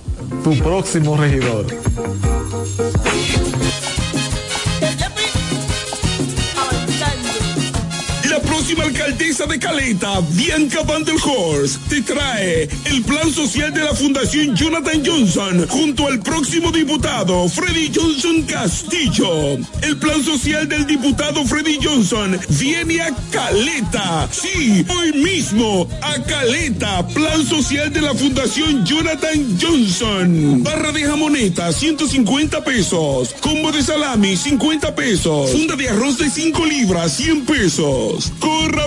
tu 0.43 0.57
próximo 0.57 1.15
regidor. 1.15 1.65
De 9.47 9.59
Caleta, 9.59 10.19
Bianca 10.31 10.83
Van 10.83 11.03
der 11.03 11.15
Horst, 11.15 11.87
te 11.89 12.01
trae 12.01 12.69
el 12.85 13.01
plan 13.03 13.31
social 13.33 13.73
de 13.73 13.81
la 13.81 13.93
Fundación 13.93 14.55
Jonathan 14.55 15.01
Johnson 15.03 15.67
junto 15.67 16.07
al 16.07 16.19
próximo 16.19 16.71
diputado 16.71 17.49
Freddy 17.49 17.91
Johnson 17.93 18.43
Castillo. 18.43 19.57
El 19.81 19.97
plan 19.97 20.23
social 20.23 20.67
del 20.67 20.85
diputado 20.85 21.43
Freddy 21.45 21.79
Johnson 21.81 22.39
viene 22.49 23.01
a 23.01 23.15
Caleta. 23.31 24.29
Sí, 24.31 24.85
hoy 24.89 25.13
mismo 25.13 25.87
a 26.01 26.21
Caleta. 26.23 27.07
Plan 27.07 27.45
social 27.45 27.91
de 27.91 28.01
la 28.01 28.13
Fundación 28.13 28.85
Jonathan 28.85 29.57
Johnson. 29.59 30.63
Barra 30.63 30.91
de 30.91 31.03
jamoneta, 31.03 31.71
150 31.71 32.63
pesos. 32.63 33.33
Combo 33.41 33.71
de 33.71 33.81
salami, 33.81 34.35
50 34.35 34.93
pesos. 34.93 35.51
Funda 35.51 35.75
de 35.75 35.89
arroz 35.89 36.17
de 36.17 36.29
5 36.29 36.65
libras, 36.65 37.13
100 37.17 37.45
pesos. 37.45 38.31
Corra 38.39 38.85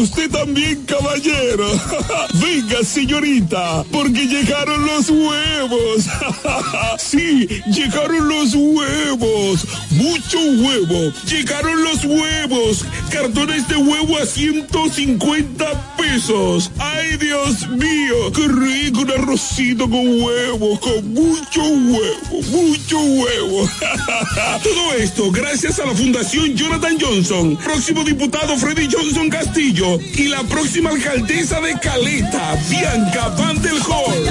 usted 0.00 0.30
también 0.30 0.84
caballero. 0.84 1.68
Venga 2.34 2.82
señorita, 2.82 3.84
porque 3.92 4.26
llegaron 4.26 4.86
los 4.86 5.10
huevos. 5.10 6.06
sí, 6.98 7.46
llegaron 7.66 8.28
los 8.28 8.54
huevos. 8.54 9.66
Mucho 9.90 10.38
huevo. 10.40 11.12
Llegaron 11.26 11.82
los 11.82 12.04
huevos. 12.04 12.84
Cartones 13.10 13.68
de 13.68 13.76
huevo 13.76 14.16
a 14.18 14.26
150 14.26 15.96
pesos. 15.96 16.70
Ay, 16.78 17.16
Dios 17.18 17.68
mío, 17.68 18.32
qué 18.34 18.48
rico 18.48 19.00
un 19.00 19.10
arrocito 19.10 19.88
con 19.88 20.22
huevo, 20.22 20.80
con 20.80 21.12
mucho 21.12 21.62
huevo, 21.62 22.42
mucho 22.50 22.98
huevo. 23.00 23.68
Todo 24.62 24.94
esto 24.94 25.30
gracias 25.30 25.78
a 25.78 25.86
la 25.86 25.94
Fundación 25.94 26.54
Jonathan 26.54 26.96
Johnson, 27.00 27.56
próximo 27.56 28.02
diputado 28.04 28.56
Freddy 28.56 28.88
Johnson 28.90 29.19
Castillo 29.28 29.98
y 30.14 30.28
la 30.28 30.42
próxima 30.44 30.90
alcaldesa 30.90 31.60
de 31.60 31.78
Caleta, 31.78 32.56
Bianca 32.70 33.28
Van 33.36 33.60
del 33.60 33.74
Horst. 33.74 34.30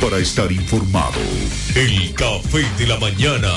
Para 0.00 0.18
estar 0.18 0.52
informado, 0.52 1.20
el 1.74 2.14
café 2.14 2.64
de 2.78 2.86
la 2.86 2.98
mañana. 2.98 3.48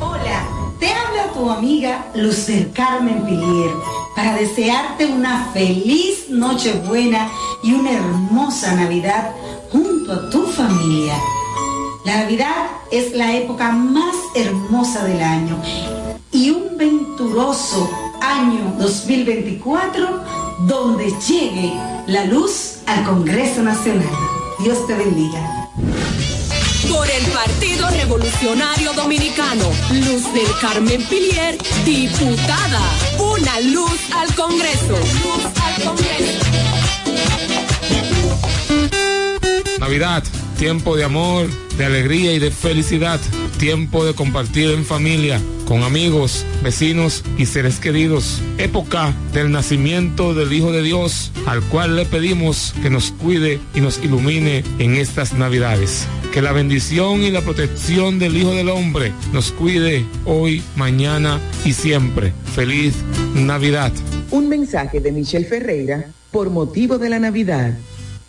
Hola, 0.00 0.48
te 0.80 0.92
habla 0.92 1.32
tu 1.34 1.50
amiga 1.50 2.06
Luz 2.14 2.46
del 2.46 2.72
Carmen 2.72 3.24
Pilier 3.26 3.70
para 4.16 4.34
desearte 4.34 5.06
una 5.06 5.50
feliz 5.52 6.30
Nochebuena 6.30 7.28
y 7.62 7.74
una 7.74 7.92
hermosa 7.92 8.74
Navidad 8.74 9.34
junto 9.70 10.12
a 10.12 10.30
tu 10.30 10.46
familia. 10.46 11.14
La 12.04 12.18
Navidad 12.18 12.66
es 12.90 13.12
la 13.14 13.36
época 13.36 13.72
más 13.72 14.14
hermosa 14.34 15.04
del 15.04 15.22
año 15.22 15.60
y 16.30 16.50
un 16.50 16.76
venturoso 16.76 17.90
año 18.20 18.74
2024 18.78 20.20
donde 20.66 21.12
llegue 21.28 21.72
la 22.06 22.24
luz 22.24 22.78
al 22.86 23.04
Congreso 23.04 23.62
Nacional. 23.62 24.08
Dios 24.60 24.86
te 24.86 24.94
bendiga. 24.94 25.68
Por 26.88 27.10
el 27.10 27.24
Partido 27.32 27.88
Revolucionario 27.90 28.92
Dominicano, 28.92 29.64
Luz 29.90 30.32
del 30.32 30.48
Carmen 30.60 31.04
Pilier, 31.08 31.58
diputada. 31.84 32.80
Una 33.18 33.60
luz 33.60 33.98
al 34.14 34.32
Congreso. 34.34 34.92
Luz 34.92 34.96
al 34.96 35.22
Congreso. 35.22 35.35
Navidad, 39.96 40.24
tiempo 40.58 40.94
de 40.94 41.04
amor, 41.04 41.46
de 41.78 41.86
alegría 41.86 42.34
y 42.34 42.38
de 42.38 42.50
felicidad. 42.50 43.18
Tiempo 43.58 44.04
de 44.04 44.12
compartir 44.12 44.68
en 44.68 44.84
familia, 44.84 45.40
con 45.66 45.84
amigos, 45.84 46.44
vecinos 46.62 47.24
y 47.38 47.46
seres 47.46 47.80
queridos. 47.80 48.42
Época 48.58 49.14
del 49.32 49.50
nacimiento 49.50 50.34
del 50.34 50.52
Hijo 50.52 50.70
de 50.70 50.82
Dios, 50.82 51.32
al 51.46 51.62
cual 51.62 51.96
le 51.96 52.04
pedimos 52.04 52.74
que 52.82 52.90
nos 52.90 53.10
cuide 53.10 53.58
y 53.74 53.80
nos 53.80 53.96
ilumine 54.04 54.64
en 54.78 54.96
estas 54.96 55.32
Navidades. 55.32 56.06
Que 56.30 56.42
la 56.42 56.52
bendición 56.52 57.22
y 57.22 57.30
la 57.30 57.40
protección 57.40 58.18
del 58.18 58.36
Hijo 58.36 58.52
del 58.52 58.68
Hombre 58.68 59.14
nos 59.32 59.50
cuide 59.50 60.04
hoy, 60.26 60.62
mañana 60.76 61.40
y 61.64 61.72
siempre. 61.72 62.34
Feliz 62.54 62.96
Navidad. 63.34 63.92
Un 64.30 64.50
mensaje 64.50 65.00
de 65.00 65.10
Michelle 65.10 65.46
Ferreira 65.46 66.04
por 66.30 66.50
motivo 66.50 66.98
de 66.98 67.08
la 67.08 67.18
Navidad. 67.18 67.72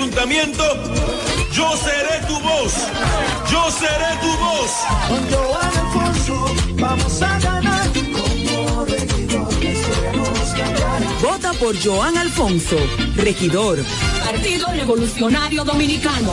ayuntamiento, 0.00 0.64
yo 1.52 1.76
seré 1.76 2.26
tu 2.26 2.40
voz. 2.40 2.72
Yo 3.50 3.70
seré 3.70 4.16
tu 4.22 4.30
voz. 4.38 4.70
Con 5.08 5.30
Joan 5.30 5.78
Alfonso 5.78 6.54
vamos 6.76 7.22
a 7.22 7.38
ganar. 7.38 7.88
Como 7.92 8.86
cambiará. 10.56 11.20
Vota 11.20 11.52
por 11.54 11.76
Joan 11.84 12.16
Alfonso, 12.16 12.76
regidor. 13.16 13.78
Partido 14.24 14.68
Revolucionario 14.72 15.64
Dominicano. 15.64 16.32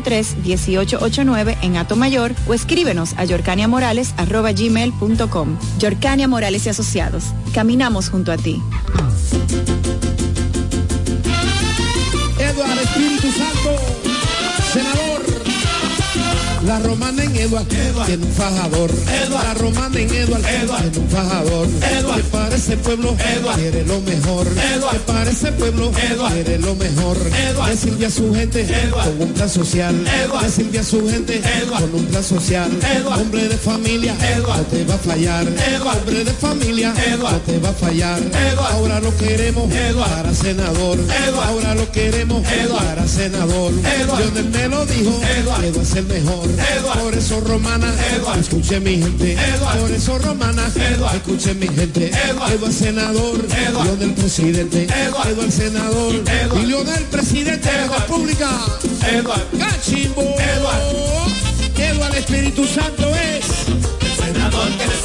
809-553-1889 0.00 1.56
en 1.62 1.76
Atomayor 1.76 2.32
o 2.46 2.54
escríbenos 2.54 3.14
a 3.16 3.24
yorcaniamorales.gmail.com. 3.24 5.58
Yorcania 5.78 6.28
Morales 6.28 6.66
y 6.66 6.68
Asociados. 6.68 7.24
Caminamos 7.54 8.10
junto 8.10 8.30
a 8.32 8.36
ti. 8.36 8.60
Eduardo 12.38 12.80
Espíritu 12.80 13.28
Santo, 13.32 13.70
senador. 14.72 15.05
La 16.76 16.82
romana 16.82 17.24
en 17.24 17.34
Eduard, 17.34 17.64
tiene 17.64 18.26
un 18.26 18.32
fajador. 18.32 18.90
La 19.30 19.54
romana 19.54 19.98
en 19.98 20.14
Eduard, 20.14 20.42
tiene 20.42 20.98
un 20.98 21.08
fajador. 21.08 21.66
Que 21.68 22.22
para 22.24 22.54
ese 22.54 22.76
pueblo 22.76 23.16
quiere 23.54 23.82
lo 23.86 23.98
mejor. 24.02 24.46
Que 24.46 24.98
para 25.06 25.30
ese 25.30 25.52
pueblo 25.52 25.90
quiere 25.90 26.58
lo 26.58 26.74
mejor. 26.74 27.16
Que 27.16 27.76
sirve 27.78 28.04
a 28.04 28.10
su 28.10 28.34
gente 28.34 28.68
con 28.92 29.22
un 29.22 29.32
plan 29.32 29.48
social. 29.48 29.94
Que 30.42 30.50
sirve 30.50 30.78
a 30.78 30.84
su 30.84 31.08
gente 31.08 31.40
con 31.66 31.94
un 31.94 32.04
plan 32.04 32.22
social. 32.22 32.70
Hombre 33.06 33.48
de 33.48 33.56
familia, 33.56 34.14
no 34.46 34.62
te 34.64 34.84
va 34.84 34.96
a 34.96 34.98
fallar. 34.98 35.46
Hombre 35.46 36.24
de 36.24 36.32
familia, 36.34 36.92
no 37.18 37.40
te 37.40 37.58
va 37.58 37.70
a 37.70 37.72
fallar. 37.72 38.20
Ahora 38.70 39.00
lo 39.00 39.16
queremos 39.16 39.72
para 39.94 40.34
senador. 40.34 40.98
Ahora 41.42 41.74
lo 41.74 41.90
queremos 41.90 42.46
para 42.46 43.08
senador. 43.08 43.72
Lionel 43.72 44.50
me 44.50 44.68
lo 44.68 44.84
dijo, 44.84 45.18
Eduard 45.38 45.64
es 45.64 45.94
el 45.94 46.04
mejor. 46.04 46.65
Por 47.00 47.14
eso 47.14 47.40
romana, 47.40 47.92
escuche 48.38 48.80
mi 48.80 48.98
gente. 48.98 49.36
Por 49.80 49.90
eso 49.90 50.18
romana, 50.18 50.66
escuche 51.14 51.54
mi 51.54 51.68
gente. 51.68 52.10
Eduard 52.28 52.72
senador, 52.72 53.46
Lionel 53.84 54.14
presidente. 54.14 54.84
Eduard 54.84 55.50
senador, 55.50 56.14
y 56.14 56.66
Lionel 56.66 57.04
presidente 57.04 57.70
de 57.70 57.86
la 57.86 57.96
República. 57.98 58.48
Cachimbo. 59.58 60.34
Eduard 61.76 62.16
Espíritu 62.16 62.64
Santo 62.66 63.08
es. 63.14 63.25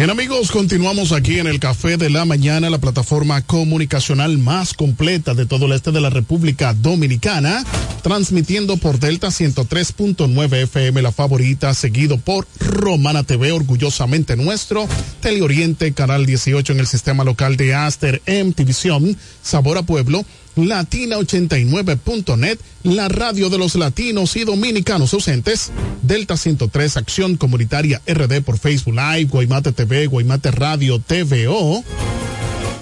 Bien 0.00 0.08
amigos, 0.08 0.50
continuamos 0.50 1.12
aquí 1.12 1.40
en 1.40 1.46
el 1.46 1.60
Café 1.60 1.98
de 1.98 2.08
la 2.08 2.24
Mañana, 2.24 2.70
la 2.70 2.78
plataforma 2.78 3.42
comunicacional 3.42 4.38
más 4.38 4.72
completa 4.72 5.34
de 5.34 5.44
todo 5.44 5.66
el 5.66 5.72
este 5.72 5.92
de 5.92 6.00
la 6.00 6.08
República 6.08 6.72
Dominicana, 6.72 7.62
transmitiendo 8.02 8.76
por 8.76 8.98
Delta 8.98 9.28
103.9 9.28 10.62
FM, 10.62 11.02
la 11.02 11.12
favorita, 11.12 11.74
seguido 11.74 12.18
por 12.18 12.46
Romana 12.58 13.22
TV, 13.22 13.52
orgullosamente 13.52 14.36
nuestro, 14.36 14.88
Teleoriente, 15.20 15.92
Canal 15.92 16.26
18 16.26 16.72
en 16.72 16.80
el 16.80 16.86
sistema 16.86 17.24
local 17.24 17.56
de 17.56 17.74
Aster, 17.74 18.22
MTVision, 18.26 19.16
Sabor 19.42 19.78
a 19.78 19.82
Pueblo, 19.82 20.24
Latina89.net, 20.56 22.58
la 22.82 23.08
radio 23.08 23.50
de 23.50 23.58
los 23.58 23.74
latinos 23.74 24.36
y 24.36 24.44
dominicanos 24.44 25.14
ausentes, 25.14 25.70
Delta 26.02 26.36
103, 26.36 26.96
Acción 26.96 27.36
Comunitaria 27.36 28.00
RD 28.06 28.42
por 28.42 28.58
Facebook 28.58 28.94
Live, 28.94 29.30
Guaymate 29.30 29.72
TV, 29.72 30.06
Guaymate 30.06 30.50
Radio 30.50 30.98
TVO 30.98 31.84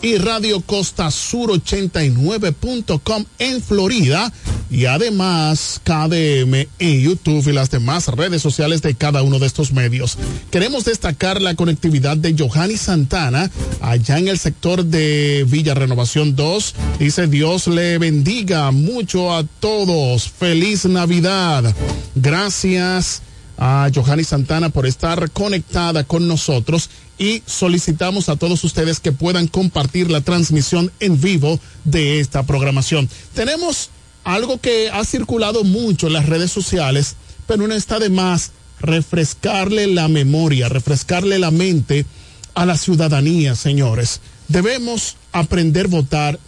y 0.03 0.17
Radio 0.17 0.61
Costa 0.61 1.11
Sur 1.11 1.51
89.com 1.51 3.25
en 3.39 3.63
Florida 3.63 4.33
y 4.71 4.85
además 4.85 5.81
KDM 5.85 6.67
en 6.79 7.01
YouTube 7.01 7.49
y 7.49 7.53
las 7.53 7.71
demás 7.71 8.09
redes 8.09 8.43
sociales 8.43 8.83
de 8.83 8.95
cada 8.95 9.23
uno 9.23 9.39
de 9.39 9.47
estos 9.47 9.73
medios. 9.73 10.19
Queremos 10.51 10.85
destacar 10.85 11.41
la 11.41 11.55
conectividad 11.55 12.17
de 12.17 12.35
Johanny 12.39 12.77
Santana 12.77 13.51
allá 13.81 14.19
en 14.19 14.29
el 14.29 14.39
sector 14.39 14.85
de 14.85 15.45
Villa 15.49 15.75
Renovación 15.75 16.37
2. 16.37 16.75
Dice 16.99 17.27
Dios 17.27 17.67
le 17.67 17.99
bendiga 17.99 18.71
mucho 18.71 19.35
a 19.35 19.45
todos. 19.45 20.29
Feliz 20.29 20.85
Navidad. 20.85 21.75
Gracias 22.15 23.23
a 23.59 23.91
Johanny 23.93 24.25
Santana 24.25 24.71
por 24.71 24.87
estar 24.87 25.31
conectada 25.33 26.05
con 26.05 26.29
nosotros 26.29 26.91
y 27.19 27.43
solicitamos 27.45 28.29
a 28.29 28.37
todos 28.37 28.63
ustedes 28.63 29.01
que 29.01 29.11
puedan 29.11 29.49
compartir 29.49 30.11
la 30.11 30.21
transmisión 30.21 30.93
en 31.01 31.21
vivo 31.21 31.59
de 31.85 32.21
esta 32.21 32.45
programación. 32.45 33.09
Tenemos 33.35 33.91
algo 34.23 34.61
que 34.61 34.91
ha 34.91 35.05
circulado 35.05 35.65
mucho 35.65 36.07
en 36.07 36.13
las 36.13 36.27
redes 36.27 36.53
sociales, 36.53 37.17
pero 37.47 37.67
no 37.67 37.75
está 37.75 37.99
de 37.99 38.11
más 38.11 38.53
refrescarle 38.81 39.89
la 39.89 40.07
memoria, 40.07 40.69
refrescarle 40.69 41.41
la 41.41 41.51
mente 41.51 42.07
a 42.55 42.65
la 42.65 42.77
ciudadanía, 42.77 43.57
señores. 43.57 44.21
Debemos 44.47 45.17
aprender 45.33 45.87
a 45.87 45.89
votar, 45.89 46.39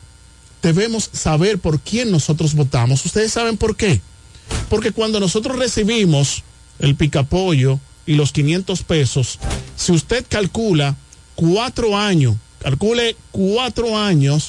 debemos 0.63 1.11
saber 1.13 1.59
por 1.59 1.81
quién 1.81 2.13
nosotros 2.13 2.55
votamos. 2.55 3.05
¿Ustedes 3.05 3.33
saben 3.33 3.57
por 3.57 3.77
qué? 3.77 4.01
Porque 4.69 4.93
cuando 4.93 5.19
nosotros 5.19 5.59
recibimos 5.59 6.45
el 6.81 6.95
picapollo 6.97 7.79
y 8.07 8.15
los 8.15 8.33
500 8.33 8.83
pesos, 8.83 9.39
si 9.77 9.93
usted 9.93 10.25
calcula 10.29 10.97
cuatro 11.35 11.97
años, 11.97 12.37
calcule 12.61 13.17
cuatro 13.31 13.97
años 13.97 14.49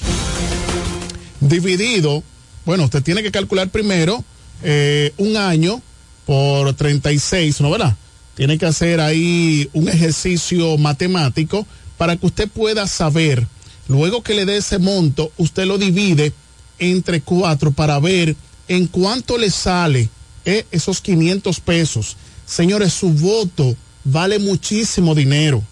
dividido, 1.40 2.24
bueno, 2.66 2.86
usted 2.86 3.04
tiene 3.04 3.24
que 3.24 3.32
calcular 3.32 3.70
primero 3.70 4.24
eh, 4.64 5.14
un 5.18 5.38
año 5.38 5.82
por 6.26 6.74
36, 6.74 7.62
¿no 7.62 7.72
verdad? 7.72 7.96
Tiene 8.36 8.58
que 8.58 8.66
hacer 8.66 9.02
ahí 9.02 9.70
un 9.74 9.90
ejercicio 9.90 10.78
matemático 10.78 11.68
para 11.98 12.16
que 12.16 12.26
usted 12.26 12.50
pueda 12.50 12.88
saber, 12.88 13.46
luego 13.88 14.24
que 14.24 14.34
le 14.34 14.46
dé 14.46 14.58
ese 14.58 14.80
monto, 14.80 15.32
usted 15.38 15.66
lo 15.66 15.78
divide 15.78 16.34
entre 16.80 17.22
cuatro 17.22 17.72
para 17.72 18.00
ver 18.00 18.36
en 18.68 18.88
cuánto 18.88 19.38
le 19.38 19.52
sale 19.52 20.10
esos 20.46 21.02
500 21.02 21.60
pesos. 21.60 22.18
Señores, 22.46 22.94
su 22.94 23.10
voto 23.10 23.76
vale 24.04 24.40
muchísimo 24.40 25.16
dinero. 25.16 25.64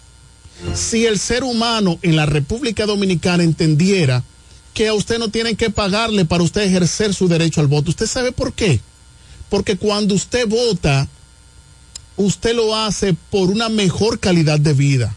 Si 0.74 1.06
el 1.06 1.18
ser 1.18 1.44
humano 1.44 1.98
en 2.02 2.16
la 2.16 2.26
República 2.26 2.86
Dominicana 2.86 3.42
entendiera 3.42 4.22
que 4.74 4.88
a 4.88 4.94
usted 4.94 5.18
no 5.18 5.30
tienen 5.30 5.56
que 5.56 5.70
pagarle 5.70 6.24
para 6.24 6.42
usted 6.42 6.62
ejercer 6.62 7.14
su 7.14 7.28
derecho 7.28 7.60
al 7.60 7.66
voto, 7.66 7.90
¿usted 7.90 8.06
sabe 8.06 8.32
por 8.32 8.52
qué? 8.52 8.80
Porque 9.48 9.76
cuando 9.76 10.14
usted 10.14 10.46
vota, 10.46 11.08
usted 12.16 12.54
lo 12.54 12.76
hace 12.76 13.14
por 13.30 13.50
una 13.50 13.68
mejor 13.68 14.20
calidad 14.20 14.60
de 14.60 14.74
vida. 14.74 15.16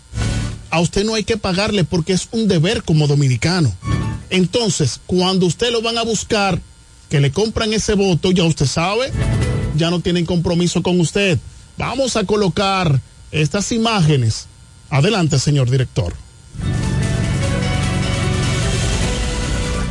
A 0.70 0.80
usted 0.80 1.06
no 1.06 1.14
hay 1.14 1.24
que 1.24 1.38
pagarle 1.38 1.84
porque 1.84 2.14
es 2.14 2.28
un 2.32 2.48
deber 2.48 2.84
como 2.84 3.08
dominicano. 3.08 3.76
Entonces, 4.30 5.00
cuando 5.06 5.46
usted 5.46 5.72
lo 5.72 5.84
van 5.84 6.00
a 6.00 6.04
buscar, 6.04 6.60
que 7.14 7.20
le 7.20 7.32
compran 7.32 7.72
ese 7.74 7.94
voto, 7.94 8.32
ya 8.32 8.44
usted 8.44 8.66
sabe, 8.66 9.12
ya 9.76 9.92
no 9.92 10.00
tienen 10.00 10.26
compromiso 10.26 10.82
con 10.82 11.00
usted. 11.00 11.38
Vamos 11.78 12.16
a 12.18 12.24
colocar 12.24 13.00
estas 13.30 13.72
imágenes. 13.72 14.48
Adelante, 14.90 15.38
señor 15.38 15.70
director. 15.70 16.12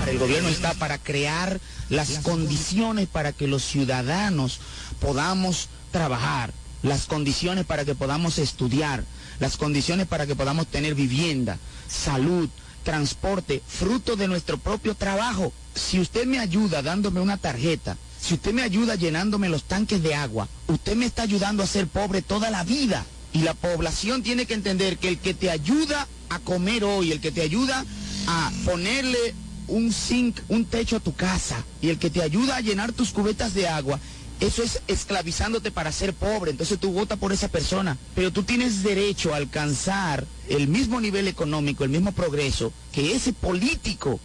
El 0.08 0.18
gobierno 0.18 0.48
está 0.48 0.74
para 0.74 0.98
crear 0.98 1.60
las 1.90 2.18
condiciones 2.24 3.06
para 3.06 3.30
que 3.30 3.46
los 3.46 3.62
ciudadanos 3.62 4.58
podamos 4.98 5.68
trabajar, 5.92 6.52
las 6.82 7.06
condiciones 7.06 7.64
para 7.64 7.84
que 7.84 7.94
podamos 7.94 8.38
estudiar, 8.38 9.04
las 9.38 9.56
condiciones 9.56 10.08
para 10.08 10.26
que 10.26 10.34
podamos 10.34 10.66
tener 10.66 10.96
vivienda, 10.96 11.56
salud, 11.86 12.48
transporte, 12.82 13.62
fruto 13.64 14.16
de 14.16 14.26
nuestro 14.26 14.58
propio 14.58 14.96
trabajo. 14.96 15.52
Si 15.74 16.00
usted 16.00 16.26
me 16.26 16.38
ayuda 16.38 16.82
dándome 16.82 17.20
una 17.20 17.36
tarjeta, 17.36 17.96
si 18.20 18.34
usted 18.34 18.52
me 18.52 18.62
ayuda 18.62 18.94
llenándome 18.94 19.48
los 19.48 19.64
tanques 19.64 20.02
de 20.02 20.14
agua, 20.14 20.48
usted 20.68 20.94
me 20.96 21.06
está 21.06 21.22
ayudando 21.22 21.62
a 21.62 21.66
ser 21.66 21.86
pobre 21.86 22.22
toda 22.22 22.50
la 22.50 22.64
vida. 22.64 23.04
Y 23.32 23.40
la 23.40 23.54
población 23.54 24.22
tiene 24.22 24.46
que 24.46 24.54
entender 24.54 24.98
que 24.98 25.08
el 25.08 25.18
que 25.18 25.34
te 25.34 25.50
ayuda 25.50 26.06
a 26.28 26.38
comer 26.38 26.84
hoy, 26.84 27.12
el 27.12 27.20
que 27.20 27.32
te 27.32 27.40
ayuda 27.40 27.84
a 28.26 28.52
ponerle 28.64 29.34
un 29.68 29.92
zinc, 29.92 30.38
un 30.48 30.66
techo 30.66 30.96
a 30.96 31.00
tu 31.00 31.14
casa, 31.14 31.64
y 31.80 31.88
el 31.88 31.98
que 31.98 32.10
te 32.10 32.22
ayuda 32.22 32.56
a 32.56 32.60
llenar 32.60 32.92
tus 32.92 33.10
cubetas 33.10 33.54
de 33.54 33.68
agua, 33.68 33.98
eso 34.40 34.62
es 34.62 34.82
esclavizándote 34.88 35.70
para 35.70 35.92
ser 35.92 36.14
pobre. 36.14 36.50
Entonces 36.50 36.78
tú 36.78 36.92
votas 36.92 37.18
por 37.18 37.32
esa 37.32 37.48
persona. 37.48 37.96
Pero 38.14 38.32
tú 38.32 38.42
tienes 38.42 38.82
derecho 38.82 39.32
a 39.32 39.36
alcanzar 39.36 40.26
el 40.48 40.68
mismo 40.68 41.00
nivel 41.00 41.28
económico, 41.28 41.84
el 41.84 41.90
mismo 41.90 42.12
progreso 42.12 42.72
que 42.92 43.14
ese 43.14 43.32
político 43.32 44.20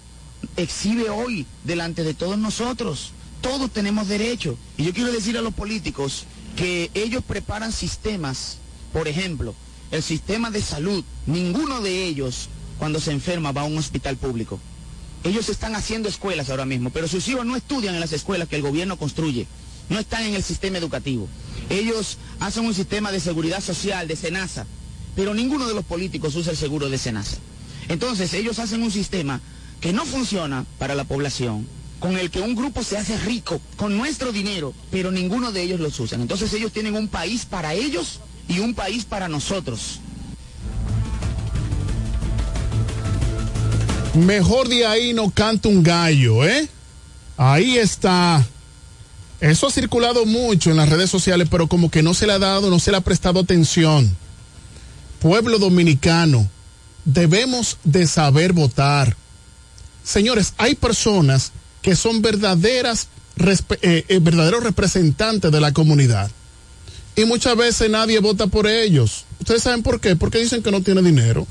exhibe 0.56 1.10
hoy 1.10 1.46
delante 1.64 2.04
de 2.04 2.14
todos 2.14 2.38
nosotros. 2.38 3.12
Todos 3.42 3.72
tenemos 3.72 4.08
derecho. 4.08 4.58
Y 4.78 4.84
yo 4.84 4.94
quiero 4.94 5.12
decir 5.12 5.38
a 5.38 5.42
los 5.42 5.54
políticos 5.54 6.26
que 6.56 6.90
ellos 6.94 7.24
preparan 7.24 7.72
sistemas, 7.72 8.58
por 8.92 9.08
ejemplo, 9.08 9.54
el 9.92 10.04
sistema 10.04 10.52
de 10.52 10.62
salud, 10.62 11.04
ninguno 11.26 11.82
de 11.82 12.06
ellos 12.06 12.50
cuando 12.78 13.00
se 13.00 13.12
enferma 13.12 13.52
va 13.52 13.62
a 13.62 13.66
un 13.66 13.78
hospital 13.78 14.18
público. 14.18 14.60
Ellos 15.24 15.50
están 15.50 15.76
haciendo 15.76 16.10
escuelas 16.10 16.50
ahora 16.50 16.66
mismo, 16.66 16.90
pero 16.90 17.08
sus 17.08 17.28
hijos 17.28 17.46
no 17.46 17.56
estudian 17.56 17.96
en 17.96 18.00
las 18.00 18.14
escuelas 18.14 18.48
que 18.48 18.56
el 18.56 18.62
gobierno 18.62 18.98
construye, 18.98 19.48
no 19.90 20.00
están 20.00 20.24
en 20.24 20.36
el 20.36 20.44
sistema 20.44 20.78
educativo. 20.78 21.28
Ellos 21.70 22.18
hacen 22.40 22.66
un 22.66 22.74
sistema 22.74 23.12
de 23.12 23.20
seguridad 23.20 23.62
social, 23.62 24.08
de 24.08 24.16
SENASA, 24.16 24.66
pero 25.16 25.34
ninguno 25.34 25.68
de 25.68 25.74
los 25.74 25.86
políticos 25.86 26.36
usa 26.36 26.52
el 26.52 26.58
seguro 26.58 26.90
de 26.90 26.98
SENASA. 26.98 27.38
Entonces 27.88 28.34
ellos 28.34 28.60
hacen 28.60 28.84
un 28.84 28.92
sistema 28.92 29.42
que 29.82 29.94
no 29.94 30.06
funciona 30.06 30.66
para 30.78 30.96
la 30.96 31.04
población, 31.04 31.68
con 32.00 32.18
el 32.18 32.30
que 32.30 32.42
un 32.42 32.56
grupo 32.56 32.84
se 32.84 32.98
hace 32.98 33.18
rico 33.18 33.60
con 33.76 33.98
nuestro 33.98 34.32
dinero, 34.32 34.74
pero 34.92 35.12
ninguno 35.12 35.52
de 35.52 35.64
ellos 35.64 35.80
los 35.80 36.00
usan. 36.00 36.22
Entonces 36.22 36.54
ellos 36.54 36.72
tienen 36.72 36.96
un 36.96 37.08
país 37.08 37.46
para 37.46 37.74
ellos 37.74 38.20
y 38.48 38.60
un 38.60 38.74
país 38.74 39.06
para 39.06 39.28
nosotros. 39.28 40.00
Mejor 44.14 44.68
de 44.68 44.86
ahí 44.86 45.14
no 45.14 45.30
canta 45.30 45.70
un 45.70 45.84
gallo, 45.84 46.44
¿eh? 46.44 46.68
Ahí 47.38 47.78
está. 47.78 48.46
Eso 49.40 49.68
ha 49.68 49.72
circulado 49.72 50.26
mucho 50.26 50.72
en 50.72 50.78
las 50.78 50.90
redes 50.90 51.12
sociales, 51.12 51.48
pero 51.52 51.68
como 51.68 51.92
que 51.92 52.02
no 52.02 52.16
se 52.16 52.26
le 52.26 52.34
ha 52.34 52.40
dado, 52.40 52.72
no 52.72 52.80
se 52.80 52.90
le 52.90 52.98
ha 52.98 53.02
prestado 53.02 53.40
atención. 53.40 54.18
Pueblo 55.20 55.60
dominicano, 55.60 56.50
debemos 57.06 57.78
de 57.84 58.08
saber 58.08 58.54
votar. 58.54 59.16
Señores, 60.08 60.54
hay 60.58 60.76
personas 60.76 61.52
que 61.82 61.94
son 61.94 62.22
verdaderas, 62.22 63.10
eh, 63.82 64.06
eh, 64.08 64.20
verdaderos 64.22 64.64
representantes 64.64 65.52
de 65.52 65.60
la 65.60 65.74
comunidad. 65.74 66.32
Y 67.18 67.26
muchas 67.26 67.58
veces 67.58 67.90
nadie 67.90 68.20
vota 68.20 68.48
por 68.48 68.68
ellos. 68.68 69.26
¿Ustedes 69.42 69.64
saben 69.64 69.84
por 69.84 70.00
qué? 70.00 70.16
Porque 70.16 70.38
dicen 70.38 70.64
que 70.64 70.72
no 70.72 70.82
tiene 70.82 71.02
dinero. 71.02 71.46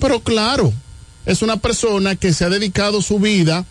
Pero 0.00 0.18
claro, 0.24 0.72
es 1.24 1.40
una 1.40 1.58
persona 1.58 2.16
que 2.16 2.32
se 2.32 2.44
ha 2.44 2.48
dedicado 2.48 3.00
su 3.00 3.20
vida 3.20 3.64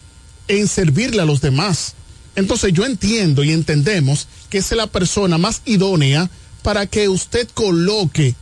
en 0.48 0.70
servirle 0.70 1.22
a 1.22 1.26
los 1.26 1.42
demás. 1.42 1.96
Entonces 2.38 2.72
yo 2.72 2.86
entiendo 2.86 3.44
y 3.44 3.52
entendemos 3.52 4.30
que 4.50 4.60
es 4.60 4.72
la 4.72 4.88
persona 4.88 5.38
más 5.38 5.64
idónea 5.66 6.30
para 6.64 6.86
que 6.86 7.10
usted 7.10 7.50
coloque 7.54 8.36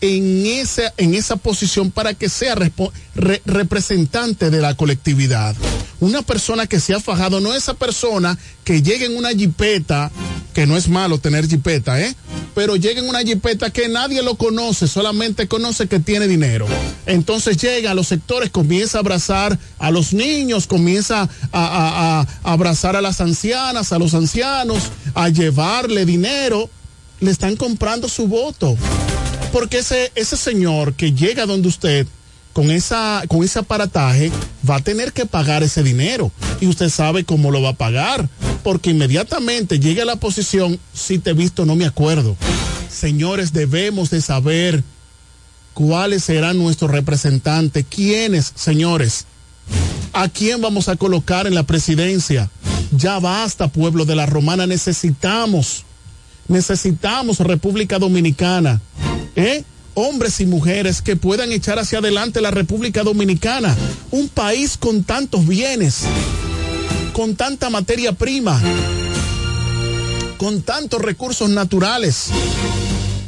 en 0.00 0.46
esa, 0.46 0.94
en 0.96 1.14
esa 1.14 1.36
posición 1.36 1.90
para 1.90 2.14
que 2.14 2.28
sea 2.28 2.54
representante 3.44 4.50
de 4.50 4.60
la 4.60 4.74
colectividad. 4.74 5.54
Una 6.00 6.22
persona 6.22 6.66
que 6.66 6.80
se 6.80 6.94
ha 6.94 7.00
fajado, 7.00 7.40
no 7.40 7.54
esa 7.54 7.74
persona 7.74 8.38
que 8.64 8.82
llega 8.82 9.04
en 9.04 9.16
una 9.16 9.30
jipeta, 9.30 10.10
que 10.54 10.66
no 10.66 10.76
es 10.76 10.88
malo 10.88 11.18
tener 11.18 11.46
jipeta, 11.46 12.00
¿eh? 12.00 12.14
Pero 12.54 12.76
llega 12.76 13.00
en 13.00 13.08
una 13.08 13.20
jipeta 13.20 13.70
que 13.70 13.88
nadie 13.88 14.22
lo 14.22 14.36
conoce, 14.36 14.88
solamente 14.88 15.46
conoce 15.46 15.86
que 15.86 16.00
tiene 16.00 16.26
dinero. 16.26 16.66
Entonces 17.06 17.58
llega 17.58 17.90
a 17.90 17.94
los 17.94 18.08
sectores, 18.08 18.50
comienza 18.50 18.98
a 18.98 19.00
abrazar 19.00 19.58
a 19.78 19.90
los 19.90 20.14
niños, 20.14 20.66
comienza 20.66 21.28
a 21.52 22.26
abrazar 22.42 22.96
a 22.96 23.02
las 23.02 23.20
ancianas, 23.20 23.92
a 23.92 23.98
los 23.98 24.14
ancianos, 24.14 24.84
a 25.14 25.28
llevarle 25.28 26.06
dinero. 26.06 26.70
Le 27.20 27.30
están 27.30 27.56
comprando 27.56 28.08
su 28.08 28.26
voto 28.26 28.76
porque 29.52 29.78
ese, 29.78 30.12
ese 30.14 30.36
señor 30.36 30.94
que 30.94 31.12
llega 31.12 31.46
donde 31.46 31.68
usted 31.68 32.06
con 32.52 32.70
esa 32.70 33.22
con 33.28 33.44
ese 33.44 33.60
aparataje 33.60 34.32
va 34.68 34.76
a 34.76 34.80
tener 34.80 35.12
que 35.12 35.26
pagar 35.26 35.62
ese 35.62 35.82
dinero. 35.82 36.32
Y 36.60 36.66
usted 36.66 36.88
sabe 36.88 37.24
cómo 37.24 37.50
lo 37.50 37.62
va 37.62 37.70
a 37.70 37.74
pagar 37.74 38.28
porque 38.62 38.90
inmediatamente 38.90 39.78
llega 39.78 40.02
a 40.02 40.06
la 40.06 40.16
posición 40.16 40.78
si 40.92 41.18
te 41.18 41.30
he 41.30 41.34
visto 41.34 41.64
no 41.64 41.76
me 41.76 41.86
acuerdo 41.86 42.36
señores 42.90 43.52
debemos 43.52 44.10
de 44.10 44.20
saber 44.20 44.84
cuáles 45.72 46.24
serán 46.24 46.58
nuestros 46.58 46.90
representantes. 46.90 47.86
Quiénes 47.88 48.52
señores 48.54 49.26
a 50.12 50.28
quién 50.28 50.60
vamos 50.60 50.88
a 50.88 50.96
colocar 50.96 51.46
en 51.46 51.54
la 51.54 51.62
presidencia 51.62 52.50
ya 52.90 53.20
basta 53.20 53.68
pueblo 53.68 54.04
de 54.04 54.16
la 54.16 54.26
romana 54.26 54.66
necesitamos 54.66 55.84
necesitamos 56.48 57.38
República 57.38 57.98
Dominicana 57.98 58.80
¿eh? 59.36 59.64
hombres 59.94 60.40
y 60.40 60.46
mujeres 60.46 61.02
que 61.02 61.16
puedan 61.16 61.52
echar 61.52 61.78
hacia 61.78 61.98
adelante 61.98 62.40
la 62.40 62.50
República 62.50 63.02
Dominicana, 63.02 63.76
un 64.10 64.28
país 64.28 64.76
con 64.76 65.04
tantos 65.04 65.46
bienes, 65.46 66.02
con 67.12 67.36
tanta 67.36 67.70
materia 67.70 68.12
prima, 68.12 68.60
con 70.36 70.62
tantos 70.62 71.02
recursos 71.02 71.50
naturales. 71.50 72.30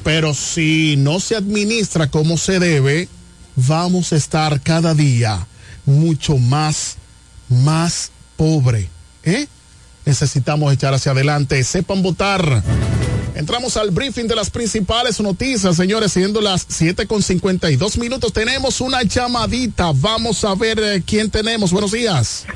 Pero 0.05 0.35
si 0.35 0.97
no 0.97 1.21
se 1.21 1.37
administra 1.37 2.11
como 2.11 2.37
se 2.37 2.59
debe, 2.59 3.09
vamos 3.55 4.13
a 4.13 4.17
estar 4.17 4.61
cada 4.61 4.95
día 4.95 5.47
mucho 5.85 6.39
más, 6.39 6.97
más 7.49 8.11
pobre. 8.37 8.89
¿eh? 9.23 9.47
Necesitamos 10.05 10.73
echar 10.73 10.95
hacia 10.95 11.13
adelante. 11.13 11.63
Sepan 11.63 12.03
votar. 12.03 12.63
Entramos 13.35 13.79
al 13.79 13.91
briefing 13.91 14.27
de 14.27 14.37
las 14.37 14.51
principales 14.51 15.19
noticias, 15.21 15.77
señores, 15.77 16.13
siendo 16.13 16.41
las 16.41 16.67
7 16.69 17.07
con 17.07 17.23
52 17.23 17.97
minutos. 17.97 18.33
Tenemos 18.33 18.81
una 18.81 19.03
llamadita. 19.03 19.93
Vamos 19.95 20.45
a 20.45 20.55
ver 20.55 20.79
eh, 20.79 21.03
quién 21.05 21.31
tenemos. 21.31 21.73
Buenos 21.73 21.93
días. 21.93 22.47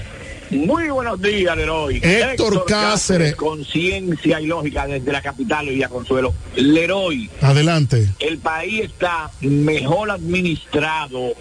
Muy 0.50 0.88
buenos 0.90 1.20
días, 1.20 1.56
Leroy. 1.56 2.00
Héctor, 2.02 2.64
Cáceres. 2.66 3.34
Conciencia 3.34 4.40
y 4.40 4.46
lógica 4.46 4.86
desde 4.86 5.10
la 5.10 5.22
capital 5.22 5.68
y 5.68 5.82
Consuelo. 5.84 6.34
Leroy. 6.54 7.30
Adelante. 7.40 8.10
El 8.20 8.38
país 8.38 8.84
está 8.84 9.30
mejor 9.40 10.10
administrado 10.10 11.32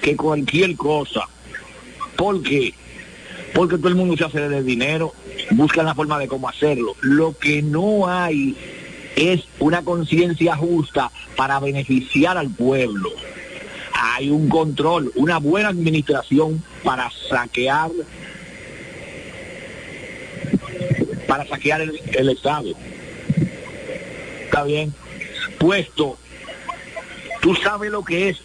que 0.00 0.16
cualquier 0.16 0.76
cosa. 0.76 1.28
¿Por 2.16 2.42
qué? 2.42 2.74
Porque 3.54 3.76
todo 3.76 3.88
el 3.88 3.96
mundo 3.96 4.16
se 4.16 4.24
hace 4.24 4.48
de 4.48 4.62
dinero 4.62 5.12
buscan 5.50 5.86
la 5.86 5.94
forma 5.94 6.18
de 6.18 6.28
cómo 6.28 6.48
hacerlo. 6.48 6.94
Lo 7.00 7.36
que 7.36 7.62
no 7.62 8.08
hay 8.08 8.56
es 9.16 9.44
una 9.58 9.82
conciencia 9.82 10.56
justa 10.56 11.10
para 11.36 11.60
beneficiar 11.60 12.38
al 12.38 12.50
pueblo. 12.50 13.10
Hay 13.92 14.30
un 14.30 14.48
control, 14.48 15.12
una 15.14 15.38
buena 15.38 15.68
administración 15.68 16.62
para 16.82 17.10
saquear 17.28 17.90
para 21.26 21.46
saquear 21.46 21.80
el, 21.80 22.28
Estado. 22.28 22.72
Está 24.44 24.64
bien. 24.64 24.92
Puesto, 25.58 26.18
tú 27.40 27.54
sabes 27.54 27.92
lo 27.92 28.04
que 28.04 28.30
es 28.30 28.42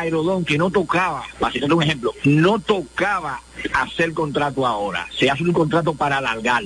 Aerodón, 0.00 0.44
que 0.44 0.58
no 0.58 0.70
tocaba, 0.70 1.24
para 1.38 1.52
citar 1.52 1.72
un 1.72 1.82
ejemplo, 1.82 2.14
no 2.24 2.58
tocaba 2.58 3.40
hacer 3.74 4.12
contrato 4.12 4.66
ahora. 4.66 5.06
Se 5.16 5.30
hace 5.30 5.42
un 5.42 5.52
contrato 5.52 5.94
para 5.94 6.18
alargar. 6.18 6.62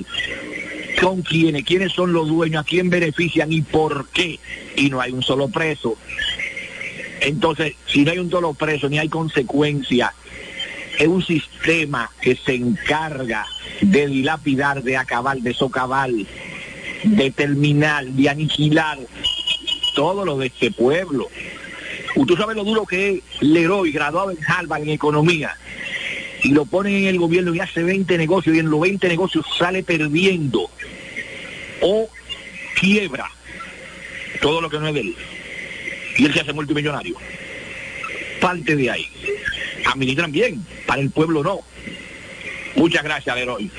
¿Con 1.01 1.21
quiénes? 1.21 1.63
¿Quiénes 1.63 1.93
son 1.93 2.13
los 2.13 2.27
dueños? 2.27 2.61
¿A 2.61 2.65
quién 2.65 2.89
benefician 2.89 3.51
y 3.51 3.61
por 3.61 4.07
qué? 4.09 4.39
Y 4.75 4.89
no 4.89 4.99
hay 4.99 5.11
un 5.11 5.21
solo 5.21 5.47
preso. 5.47 5.95
Entonces, 7.21 7.75
si 7.85 8.03
no 8.03 8.11
hay 8.11 8.19
un 8.19 8.31
solo 8.31 8.53
preso 8.53 8.89
ni 8.89 8.99
hay 8.99 9.09
consecuencia, 9.09 10.13
es 10.97 11.07
un 11.07 11.23
sistema 11.23 12.09
que 12.21 12.35
se 12.35 12.55
encarga 12.55 13.45
de 13.81 14.07
dilapidar, 14.07 14.81
de 14.81 14.97
acabar, 14.97 15.37
de 15.37 15.53
socavar, 15.53 16.09
de 17.03 17.31
terminar, 17.31 18.05
de 18.05 18.29
aniquilar 18.29 18.97
todo 19.95 20.25
lo 20.25 20.37
de 20.37 20.47
este 20.47 20.71
pueblo. 20.71 21.27
Usted 22.17 22.35
sabe 22.35 22.55
lo 22.55 22.63
duro 22.63 22.85
que 22.85 23.11
es 23.11 23.41
Leroy, 23.41 23.91
graduado 23.91 24.31
en 24.31 24.37
Harvard 24.43 24.81
en 24.81 24.89
economía, 24.89 25.55
y 26.43 26.49
lo 26.49 26.65
ponen 26.65 26.95
en 26.95 27.05
el 27.05 27.19
gobierno 27.19 27.53
y 27.53 27.59
hace 27.59 27.83
20 27.83 28.17
negocios 28.17 28.55
y 28.55 28.59
en 28.59 28.71
los 28.71 28.79
20 28.79 29.07
negocios 29.07 29.45
sale 29.57 29.83
perdiendo 29.83 30.69
o 31.81 32.09
quiebra 32.79 33.29
todo 34.41 34.61
lo 34.61 34.69
que 34.69 34.79
no 34.79 34.87
es 34.87 34.93
de 34.95 34.99
él. 35.01 35.15
Y 36.17 36.25
él 36.25 36.33
se 36.33 36.39
hace 36.41 36.53
multimillonario. 36.53 37.15
Parte 38.41 38.75
de 38.75 38.89
ahí. 38.89 39.05
Administran 39.85 40.31
bien, 40.31 40.65
para 40.87 41.01
el 41.01 41.11
pueblo 41.11 41.43
no. 41.43 41.59
Muchas 42.75 43.03
gracias, 43.03 43.35
Leroy. 43.35 43.69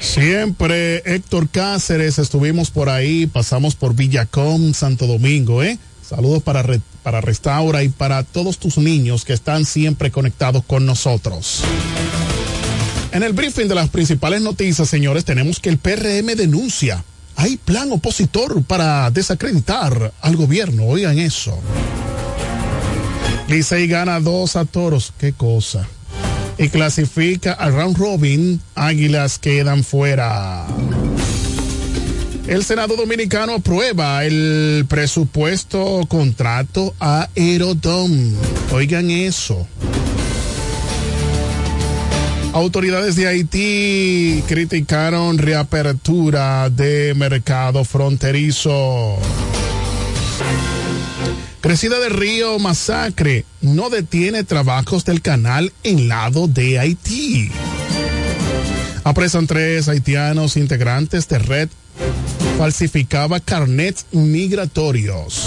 Siempre, 0.00 1.02
Héctor 1.04 1.48
Cáceres, 1.50 2.18
estuvimos 2.18 2.70
por 2.70 2.88
ahí, 2.88 3.26
pasamos 3.26 3.76
por 3.76 3.94
Villacom, 3.94 4.72
Santo 4.72 5.06
Domingo, 5.06 5.62
¿eh? 5.62 5.78
Saludos 6.10 6.42
para, 6.42 6.64
para 7.04 7.20
Restaura 7.20 7.84
y 7.84 7.88
para 7.88 8.24
todos 8.24 8.58
tus 8.58 8.78
niños 8.78 9.24
que 9.24 9.32
están 9.32 9.64
siempre 9.64 10.10
conectados 10.10 10.64
con 10.64 10.84
nosotros. 10.84 11.62
En 13.12 13.22
el 13.22 13.32
briefing 13.32 13.68
de 13.68 13.76
las 13.76 13.90
principales 13.90 14.42
noticias, 14.42 14.88
señores, 14.88 15.24
tenemos 15.24 15.60
que 15.60 15.68
el 15.68 15.78
PRM 15.78 16.34
denuncia. 16.34 17.04
Hay 17.36 17.58
plan 17.58 17.92
opositor 17.92 18.60
para 18.64 19.08
desacreditar 19.12 20.12
al 20.20 20.34
gobierno. 20.34 20.86
Oigan 20.86 21.16
eso. 21.20 21.56
Licey 23.46 23.86
gana 23.86 24.18
dos 24.18 24.56
a 24.56 24.64
toros. 24.64 25.12
Qué 25.16 25.32
cosa. 25.32 25.86
Y 26.58 26.70
clasifica 26.70 27.52
al 27.52 27.72
round 27.72 27.96
robin. 27.96 28.60
Águilas 28.74 29.38
quedan 29.38 29.84
fuera. 29.84 30.66
El 32.50 32.64
Senado 32.64 32.96
Dominicano 32.96 33.54
aprueba 33.54 34.24
el 34.24 34.84
presupuesto 34.88 36.04
contrato 36.08 36.96
a 36.98 37.28
Aerodom. 37.36 38.10
Oigan 38.72 39.08
eso. 39.08 39.68
Autoridades 42.52 43.14
de 43.14 43.28
Haití 43.28 44.42
criticaron 44.48 45.38
reapertura 45.38 46.68
de 46.70 47.14
mercado 47.14 47.84
fronterizo. 47.84 49.16
Crecida 51.60 52.00
del 52.00 52.10
río 52.10 52.58
Masacre 52.58 53.44
no 53.60 53.90
detiene 53.90 54.42
trabajos 54.42 55.04
del 55.04 55.22
canal 55.22 55.72
en 55.84 56.08
lado 56.08 56.48
de 56.48 56.80
Haití. 56.80 57.52
Apresan 59.04 59.46
tres 59.46 59.88
haitianos 59.88 60.56
integrantes 60.56 61.28
de 61.28 61.38
red 61.38 61.68
falsificaba 62.58 63.40
carnets 63.40 64.06
migratorios. 64.12 65.46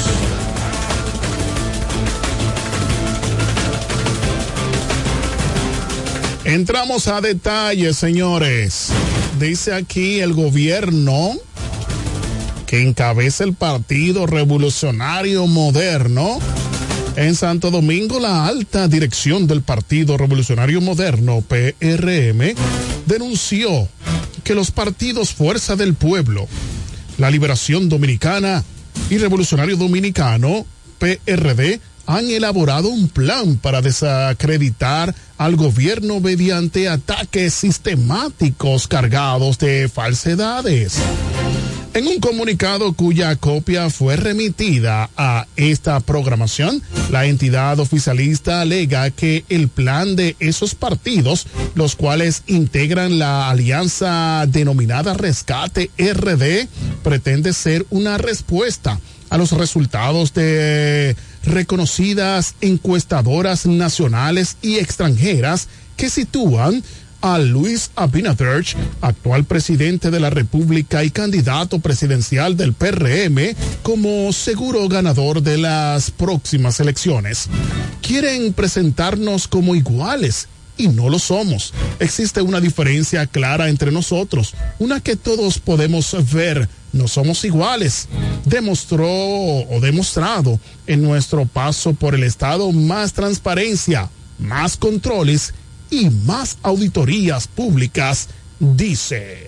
Entramos 6.45 7.07
a 7.07 7.21
detalles, 7.21 7.95
señores. 7.95 8.89
Dice 9.39 9.73
aquí 9.73 10.19
el 10.19 10.33
gobierno 10.33 11.31
que 12.67 12.81
encabeza 12.81 13.43
el 13.43 13.53
Partido 13.53 14.25
Revolucionario 14.25 15.47
Moderno. 15.47 16.39
En 17.15 17.35
Santo 17.35 17.69
Domingo, 17.71 18.19
la 18.19 18.47
alta 18.47 18.87
dirección 18.87 19.47
del 19.47 19.61
Partido 19.61 20.17
Revolucionario 20.17 20.81
Moderno, 20.81 21.41
PRM, 21.47 22.55
denunció 23.05 23.87
que 24.43 24.55
los 24.55 24.71
partidos 24.71 25.31
Fuerza 25.31 25.75
del 25.75 25.93
Pueblo, 25.93 26.47
la 27.17 27.29
Liberación 27.29 27.89
Dominicana 27.89 28.63
y 29.09 29.17
Revolucionario 29.17 29.77
Dominicano, 29.77 30.65
PRD, 30.99 31.79
han 32.05 32.29
elaborado 32.29 32.89
un 32.89 33.07
plan 33.07 33.57
para 33.57 33.81
desacreditar 33.81 35.15
al 35.37 35.55
gobierno 35.55 36.19
mediante 36.19 36.89
ataques 36.89 37.53
sistemáticos 37.53 38.87
cargados 38.87 39.57
de 39.57 39.89
falsedades. 39.89 40.97
En 41.95 42.07
un 42.07 42.19
comunicado 42.19 42.93
cuya 42.93 43.35
copia 43.35 43.91
fue 43.91 44.15
remitida 44.15 45.11
a 45.15 45.45
esta 45.55 45.99
programación, 45.99 46.81
la 47.11 47.25
entidad 47.25 47.79
oficialista 47.79 48.61
alega 48.61 49.11
que 49.11 49.45
el 49.49 49.67
plan 49.67 50.15
de 50.15 50.35
esos 50.39 50.73
partidos, 50.73 51.45
los 51.75 51.95
cuales 51.95 52.41
integran 52.47 53.19
la 53.19 53.47
alianza 53.47 54.43
denominada 54.47 55.13
Rescate 55.13 55.91
RD, 55.99 56.67
pretende 57.03 57.53
ser 57.53 57.85
una 57.91 58.17
respuesta 58.17 58.99
a 59.29 59.37
los 59.37 59.51
resultados 59.51 60.33
de 60.33 61.15
reconocidas 61.43 62.55
encuestadoras 62.61 63.67
nacionales 63.67 64.57
y 64.63 64.77
extranjeras 64.77 65.67
que 65.95 66.09
sitúan 66.09 66.83
a 67.23 67.39
Luis 67.39 67.89
Abinader, 67.95 68.65
actual 68.99 69.45
presidente 69.45 70.11
de 70.11 70.19
la 70.19 70.29
República 70.29 71.05
y 71.05 71.09
candidato 71.09 71.79
presidencial 71.79 72.57
del 72.57 72.73
PRM, 72.73 73.55
como 73.81 74.33
seguro 74.33 74.89
ganador 74.89 75.41
de 75.41 75.57
las 75.57 76.11
próximas 76.11 76.81
elecciones. 76.81 77.47
Quieren 78.01 78.51
presentarnos 78.51 79.47
como 79.47 79.73
iguales 79.73 80.49
y 80.75 80.89
no 80.89 81.07
lo 81.07 81.17
somos. 81.17 81.73
Existe 82.01 82.41
una 82.41 82.59
diferencia 82.59 83.25
clara 83.25 83.69
entre 83.69 83.93
nosotros, 83.93 84.53
una 84.77 84.99
que 84.99 85.15
todos 85.15 85.59
podemos 85.59 86.13
ver. 86.33 86.67
No 86.91 87.07
somos 87.07 87.45
iguales. 87.45 88.09
Demostró 88.43 89.07
o 89.07 89.79
demostrado 89.81 90.59
en 90.87 91.01
nuestro 91.01 91.45
paso 91.45 91.93
por 91.93 92.15
el 92.15 92.23
Estado 92.23 92.69
más 92.73 93.13
transparencia, 93.13 94.09
más 94.39 94.75
controles 94.75 95.53
y 95.93 96.09
más 96.09 96.57
auditorías 96.63 97.47
públicas, 97.47 98.29
dice. 98.59 99.47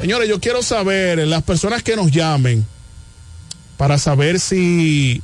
Señores, 0.00 0.28
yo 0.28 0.40
quiero 0.40 0.62
saber, 0.62 1.18
las 1.28 1.44
personas 1.44 1.84
que 1.84 1.94
nos 1.94 2.10
llamen, 2.10 2.66
para 3.76 3.98
saber 3.98 4.40
si 4.40 5.22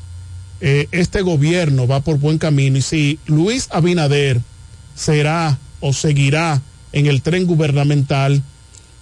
eh, 0.61 0.87
este 0.93 1.23
gobierno 1.23 1.89
va 1.89 2.01
por 2.01 2.19
buen 2.19 2.39
camino 2.39 2.79
y 2.79 2.83
si 2.83 3.19
Luis 3.27 3.67
Abinader 3.71 4.41
será 4.95 5.59
o 5.81 5.93
seguirá 5.93 6.63
en 6.93 7.07
el 7.07 7.23
tren 7.23 7.47
gubernamental 7.47 8.41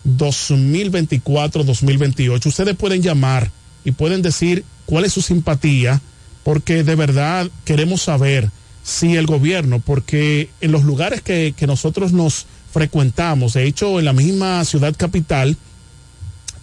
2024-2028. 0.06 2.46
Ustedes 2.46 2.74
pueden 2.74 3.02
llamar 3.02 3.50
y 3.84 3.92
pueden 3.92 4.22
decir 4.22 4.64
cuál 4.86 5.04
es 5.04 5.12
su 5.12 5.20
simpatía, 5.20 6.00
porque 6.42 6.84
de 6.84 6.94
verdad 6.94 7.50
queremos 7.66 8.00
saber 8.00 8.50
si 8.86 9.16
el 9.16 9.26
gobierno, 9.26 9.80
porque 9.80 10.48
en 10.60 10.70
los 10.70 10.84
lugares 10.84 11.20
que, 11.20 11.54
que 11.56 11.66
nosotros 11.66 12.12
nos 12.12 12.46
frecuentamos, 12.72 13.54
de 13.54 13.64
hecho 13.64 13.98
en 13.98 14.04
la 14.04 14.12
misma 14.12 14.64
ciudad 14.64 14.94
capital, 14.96 15.56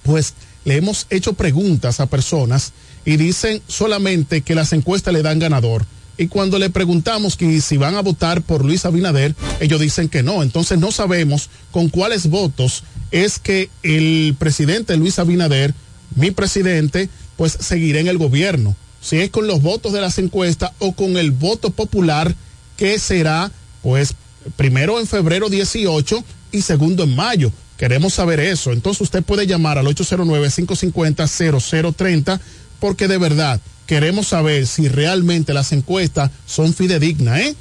pues 0.03 0.33
le 0.63 0.77
hemos 0.77 1.05
hecho 1.09 1.33
preguntas 1.33 1.99
a 1.99 2.05
personas 2.05 2.71
y 3.03 3.17
dicen 3.17 3.61
solamente 3.67 4.41
que 4.41 4.55
las 4.55 4.71
encuestas 4.71 5.13
le 5.13 5.21
dan 5.21 5.39
ganador. 5.39 5.85
Y 6.17 6.27
cuando 6.27 6.59
le 6.59 6.69
preguntamos 6.69 7.35
que 7.35 7.59
si 7.59 7.75
van 7.75 7.95
a 7.95 8.01
votar 8.01 8.41
por 8.41 8.63
Luis 8.63 8.85
Abinader, 8.85 9.35
ellos 9.59 9.81
dicen 9.81 10.07
que 10.07 10.23
no. 10.23 10.43
Entonces 10.43 10.79
no 10.79 10.93
sabemos 10.93 11.49
con 11.71 11.89
cuáles 11.89 12.29
votos 12.29 12.85
es 13.11 13.37
que 13.37 13.69
el 13.81 14.33
presidente 14.39 14.95
Luis 14.95 15.19
Abinader, 15.19 15.73
mi 16.15 16.31
presidente, 16.31 17.09
pues 17.35 17.57
seguirá 17.59 17.99
en 17.99 18.07
el 18.07 18.17
gobierno. 18.17 18.77
Si 19.03 19.19
es 19.19 19.29
con 19.29 19.47
los 19.47 19.61
votos 19.61 19.93
de 19.93 20.01
las 20.01 20.17
encuestas 20.17 20.71
o 20.79 20.93
con 20.93 21.17
el 21.17 21.31
voto 21.31 21.71
popular, 21.71 22.33
que 22.77 22.97
será 22.99 23.51
pues 23.81 24.15
primero 24.55 24.99
en 24.99 25.07
febrero 25.07 25.49
18 25.49 26.23
y 26.53 26.61
segundo 26.61 27.03
en 27.03 27.13
mayo. 27.15 27.51
Queremos 27.77 28.13
saber 28.13 28.39
eso. 28.39 28.71
Entonces 28.71 29.01
usted 29.01 29.23
puede 29.23 29.45
llamar 29.45 29.77
al 29.77 29.87
809-550-0030 29.87 32.39
porque 32.79 33.09
de 33.09 33.17
verdad 33.17 33.59
queremos 33.85 34.27
saber 34.27 34.65
si 34.67 34.87
realmente 34.87 35.53
las 35.53 35.73
encuestas 35.73 36.31
son 36.45 36.73
fidedignas, 36.73 37.41
¿eh? 37.41 37.53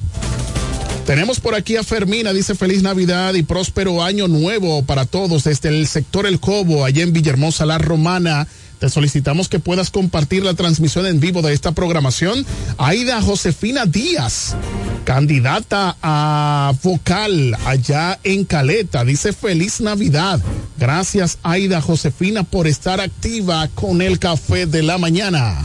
Tenemos 1.06 1.40
por 1.40 1.56
aquí 1.56 1.76
a 1.76 1.82
Fermina, 1.82 2.32
dice 2.32 2.54
feliz 2.54 2.82
Navidad 2.82 3.34
y 3.34 3.42
próspero 3.42 4.04
año 4.04 4.28
nuevo 4.28 4.84
para 4.84 5.04
todos 5.04 5.42
desde 5.42 5.68
el 5.68 5.88
sector 5.88 6.26
El 6.26 6.38
Cobo, 6.38 6.84
allá 6.84 7.02
en 7.02 7.12
Villahermosa, 7.12 7.66
La 7.66 7.78
Romana. 7.78 8.46
Te 8.82 8.88
solicitamos 8.88 9.48
que 9.48 9.60
puedas 9.60 9.90
compartir 9.90 10.42
la 10.42 10.54
transmisión 10.54 11.06
en 11.06 11.20
vivo 11.20 11.40
de 11.40 11.52
esta 11.52 11.70
programación. 11.70 12.44
Aida 12.78 13.22
Josefina 13.22 13.86
Díaz, 13.86 14.56
candidata 15.04 15.96
a 16.02 16.74
vocal 16.82 17.56
allá 17.64 18.18
en 18.24 18.44
Caleta, 18.44 19.04
dice 19.04 19.32
feliz 19.32 19.80
Navidad. 19.80 20.40
Gracias 20.78 21.38
Aida 21.44 21.80
Josefina 21.80 22.42
por 22.42 22.66
estar 22.66 23.00
activa 23.00 23.68
con 23.68 24.02
el 24.02 24.18
café 24.18 24.66
de 24.66 24.82
la 24.82 24.98
mañana. 24.98 25.60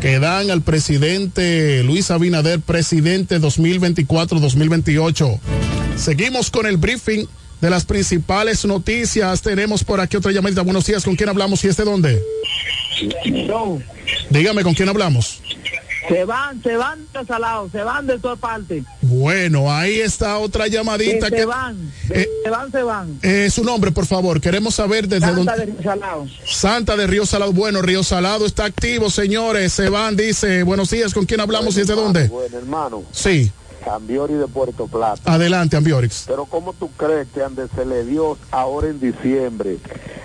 que 0.00 0.18
dan 0.18 0.50
al 0.50 0.60
presidente 0.60 1.82
Luis 1.84 2.10
Abinader, 2.10 2.60
presidente 2.60 3.40
2024-2028? 3.40 5.40
Seguimos 5.96 6.50
con 6.50 6.66
el 6.66 6.76
briefing 6.76 7.26
de 7.62 7.70
las 7.70 7.86
principales 7.86 8.66
noticias. 8.66 9.40
Tenemos 9.40 9.82
por 9.82 10.00
aquí 10.00 10.18
otra 10.18 10.32
llamadita. 10.32 10.60
Buenos 10.60 10.84
días, 10.84 11.02
¿con 11.02 11.16
quién 11.16 11.30
hablamos 11.30 11.64
y 11.64 11.68
es 11.68 11.78
de 11.78 11.84
dónde? 11.84 12.22
Dígame, 14.28 14.62
¿con 14.62 14.74
quién 14.74 14.90
hablamos? 14.90 15.40
Se 16.08 16.24
van, 16.24 16.62
se 16.62 16.76
van 16.76 17.06
de 17.12 17.24
salado, 17.26 17.68
se 17.70 17.82
van 17.82 18.06
de 18.06 18.18
todas 18.18 18.38
partes. 18.38 18.84
Bueno, 19.02 19.72
ahí 19.72 20.00
está 20.00 20.38
otra 20.38 20.66
llamadita 20.68 21.28
se 21.28 21.34
que... 21.36 21.44
van, 21.44 21.92
Eh, 22.10 22.28
se 22.44 22.50
van, 22.50 22.70
se 22.70 22.82
van. 22.82 23.18
Eh, 23.22 23.50
su 23.50 23.64
nombre, 23.64 23.90
por 23.92 24.06
favor. 24.06 24.40
Queremos 24.40 24.74
saber 24.76 25.08
desde 25.08 25.26
Santa 25.26 25.56
dónde. 25.56 25.72
de 25.72 25.82
Salado. 25.82 26.26
Santa 26.44 26.96
de 26.96 27.06
Río 27.06 27.26
Salado. 27.26 27.52
Bueno, 27.52 27.82
Río 27.82 28.02
Salado 28.04 28.46
está 28.46 28.64
activo, 28.66 29.10
señores. 29.10 29.72
Se 29.72 29.88
van, 29.88 30.16
dice. 30.16 30.62
Buenos 30.62 30.90
días, 30.90 31.12
¿con 31.14 31.26
quién 31.26 31.40
hablamos 31.40 31.76
y 31.76 31.80
es 31.80 31.86
de 31.86 31.94
dónde? 31.94 32.28
Bueno, 32.28 32.58
hermano, 32.58 33.02
Sí, 33.12 33.50
Cambiori 33.86 34.34
de 34.34 34.48
Puerto 34.48 34.88
Plata. 34.88 35.32
adelante, 35.32 35.76
Ambiorix. 35.76 36.24
Pero 36.26 36.46
¿cómo 36.46 36.72
tú 36.72 36.90
crees 36.96 37.28
que 37.28 37.40
ande 37.40 37.68
se 37.72 37.86
le 37.86 38.04
dio 38.04 38.36
ahora 38.50 38.88
en 38.88 38.98
diciembre 38.98 39.78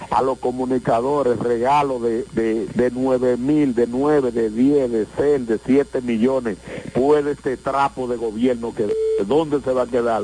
a 0.10 0.24
los 0.24 0.40
comunicadores 0.40 1.38
regalo 1.38 2.00
de, 2.00 2.26
de, 2.34 2.66
de 2.74 2.90
9 2.92 3.38
mil, 3.38 3.76
de 3.76 3.86
9, 3.86 4.32
de 4.32 4.50
10, 4.50 4.92
de 4.92 5.08
6, 5.16 5.48
de 5.48 5.60
7 5.64 6.02
millones? 6.02 6.58
Puede 6.96 7.34
este 7.34 7.56
trapo 7.56 8.08
de 8.08 8.18
gobierno 8.18 8.74
que 8.74 8.88
¿dónde 9.28 9.62
se 9.62 9.72
va 9.74 9.84
a 9.84 9.88
quedar? 9.88 10.24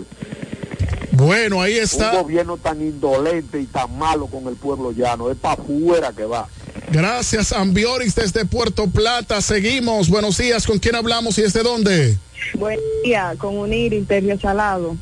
Bueno, 1.12 1.62
ahí 1.62 1.78
está. 1.78 2.14
Un 2.14 2.24
gobierno 2.24 2.58
tan 2.58 2.82
indolente 2.82 3.62
y 3.62 3.68
tan 3.68 3.96
malo 4.00 4.26
con 4.26 4.48
el 4.48 4.56
pueblo 4.56 4.92
llano, 4.92 5.30
es 5.30 5.38
para 5.38 5.62
afuera 5.62 6.12
que 6.12 6.26
va. 6.26 6.48
Gracias, 6.92 7.52
Ambiorix 7.52 8.16
desde 8.16 8.46
Puerto 8.46 8.88
Plata. 8.88 9.42
Seguimos. 9.42 10.10
Buenos 10.10 10.38
días, 10.38 10.66
¿con 10.66 10.80
quién 10.80 10.96
hablamos 10.96 11.38
y 11.38 11.42
es 11.42 11.54
de 11.54 11.64
dónde? 11.64 12.18
Buen 12.54 12.80
día, 13.04 13.34
con 13.38 13.58
unir 13.58 13.94
Interio 13.94 14.40
Salado. 14.40 14.96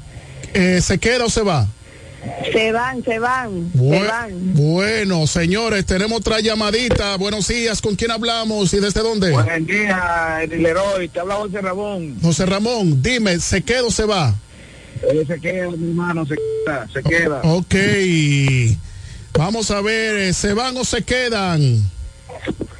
Eh, 0.53 0.79
¿Se 0.81 0.97
queda 0.97 1.25
o 1.25 1.29
se 1.29 1.41
va? 1.41 1.67
Se 2.51 2.71
van, 2.71 3.03
se 3.03 3.19
van, 3.19 3.71
se 3.77 4.03
van. 4.03 4.53
Bueno, 4.53 5.27
señores, 5.27 5.85
tenemos 5.85 6.19
otra 6.19 6.39
llamadita. 6.39 7.15
Buenos 7.17 7.47
días, 7.47 7.81
¿con 7.81 7.95
quién 7.95 8.09
hablamos 8.09 8.73
y 8.73 8.79
desde 8.79 9.01
dónde? 9.01 9.31
Buen 9.31 9.65
día, 9.65 10.39
el 10.41 10.63
Leroy, 10.63 11.07
te 11.07 11.19
habla 11.19 11.35
José 11.35 11.61
Ramón. 11.61 12.17
José 12.21 12.45
Ramón, 12.47 13.01
dime, 13.03 13.39
¿se 13.39 13.61
queda 13.61 13.83
o 13.83 13.91
se 13.91 14.05
va? 14.05 14.33
Eh, 15.03 15.23
se 15.27 15.39
queda, 15.39 15.69
mi 15.71 15.89
hermano, 15.89 16.25
se 16.25 16.35
queda, 16.35 16.87
se 16.91 17.03
queda. 17.03 17.41
Ok. 17.43 17.75
Vamos 19.37 19.69
a 19.71 19.81
ver, 19.81 20.15
eh, 20.17 20.33
¿se 20.33 20.53
van 20.53 20.77
o 20.77 20.85
se 20.85 21.03
quedan? 21.03 21.81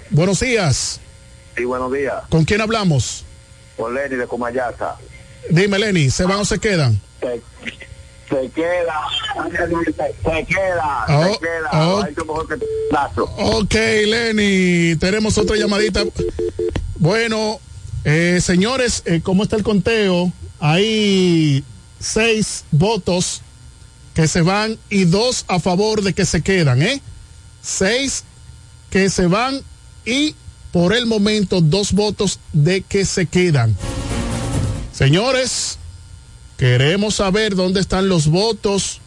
Buenos 0.10 0.40
días. 0.40 1.00
Sí, 1.58 1.64
buenos 1.66 1.92
días. 1.92 2.16
¿Con 2.30 2.46
quién 2.46 2.62
hablamos? 2.62 3.26
Con 3.78 3.94
Lenny 3.94 4.16
de 4.16 4.28
Comayasa. 4.28 4.96
Dime, 5.50 5.78
Lenny, 5.80 6.10
¿se 6.10 6.24
van 6.24 6.40
o 6.40 6.46
se 6.46 6.60
quedan? 6.60 7.00
Se, 7.20 7.42
se 8.30 8.50
queda, 8.52 9.02
se 9.44 10.46
queda, 10.46 11.06
Oh, 11.10 11.34
se 11.34 11.40
queda. 11.40 11.70
oh. 11.74 13.60
Ok, 13.60 13.74
Lenny, 13.74 14.96
tenemos 14.96 15.38
otra 15.38 15.58
llamadita. 15.58 16.04
Bueno, 16.96 17.60
eh, 18.06 18.40
señores, 18.42 19.04
eh, 19.06 19.20
¿cómo 19.22 19.44
está 19.44 19.58
el 19.58 19.64
conteo? 19.64 20.32
Hay 20.60 21.64
seis 22.00 22.64
votos 22.72 23.42
que 24.16 24.28
se 24.28 24.42
van 24.42 24.80
y 24.90 25.04
dos 25.04 25.46
a 25.48 25.60
favor 25.60 26.02
de 26.02 26.14
que 26.14 26.26
se 26.26 26.42
quedan, 26.42 26.82
¿eh? 26.82 27.02
Seis 27.62 28.24
que 28.90 29.10
se 29.10 29.28
van 29.28 29.62
y 30.06 30.34
por 30.72 30.96
el 30.96 31.06
momento 31.06 31.62
dos 31.62 31.92
votos 31.92 32.40
de 32.54 32.82
que 32.82 33.06
se 33.06 33.28
quedan. 33.28 33.76
Señores, 34.94 35.78
queremos 36.58 37.16
saber 37.16 37.56
dónde 37.56 37.82
están 37.82 38.08
los 38.08 38.28
votos 38.28 39.02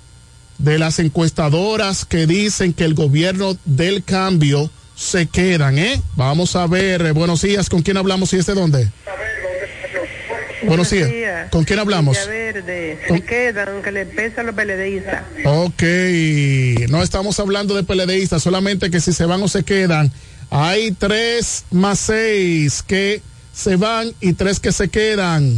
de 0.59 0.79
las 0.79 0.99
encuestadoras 0.99 2.05
que 2.05 2.27
dicen 2.27 2.75
que 2.75 2.85
el 2.85 2.95
gobierno 2.95 3.57
del 3.65 4.05
cambio 4.05 4.71
se 4.95 5.27
quedan, 5.27 5.79
¿eh? 5.79 6.03
Vamos 6.17 6.55
a 6.55 6.67
ver, 6.67 7.01
eh, 7.07 7.13
buenos 7.13 7.43
días, 7.43 7.71
¿con 7.71 7.83
quién 7.83 7.97
hablamos 7.97 8.33
y 8.35 8.37
es 8.37 8.47
de 8.47 8.55
dónde? 8.55 8.93
Buenos 10.63 10.91
días. 10.91 11.51
¿Con 11.51 11.65
quién 11.65 11.79
hablamos? 11.79 12.17
Verde, 12.27 12.99
Con- 13.09 13.19
se 13.19 13.25
quedan, 13.25 13.69
aunque 13.69 13.93
le 13.93 14.07
pesa 14.07 14.41
a 14.41 14.45
los 14.45 14.55
periodistas. 14.55 15.23
Ok, 15.45 15.83
no 16.91 17.03
estamos 17.03 17.39
hablando 17.41 17.75
de 17.75 17.85
peledeístas, 17.85 18.43
solamente 18.43 18.91
que 18.91 19.01
si 19.01 19.13
se 19.13 19.25
van 19.25 19.43
o 19.43 19.49
se 19.49 19.63
quedan. 19.65 20.11
Hay 20.51 20.93
tres 20.93 21.65
más 21.71 21.99
seis 22.01 22.83
que 22.83 23.23
se 23.53 23.77
van 23.77 24.13
y 24.21 24.33
tres 24.33 24.61
que 24.61 24.73
se 24.73 24.89
quedan. 24.89 25.55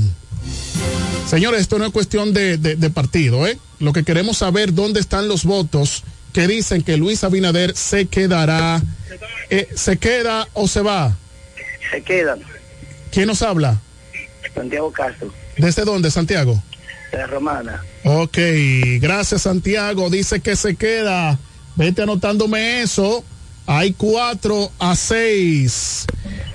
Señores, 1.29 1.61
esto 1.63 1.79
no 1.79 1.87
es 1.87 1.93
cuestión 1.93 2.33
de, 2.33 2.59
de- 2.59 2.77
de 2.77 2.91
partido, 2.91 3.47
¿eh? 3.47 3.57
Lo 3.79 3.93
que 3.93 4.03
queremos 4.05 4.39
saber 4.39 4.75
dónde 4.75 5.01
están 5.01 5.29
los 5.29 5.45
votos 5.45 6.03
que 6.33 6.47
dicen 6.47 6.83
que 6.83 6.97
Luis 6.97 7.25
Abinader 7.25 7.77
se 7.77 8.07
quedará. 8.07 8.83
Eh, 9.49 9.69
¿Se 9.75 9.97
queda 9.97 10.47
o 10.55 10.69
se 10.69 10.81
va? 10.81 11.17
Se 11.91 12.03
quedan. 12.03 12.41
¿Quién 13.13 13.27
nos 13.27 13.43
habla? 13.43 13.81
Santiago 14.55 14.91
Castro, 14.93 15.33
¿Desde 15.57 15.85
dónde, 15.85 16.11
Santiago? 16.11 16.63
de 17.13 17.19
la 17.19 17.27
Romana. 17.27 17.83
Ok, 18.05 18.39
gracias 19.01 19.43
Santiago. 19.43 20.09
Dice 20.11 20.41
que 20.41 20.55
se 20.55 20.77
queda. 20.77 21.39
Vete 21.75 22.03
anotándome 22.03 22.83
eso. 22.83 23.25
Hay 23.67 23.93
cuatro 23.95 24.71
a 24.79 24.95
seis. 24.95 26.07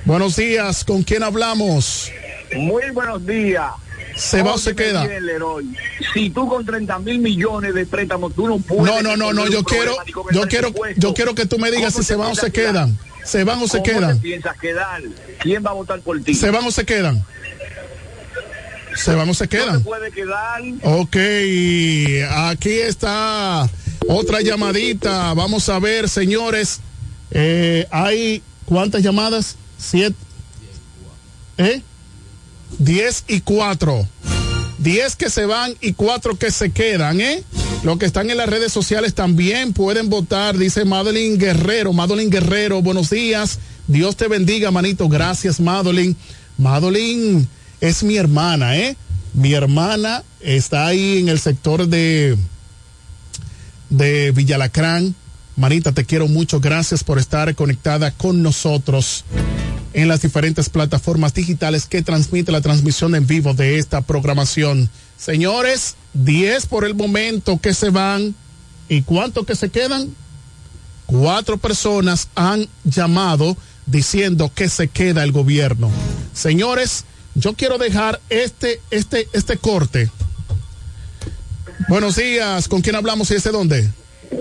Buenos 0.05 0.35
días, 0.37 0.83
¿con 0.85 1.03
quién 1.03 1.23
hablamos? 1.23 2.09
Muy 2.55 2.89
buenos 2.91 3.25
días. 3.25 3.71
¿Se 4.15 4.41
va 4.41 4.53
o 4.53 4.57
se 4.57 4.75
queda? 4.75 5.05
Si 6.13 6.29
tú 6.29 6.47
con 6.47 6.65
30 6.65 6.99
mil 6.99 7.19
millones 7.19 7.73
de 7.73 7.85
préstamos, 7.85 8.33
tú 8.33 8.47
no 8.47 8.57
puedes. 8.59 8.85
No, 8.85 9.01
no, 9.01 9.17
no, 9.17 9.33
no, 9.33 9.47
yo 9.49 9.61
quiero, 9.63 9.93
yo 10.31 10.47
quiero, 10.47 10.71
yo 10.95 11.13
quiero 11.13 11.35
que 11.35 11.45
tú 11.45 11.59
me 11.59 11.69
digas 11.69 11.91
si 11.93 11.97
¿Cómo 11.97 12.03
se 12.03 12.15
van 12.15 12.31
o 12.31 12.35
se 12.35 12.51
quedan. 12.51 12.97
¿Se 13.25 13.43
van 13.43 13.61
o 13.61 13.67
se 13.67 13.79
¿Cómo 13.79 13.83
quedan? 13.83 14.15
te 14.17 14.21
piensas 14.21 14.57
quedar? 14.57 15.01
¿Quién 15.39 15.65
va 15.65 15.71
a 15.71 15.73
votar 15.73 15.99
por 15.99 16.21
ti? 16.21 16.33
¿Se 16.33 16.49
van 16.49 16.63
o 16.63 16.71
se 16.71 16.85
quedan? 16.85 17.25
¿Se 18.95 19.13
van 19.13 19.29
o 19.29 19.33
se 19.33 19.45
No 19.45 19.49
quedan? 19.49 19.83
puede 19.83 20.11
quedar. 20.11 20.61
Ok, 20.83 21.15
aquí 22.49 22.71
está 22.71 23.69
otra 24.07 24.41
llamadita. 24.41 25.33
Vamos 25.33 25.69
a 25.69 25.79
ver, 25.79 26.09
señores. 26.09 26.79
Eh, 27.31 27.87
hay 27.91 28.41
cuántas 28.65 29.01
llamadas? 29.03 29.55
Siete. 29.77 30.15
¿Eh? 31.57 31.81
Diez 32.79 33.23
y 33.27 33.41
cuatro. 33.41 34.07
Diez 34.77 35.15
que 35.15 35.29
se 35.29 35.45
van 35.45 35.73
y 35.81 35.93
cuatro 35.93 36.37
que 36.37 36.51
se 36.51 36.71
quedan, 36.71 37.21
¿eh? 37.21 37.43
Los 37.83 37.97
que 37.97 38.05
están 38.05 38.29
en 38.29 38.37
las 38.37 38.49
redes 38.49 38.71
sociales 38.73 39.13
también 39.13 39.73
pueden 39.73 40.09
votar, 40.09 40.57
dice 40.57 40.85
Madeline 40.85 41.37
Guerrero. 41.37 41.93
Madeline 41.93 42.29
Guerrero, 42.29 42.81
buenos 42.81 43.09
días. 43.09 43.59
Dios 43.87 44.15
te 44.15 44.27
bendiga, 44.27 44.71
manito. 44.71 45.07
Gracias, 45.07 45.59
Madeline. 45.59 46.15
Madeline 46.57 47.47
es 47.81 48.03
mi 48.03 48.17
hermana, 48.17 48.77
¿eh? 48.77 48.97
Mi 49.33 49.53
hermana 49.53 50.23
está 50.39 50.87
ahí 50.87 51.19
en 51.19 51.29
el 51.29 51.39
sector 51.39 51.87
de, 51.87 52.37
de 53.89 54.31
Villalacrán. 54.31 55.15
Manita, 55.57 55.91
te 55.91 56.05
quiero 56.05 56.27
mucho. 56.27 56.59
Gracias 56.59 57.03
por 57.03 57.19
estar 57.19 57.53
conectada 57.55 58.11
con 58.11 58.41
nosotros 58.41 59.25
en 59.93 60.09
las 60.09 60.21
diferentes 60.21 60.69
plataformas 60.69 61.33
digitales 61.33 61.85
que 61.85 62.01
transmite 62.01 62.51
la 62.51 62.61
transmisión 62.61 63.15
en 63.15 63.25
vivo 63.25 63.53
de 63.53 63.77
esta 63.77 64.01
programación. 64.01 64.89
Señores, 65.17 65.95
10 66.13 66.65
por 66.67 66.85
el 66.85 66.95
momento 66.95 67.59
que 67.59 67.73
se 67.73 67.89
van. 67.89 68.35
¿Y 68.89 69.01
cuánto 69.01 69.45
que 69.45 69.55
se 69.55 69.69
quedan? 69.69 70.13
Cuatro 71.05 71.57
personas 71.57 72.27
han 72.35 72.67
llamado 72.83 73.55
diciendo 73.85 74.51
que 74.53 74.69
se 74.69 74.87
queda 74.87 75.23
el 75.23 75.31
gobierno. 75.31 75.89
Señores, 76.33 77.05
yo 77.35 77.53
quiero 77.53 77.77
dejar 77.77 78.19
este, 78.29 78.81
este, 78.89 79.27
este 79.33 79.57
corte. 79.57 80.09
Buenos 81.87 82.15
días, 82.15 82.67
¿con 82.67 82.81
quién 82.81 82.95
hablamos 82.95 83.29
y 83.31 83.35
desde 83.35 83.51
dónde? 83.51 83.89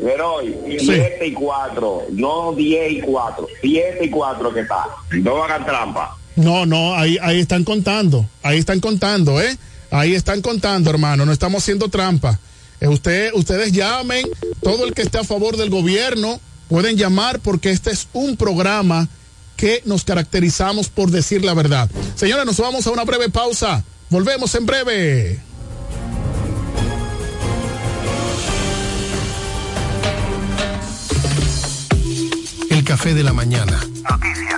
Leroy, 0.03 0.55
Sí. 0.79 0.87
7 0.87 1.27
y 1.27 1.33
4, 1.35 2.07
no 2.13 2.53
10 2.53 2.93
y 2.93 3.01
4, 3.01 3.47
7 3.61 3.99
y 4.05 4.11
4 4.11 4.55
que 4.55 4.61
está. 4.61 4.87
No 5.13 5.45
hagan 5.45 5.65
trampa. 5.65 6.17
No, 6.37 6.67
no, 6.67 6.95
ahí, 6.95 7.19
ahí 7.23 7.41
están 7.41 7.65
contando, 7.65 8.27
ahí 8.43 8.59
están 8.59 8.81
contando, 8.81 9.41
¿eh? 9.41 9.57
Ahí 9.91 10.15
están 10.15 10.41
contando, 10.43 10.91
hermano, 10.91 11.25
no 11.25 11.33
estamos 11.33 11.63
haciendo 11.63 11.89
trampa. 11.89 12.39
Eh, 12.81 12.89
usted, 12.89 13.31
ustedes 13.35 13.73
llamen, 13.73 14.27
todo 14.63 14.85
el 14.87 14.95
que 14.95 15.03
esté 15.03 15.19
a 15.19 15.25
favor 15.25 15.57
del 15.57 15.71
gobierno 15.71 16.41
pueden 16.69 16.97
llamar 16.97 17.39
porque 17.41 17.71
este 17.71 17.91
es 17.91 18.09
un 18.13 18.37
programa 18.37 19.09
que 19.57 19.83
nos 19.85 20.05
caracterizamos 20.05 20.89
por 20.89 21.11
decir 21.11 21.45
la 21.45 21.55
verdad. 21.55 21.91
Señores, 22.15 22.47
nos 22.47 22.59
vamos 22.59 22.87
a 22.87 22.91
una 22.91 23.05
breve 23.05 23.29
pausa. 23.31 23.85
Volvemos 24.11 24.55
en 24.55 24.67
breve. 24.67 25.41
El 32.71 32.85
café 32.85 33.15
de 33.15 33.23
la 33.23 33.33
mañana. 33.33 33.81
Noticias. 34.11 34.55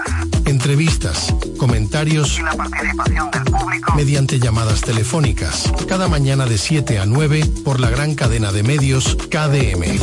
Entrevistas, 0.46 1.34
comentarios 1.58 2.38
y 2.38 2.42
la 2.42 2.54
participación 2.54 3.30
del 3.30 3.44
público 3.44 3.94
mediante 3.94 4.38
llamadas 4.38 4.80
telefónicas. 4.80 5.70
Cada 5.88 6.08
mañana 6.08 6.46
de 6.46 6.56
7 6.56 6.98
a 6.98 7.06
9 7.06 7.44
por 7.64 7.80
la 7.80 7.90
gran 7.90 8.14
cadena 8.14 8.52
de 8.52 8.62
medios 8.62 9.16
KDM. 9.28 9.98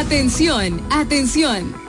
Atención, 0.00 0.80
atención. 0.90 1.79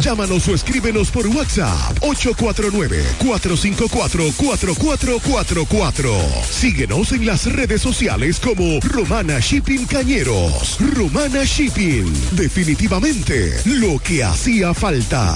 Llámanos 0.00 0.48
o 0.48 0.54
escríbenos 0.54 1.10
por 1.10 1.26
WhatsApp 1.28 1.98
849 2.00 3.04
454 3.18 4.32
4444. 4.36 6.10
Síguenos 6.50 7.12
en 7.12 7.26
las 7.26 7.46
redes 7.52 7.80
sociales 7.80 8.40
como 8.40 8.80
Romana 8.80 9.38
Shipping 9.38 9.86
Cañeros. 9.86 10.78
Romana 10.80 11.44
Shipping. 11.44 12.12
Definitivamente 12.32 13.60
lo 13.64 14.00
que 14.00 14.24
hacía 14.24 14.74
falta. 14.74 15.34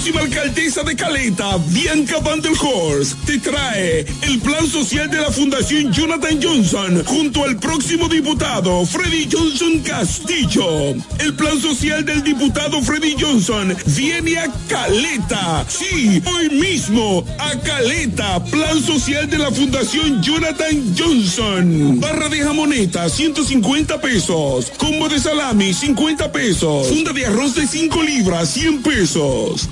Próxima 0.00 0.20
alcaldesa 0.22 0.82
de 0.82 0.96
Caleta, 0.96 1.58
Bianca 1.68 2.20
Van 2.20 2.40
der 2.40 2.52
Horst, 2.52 3.18
te 3.26 3.38
trae 3.38 4.06
el 4.22 4.38
plan 4.40 4.66
social 4.66 5.10
de 5.10 5.18
la 5.18 5.30
Fundación 5.30 5.92
Jonathan 5.92 6.40
Johnson 6.42 7.04
junto 7.04 7.44
al 7.44 7.58
próximo 7.58 8.08
diputado 8.08 8.86
Freddy 8.86 9.28
Johnson 9.30 9.80
Castillo. 9.80 10.94
El 11.18 11.34
plan 11.34 11.60
social 11.60 12.02
del 12.02 12.22
diputado 12.22 12.80
Freddy 12.80 13.14
Johnson 13.20 13.76
viene 13.88 14.38
a 14.38 14.50
Caleta. 14.68 15.66
Sí, 15.68 16.22
hoy 16.24 16.48
mismo 16.48 17.22
a 17.38 17.58
Caleta. 17.58 18.42
Plan 18.44 18.82
social 18.82 19.28
de 19.28 19.36
la 19.36 19.50
Fundación 19.50 20.22
Jonathan 20.22 20.94
Johnson. 20.96 22.00
Barra 22.00 22.30
de 22.30 22.38
jamoneta, 22.38 23.06
150 23.06 24.00
pesos. 24.00 24.72
Combo 24.78 25.10
de 25.10 25.20
salami, 25.20 25.74
50 25.74 26.32
pesos. 26.32 26.86
Funda 26.86 27.12
de 27.12 27.26
arroz 27.26 27.54
de 27.54 27.66
5 27.66 28.02
libras, 28.02 28.48
100 28.48 28.82
pesos. 28.82 29.68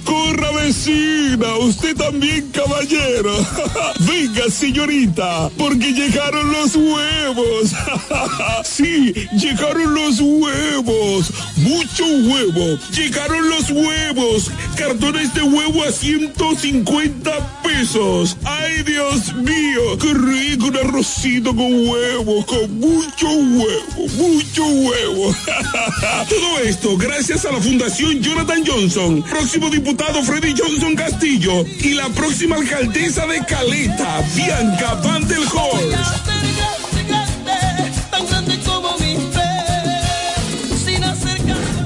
Vecina, 0.69 1.57
usted 1.61 1.97
también 1.97 2.51
caballero. 2.51 3.33
Venga 4.01 4.51
señorita, 4.51 5.51
porque 5.57 5.93
llegaron 5.93 6.53
los 6.53 6.77
huevos. 6.77 7.73
sí, 8.65 9.15
llegaron 9.33 9.95
los 9.95 10.21
huevos. 10.21 11.33
Mucho 11.57 12.05
huevo. 12.07 12.79
Llegaron 12.95 13.49
los 13.49 13.71
huevos. 13.71 14.51
Cartones 14.77 15.33
de 15.33 15.43
huevo 15.43 15.83
a 15.85 15.91
150 15.91 17.63
pesos. 17.63 18.37
Ay 18.45 18.83
Dios 18.83 19.35
mío, 19.37 19.99
qué 20.01 20.13
rico 20.13 20.67
un 20.67 20.77
arrocito 20.77 21.55
con 21.55 21.89
huevo, 21.89 22.45
con 22.45 22.79
mucho 22.79 23.31
huevo, 23.31 24.09
mucho 24.17 24.67
huevo. 24.67 25.35
Todo 26.29 26.59
esto 26.65 26.97
gracias 26.97 27.45
a 27.47 27.53
la 27.53 27.61
Fundación 27.61 28.21
Jonathan 28.21 28.63
Johnson, 28.67 29.23
próximo 29.23 29.71
diputado 29.71 30.08
Freddy 30.15 30.55
Johnson 30.57 30.97
Castillo 30.97 31.65
y 31.81 31.95
la 31.95 32.09
próxima 32.09 32.57
alcaldesa 32.57 33.27
de 33.27 33.45
Caleta, 33.45 34.21
Bianca 34.35 34.95
Van 35.05 35.29
del 35.29 35.45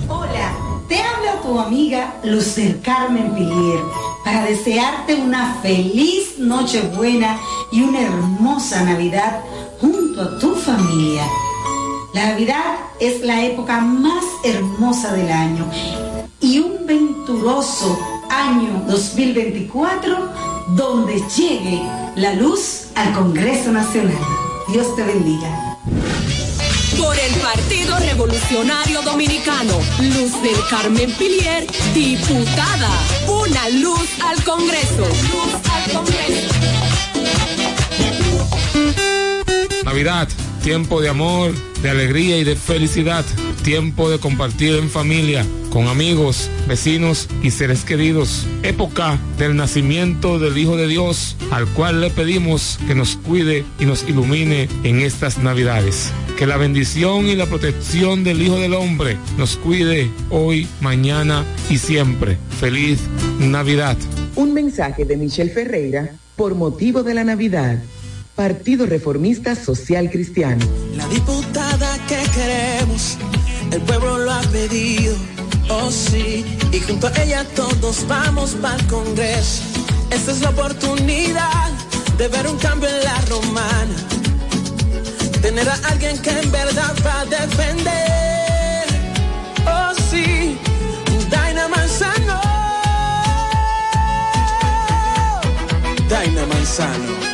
Hola, 0.09 0.57
te 0.89 1.03
habla 1.03 1.43
tu 1.43 1.59
amiga 1.59 2.14
Lucer 2.23 2.81
Carmen 2.81 3.35
Pilier 3.35 3.81
para 4.25 4.45
desearte 4.45 5.16
una 5.16 5.55
feliz 5.61 6.39
Nochebuena 6.39 7.39
y 7.73 7.83
una 7.83 8.03
hermosa 8.03 8.85
Navidad 8.85 9.41
junto 9.81 10.23
a 10.23 10.39
tu 10.39 10.55
familia. 10.55 11.25
La 12.14 12.29
Navidad 12.29 12.77
es 13.01 13.20
la 13.23 13.45
época 13.45 13.81
más 13.81 14.25
hermosa 14.45 15.12
del 15.12 15.31
año 15.31 15.66
y 16.41 16.61
un 16.61 16.87
venturoso 16.87 18.11
año 18.33 18.85
2024 18.89 20.30
donde 20.68 21.22
llegue 21.37 21.83
la 22.16 22.33
luz 22.35 22.87
al 22.95 23.12
Congreso 23.12 23.70
Nacional. 23.72 24.16
Dios 24.72 24.97
te 24.97 25.03
bendiga. 25.03 25.76
Por 26.99 27.18
el 27.18 27.35
Partido 27.35 27.99
Revolucionario 27.99 29.03
Dominicano, 29.03 29.74
Luz 30.01 30.43
del 30.43 30.57
Carmen 30.70 31.12
Pilier, 31.12 31.66
diputada. 31.93 32.91
Una 33.28 33.68
luz 33.68 34.09
al 34.24 34.43
Congreso. 34.45 35.07
Luz 35.30 35.53
al 35.70 35.93
Congreso. 35.93 36.55
Navidad, 39.85 40.28
tiempo 40.62 41.03
de 41.03 41.11
amor, 41.11 41.53
de 41.83 41.91
alegría 41.91 42.39
y 42.39 42.45
de 42.45 42.57
felicidad. 42.57 43.24
Tiempo 43.62 44.10
de 44.10 44.18
compartir 44.18 44.74
en 44.74 44.90
familia, 44.90 45.47
con 45.70 45.86
amigos, 45.86 46.51
vecinos 46.66 47.28
y 47.44 47.52
seres 47.52 47.84
queridos. 47.84 48.44
Época 48.64 49.20
del 49.39 49.55
nacimiento 49.55 50.40
del 50.40 50.59
Hijo 50.59 50.76
de 50.76 50.89
Dios, 50.89 51.36
al 51.52 51.66
cual 51.68 52.01
le 52.01 52.10
pedimos 52.10 52.80
que 52.89 52.97
nos 52.97 53.16
cuide 53.16 53.64
y 53.78 53.84
nos 53.84 54.02
ilumine 54.09 54.68
en 54.82 55.01
estas 55.01 55.39
Navidades. 55.39 56.10
Que 56.36 56.48
la 56.48 56.56
bendición 56.56 57.28
y 57.28 57.36
la 57.36 57.47
protección 57.47 58.24
del 58.24 58.43
Hijo 58.43 58.59
del 58.59 58.74
Hombre 58.74 59.16
nos 59.39 59.56
cuide 59.56 60.10
hoy, 60.30 60.66
mañana 60.80 61.44
y 61.70 61.78
siempre. 61.78 62.39
Feliz 62.59 62.98
Navidad. 63.39 63.97
Un 64.34 64.55
mensaje 64.55 65.05
de 65.05 65.16
Michelle 65.16 65.52
Ferreira 65.52 66.10
por 66.34 66.56
motivo 66.56 67.05
de 67.05 67.14
la 67.14 67.22
Navidad. 67.22 67.78
Partido 68.34 68.86
Reformista 68.86 69.55
Social 69.55 70.10
Cristiano. 70.10 70.64
La 70.97 71.06
diputada 71.09 71.98
que 72.09 72.18
queremos, 72.34 73.18
el 73.73 73.81
pueblo 73.82 74.19
lo 74.19 74.32
ha 74.32 74.40
pedido, 74.43 75.16
oh 75.70 75.90
sí, 75.90 76.44
y 76.73 76.81
junto 76.81 77.07
a 77.07 77.23
ella 77.23 77.44
todos 77.57 78.07
vamos 78.07 78.51
para 78.61 78.77
el 78.77 78.86
Congreso. 78.86 79.62
Esta 80.11 80.32
es 80.32 80.40
la 80.40 80.51
oportunidad 80.51 81.70
de 82.19 82.28
ver 82.28 82.47
un 82.47 82.59
cambio 82.59 82.89
en 82.89 83.03
la 83.03 83.19
romana, 83.31 83.97
tener 85.40 85.69
a 85.69 85.74
alguien 85.90 86.19
que 86.19 86.31
en 86.31 86.53
verdad 86.53 86.94
va 87.05 87.20
a 87.20 87.24
defender, 87.24 88.85
oh 89.66 89.94
sí, 90.11 90.59
Daina 91.31 91.66
Manzano, 91.69 92.40
Daina 96.09 96.47
Manzano. 96.47 97.32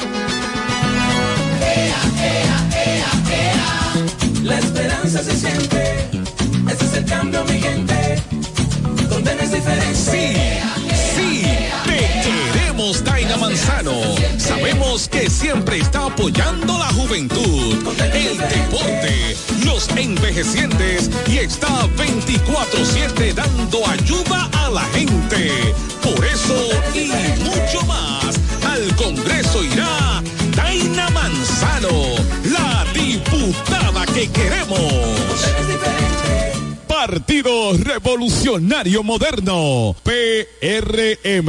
La 4.45 4.59
esperanza 4.61 5.23
se 5.23 5.37
siente, 5.37 5.78
Manzano, 13.49 13.99
sabemos 14.37 15.09
que 15.09 15.31
siempre 15.31 15.79
está 15.79 16.05
apoyando 16.05 16.77
la 16.77 16.89
juventud, 16.93 17.77
el 18.13 18.37
deporte, 18.37 19.37
los 19.65 19.89
envejecientes 19.97 21.09
y 21.27 21.39
está 21.39 21.87
24-7 21.97 23.33
dando 23.33 23.87
ayuda 23.87 24.51
a 24.53 24.69
la 24.69 24.83
gente. 24.93 25.51
Por 26.03 26.23
eso 26.27 26.55
y 26.93 27.11
mucho 27.43 27.87
más, 27.87 28.39
al 28.67 28.95
Congreso 28.97 29.65
irá 29.65 30.23
Daina 30.55 31.09
Manzano, 31.09 32.17
la 32.53 32.85
diputada 32.93 34.05
que 34.13 34.31
queremos. 34.31 34.93
Partido 36.87 37.73
Revolucionario 37.79 39.03
Moderno, 39.03 39.97
PRM. 40.03 41.49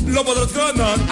lo 0.07 0.25
podrás. 0.25 0.41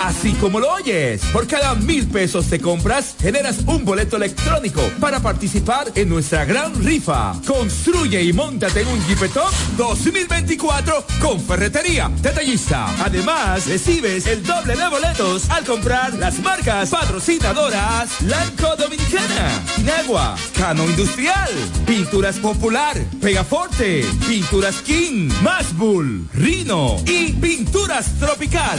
Así 0.04 0.34
como 0.34 0.60
lo 0.60 0.72
oyes, 0.74 1.22
por 1.32 1.48
cada 1.48 1.76
mil 1.76 2.08
pesos 2.08 2.50
de 2.50 2.60
compras, 2.60 3.16
generas 3.22 3.60
un 3.68 3.86
boleto 3.86 4.18
electrónico 4.18 4.82
para 5.00 5.20
participar 5.20 5.92
en 5.96 6.10
nuestra 6.10 6.46
gran 6.46 6.84
rifa. 6.84 7.34
Construye 7.46 8.22
y 8.24 8.34
montate 8.34 8.82
en 8.82 8.88
un 8.88 9.06
Jeepetop 9.08 9.52
2024 9.78 11.06
con 11.22 11.40
Ferretería 11.40 12.12
Detallista. 12.22 12.88
Además, 13.04 13.68
recibes 13.68 14.26
el 14.28 14.44
doble 14.44 14.76
de 14.76 14.88
boletos 14.88 15.50
al 15.50 15.64
comprar 15.64 16.14
las 16.16 16.40
marcas 16.40 16.90
patrocinadoras 16.90 18.22
Lanco 18.22 18.76
Dominicana, 18.76 19.64
Inagua, 19.78 20.36
Cano 20.58 20.86
Industrial, 20.86 21.50
Pinturas 21.86 22.38
Popular, 22.38 22.98
Pegaforte, 23.22 24.06
Pinturas 24.28 24.78
King, 24.82 25.30
Masbull, 25.44 26.28
Rino 26.34 26.98
y 27.06 27.34
Pinturas 27.34 28.08
Tropical. 28.20 28.79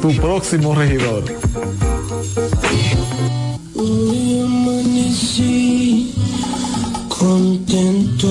tu 0.00 0.14
próximo 0.20 0.74
regidor. 0.74 1.24
Hoy 3.74 4.40
amanecí 4.42 6.14
contento. 7.08 8.26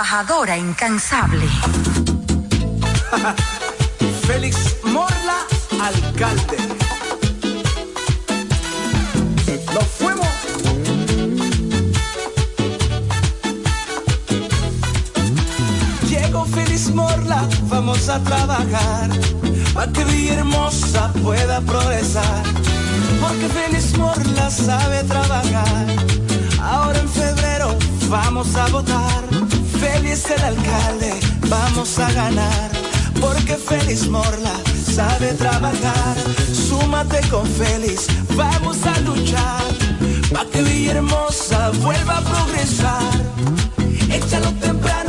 Trabajadora 0.00 0.56
incansable. 0.56 1.46
Félix 4.26 4.76
Morla, 4.84 5.46
alcalde. 5.78 6.56
Nos 9.74 9.84
fuimos. 9.98 10.26
Llegó 16.08 16.46
Félix 16.46 16.94
Morla, 16.94 17.46
vamos 17.68 18.08
a 18.08 18.18
trabajar. 18.20 19.10
Para 19.74 19.92
que 19.92 20.04
Villahermosa 20.04 21.12
pueda 21.22 21.60
progresar. 21.60 22.42
Porque 23.20 23.48
Félix 23.48 23.98
Morla 23.98 24.50
sabe 24.50 25.04
trabajar. 25.04 25.86
Ahora 26.62 26.98
en 27.00 27.08
febrero 27.10 27.76
vamos 28.08 28.56
a 28.56 28.66
votar. 28.68 29.29
Félix 29.80 30.30
el 30.30 30.42
alcalde, 30.42 31.12
vamos 31.48 31.98
a 31.98 32.12
ganar. 32.12 32.70
Porque 33.18 33.56
Félix 33.56 34.08
Morla 34.08 34.54
sabe 34.94 35.32
trabajar. 35.34 36.16
Súmate 36.68 37.20
con 37.30 37.46
Félix, 37.46 38.06
vamos 38.36 38.78
a 38.84 39.00
luchar. 39.00 39.64
Pa' 40.32 40.44
que 40.52 40.62
Villahermosa 40.62 41.70
vuelva 41.82 42.18
a 42.18 42.20
progresar. 42.20 43.12
Échalo 44.12 44.52
temprano, 44.60 44.99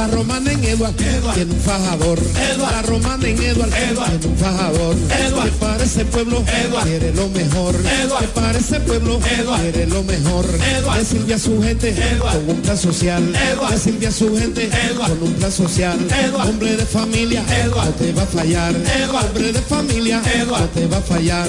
La 0.00 0.06
romana 0.06 0.39
en 0.70 0.76
Eduard, 0.76 0.94
tiene 1.34 1.52
un 1.52 1.60
fajador. 1.60 2.18
La 2.58 2.82
romana 2.82 3.28
en 3.28 3.42
Eduard, 3.42 3.70
tiene 3.70 4.26
un 4.26 4.36
fajador. 4.36 4.96
Que 4.96 5.50
para 5.58 5.84
ese 5.84 6.04
pueblo 6.04 6.44
quiere 6.84 7.12
lo 7.14 7.28
mejor. 7.28 7.74
Que 7.76 8.28
para 8.28 8.58
ese 8.58 8.80
pueblo 8.80 9.18
quiere 9.18 9.86
lo 9.86 10.02
mejor. 10.04 10.46
Que 10.46 11.04
sirve 11.04 11.34
a 11.34 11.38
su 11.38 11.62
gente 11.62 11.94
con 12.18 12.56
un 12.56 12.62
plan 12.62 12.78
social. 12.78 13.22
Que 13.70 13.78
sirve 13.78 14.06
a 14.06 14.12
su 14.12 14.36
gente 14.36 14.70
con 14.96 15.22
un 15.22 15.32
plan 15.34 15.52
social. 15.52 15.98
Hombre 16.34 16.76
de 16.76 16.86
familia, 16.86 17.44
no 17.74 17.88
te 17.94 18.12
va 18.12 18.22
a 18.22 18.26
fallar. 18.26 18.74
Hombre 18.74 19.52
de 19.52 19.62
familia, 19.62 20.22
no 20.46 20.56
te 20.68 20.86
va 20.86 20.98
a 20.98 21.02
fallar. 21.02 21.48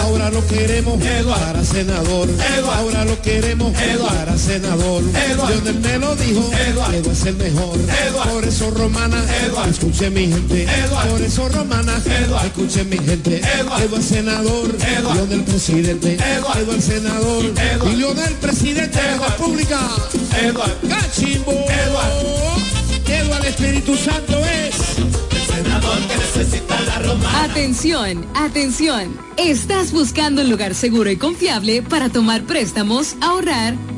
Ahora 0.00 0.30
lo 0.30 0.46
queremos 0.46 0.98
para 1.28 1.64
senador. 1.64 2.28
Ahora 2.74 3.04
lo 3.04 3.20
queremos 3.20 3.72
para 4.08 4.38
senador. 4.38 5.02
Donde 5.36 5.72
me 5.72 5.98
lo 5.98 6.16
dijo, 6.16 6.50
Eduard. 6.68 6.94
es 6.94 7.26
el 7.26 7.36
mejor. 7.36 7.78
Por 8.32 8.44
eso 8.44 8.61
romana, 8.70 9.24
escuche 9.68 10.10
mi 10.10 10.28
gente. 10.28 10.66
Por 11.08 11.20
eso 11.20 11.48
Romana. 11.48 12.00
Eduardo. 12.04 12.46
Escuchen 12.46 12.88
mi 12.88 12.98
gente. 12.98 13.38
Eduardo. 13.38 13.84
Eduardo 13.84 14.02
senador. 14.02 14.76
Eduardo. 14.76 15.14
Leonel 15.14 15.44
presidente. 15.44 16.14
Eduardo. 16.14 16.60
Eduardo 16.60 16.80
senador. 16.82 17.44
Eduardo. 17.44 17.90
Y 17.92 17.96
Leonel 17.96 18.34
presidente 18.34 18.96
de 18.98 19.04
la 19.04 19.12
Eduardo. 19.14 19.36
República. 19.36 19.80
Eduardo. 20.42 20.74
Cachimbo. 20.88 21.52
Eduardo. 21.52 22.56
Eduardo 23.08 23.46
Espíritu 23.46 23.96
Santo 23.96 24.38
es. 24.38 24.74
Senador 25.46 25.98
que 26.08 26.16
necesita 26.16 26.80
la 26.80 26.98
romana. 27.00 27.44
Atención, 27.44 28.26
atención. 28.34 29.16
¿Estás 29.36 29.92
buscando 29.92 30.42
un 30.42 30.50
lugar 30.50 30.74
seguro 30.74 31.10
y 31.10 31.16
confiable 31.16 31.82
para 31.82 32.08
tomar 32.08 32.42
préstamos, 32.44 33.16
ahorrar 33.20 33.74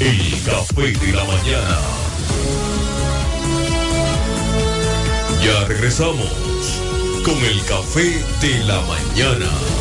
El 0.00 0.42
café 0.44 0.92
de 0.92 1.12
la 1.12 1.24
mañana. 1.24 1.78
Ya 5.42 5.64
regresamos 5.66 6.30
con 7.24 7.36
el 7.44 7.64
café 7.64 8.22
de 8.40 8.64
la 8.64 8.80
mañana. 8.82 9.79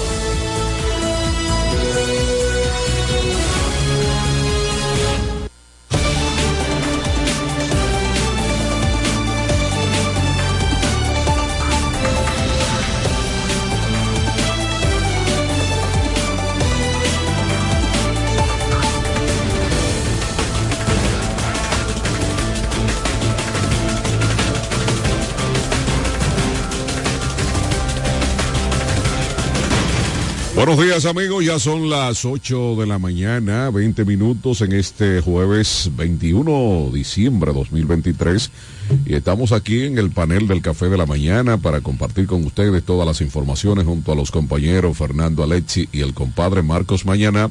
Buenos 30.60 30.78
días 30.78 31.06
amigos, 31.06 31.46
ya 31.46 31.58
son 31.58 31.90
las 31.90 32.26
8 32.26 32.76
de 32.76 32.86
la 32.86 33.00
mañana, 33.00 33.70
20 33.70 34.04
minutos 34.04 34.60
en 34.60 34.74
este 34.74 35.22
jueves 35.22 35.90
21 35.96 36.90
de 36.92 36.98
diciembre 36.98 37.54
de 37.54 37.60
2023 37.60 38.52
y 39.06 39.14
estamos 39.14 39.54
aquí 39.54 39.84
en 39.84 39.98
el 39.98 40.12
panel 40.12 40.50
del 40.50 40.62
Café 40.62 40.90
de 40.90 40.98
la 40.98 41.06
Mañana 41.06 41.60
para 41.60 41.80
compartir 41.80 42.28
con 42.28 42.44
ustedes 42.44 42.84
todas 42.84 43.08
las 43.08 43.22
informaciones 43.22 43.86
junto 43.86 44.12
a 44.12 44.16
los 44.16 44.32
compañeros 44.32 44.98
Fernando 44.98 45.44
Alexi 45.44 45.88
y 45.94 46.02
el 46.02 46.14
compadre 46.14 46.62
Marcos 46.62 47.06
Mañana. 47.06 47.50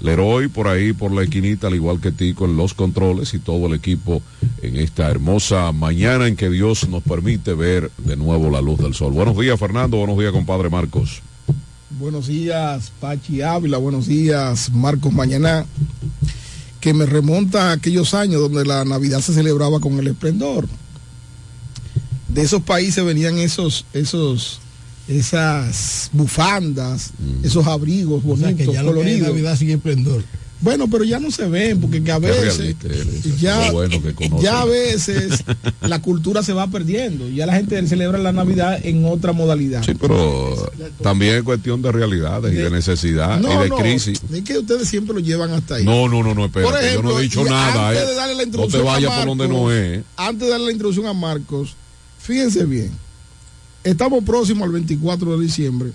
Leroy 0.00 0.48
por 0.48 0.68
ahí 0.68 0.92
por 0.92 1.12
la 1.12 1.22
esquinita, 1.22 1.68
al 1.68 1.76
igual 1.76 1.98
que 1.98 2.12
Tico 2.12 2.44
en 2.44 2.58
los 2.58 2.74
controles 2.74 3.32
y 3.32 3.38
todo 3.38 3.68
el 3.68 3.72
equipo 3.72 4.20
en 4.60 4.76
esta 4.76 5.10
hermosa 5.10 5.72
mañana 5.72 6.26
en 6.26 6.36
que 6.36 6.50
Dios 6.50 6.90
nos 6.90 7.02
permite 7.02 7.54
ver 7.54 7.90
de 7.96 8.16
nuevo 8.18 8.50
la 8.50 8.60
luz 8.60 8.80
del 8.80 8.92
sol. 8.92 9.14
Buenos 9.14 9.38
días 9.38 9.58
Fernando, 9.58 9.96
buenos 9.96 10.18
días 10.18 10.32
compadre 10.32 10.68
Marcos. 10.68 11.22
Buenos 12.00 12.28
días, 12.28 12.92
Pachi 12.98 13.42
Ávila. 13.42 13.76
Buenos 13.76 14.06
días, 14.06 14.70
Marcos 14.72 15.12
Mañana. 15.12 15.66
Que 16.80 16.94
me 16.94 17.04
remonta 17.04 17.68
a 17.68 17.72
aquellos 17.72 18.14
años 18.14 18.40
donde 18.40 18.64
la 18.64 18.86
Navidad 18.86 19.20
se 19.20 19.34
celebraba 19.34 19.80
con 19.80 19.98
el 19.98 20.06
esplendor. 20.06 20.66
De 22.28 22.40
esos 22.40 22.62
países 22.62 23.04
venían 23.04 23.36
esos, 23.36 23.84
esos, 23.92 24.60
esas 25.08 26.08
bufandas, 26.14 27.10
esos 27.42 27.66
abrigos 27.66 28.22
O 28.26 28.34
sea, 28.34 28.46
bonitos, 28.46 28.66
que 28.66 28.72
ya 28.72 28.82
lo 28.82 28.94
que 28.94 29.00
hay 29.00 29.04
coloridos. 29.04 29.28
Navidad 29.28 29.56
sin 29.58 29.68
esplendor. 29.68 30.24
Bueno, 30.62 30.88
pero 30.88 31.04
ya 31.04 31.18
no 31.18 31.30
se 31.30 31.46
ven, 31.48 31.80
porque 31.80 32.02
que 32.02 32.12
a 32.12 32.18
veces, 32.18 32.76
eres, 32.84 33.40
ya, 33.40 33.66
qué 33.66 33.70
bueno 33.70 34.02
que 34.02 34.14
conoces. 34.14 34.42
ya 34.42 34.60
a 34.60 34.64
veces 34.66 35.44
la 35.80 36.02
cultura 36.02 36.42
se 36.42 36.52
va 36.52 36.66
perdiendo. 36.66 37.28
Ya 37.30 37.46
la 37.46 37.54
gente 37.54 37.86
celebra 37.86 38.18
la 38.18 38.32
Navidad 38.32 38.78
en 38.84 39.06
otra 39.06 39.32
modalidad. 39.32 39.82
Sí, 39.82 39.92
pero 39.98 40.70
también 41.02 41.36
es 41.36 41.42
cuestión 41.44 41.80
de 41.80 41.90
realidades 41.92 42.52
y 42.52 42.56
de 42.56 42.70
necesidad 42.70 43.40
y 43.40 43.70
de 43.70 43.70
crisis. 43.70 44.20
Es 44.30 44.42
que 44.42 44.58
ustedes 44.58 44.86
siempre 44.86 45.14
lo 45.14 45.20
llevan 45.20 45.50
hasta 45.52 45.76
ahí. 45.76 45.84
No, 45.84 46.08
no, 46.08 46.22
no, 46.22 46.34
no, 46.34 46.44
espérate, 46.44 46.72
Por 46.72 46.82
ejemplo, 46.82 47.10
yo 47.10 47.14
no 47.14 47.20
he 47.20 47.22
dicho 47.22 47.44
nada, 47.44 47.88
antes 47.88 48.02
eh. 48.02 48.06
de 48.06 48.14
darle 48.14 48.34
la 48.34 48.46
No 48.46 48.66
te 48.66 48.78
vayas 48.78 49.12
por 49.14 49.26
donde 49.26 49.48
no 49.48 49.72
es. 49.72 50.02
Antes 50.16 50.46
de 50.46 50.50
darle 50.50 50.66
la 50.66 50.72
introducción 50.72 51.06
a 51.06 51.14
Marcos, 51.14 51.74
fíjense 52.18 52.66
bien. 52.66 52.90
Estamos 53.82 54.22
próximos 54.24 54.64
al 54.64 54.72
24 54.72 55.38
de 55.38 55.42
diciembre, 55.42 55.92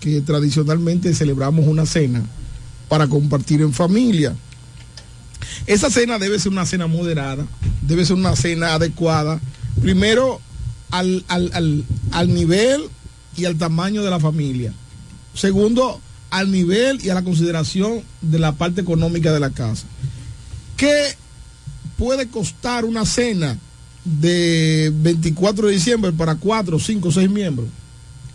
que 0.00 0.22
tradicionalmente 0.22 1.12
celebramos 1.12 1.66
una 1.66 1.84
cena 1.84 2.24
para 2.88 3.06
compartir 3.08 3.60
en 3.62 3.72
familia. 3.72 4.34
Esa 5.66 5.90
cena 5.90 6.18
debe 6.18 6.38
ser 6.38 6.52
una 6.52 6.66
cena 6.66 6.86
moderada, 6.86 7.46
debe 7.82 8.04
ser 8.04 8.16
una 8.16 8.34
cena 8.36 8.74
adecuada, 8.74 9.40
primero 9.80 10.40
al, 10.90 11.24
al- 11.28 11.50
al- 11.54 11.84
al 12.12 12.34
nivel 12.34 12.82
y 13.36 13.44
al 13.44 13.56
tamaño 13.56 14.02
de 14.02 14.10
la 14.10 14.18
familia. 14.20 14.72
Segundo, 15.34 16.00
al 16.30 16.50
nivel 16.50 17.04
y 17.04 17.10
a 17.10 17.14
la 17.14 17.22
consideración 17.22 18.02
de 18.20 18.38
la 18.38 18.52
parte 18.52 18.80
económica 18.80 19.32
de 19.32 19.40
la 19.40 19.50
casa. 19.50 19.86
¿Qué 20.76 21.14
puede 21.96 22.28
costar 22.28 22.84
una 22.84 23.04
cena 23.04 23.58
de 24.04 24.90
24 24.94 25.66
de 25.68 25.74
diciembre 25.74 26.12
para 26.12 26.34
4, 26.36 26.78
5, 26.78 27.12
6 27.12 27.30
miembros? 27.30 27.68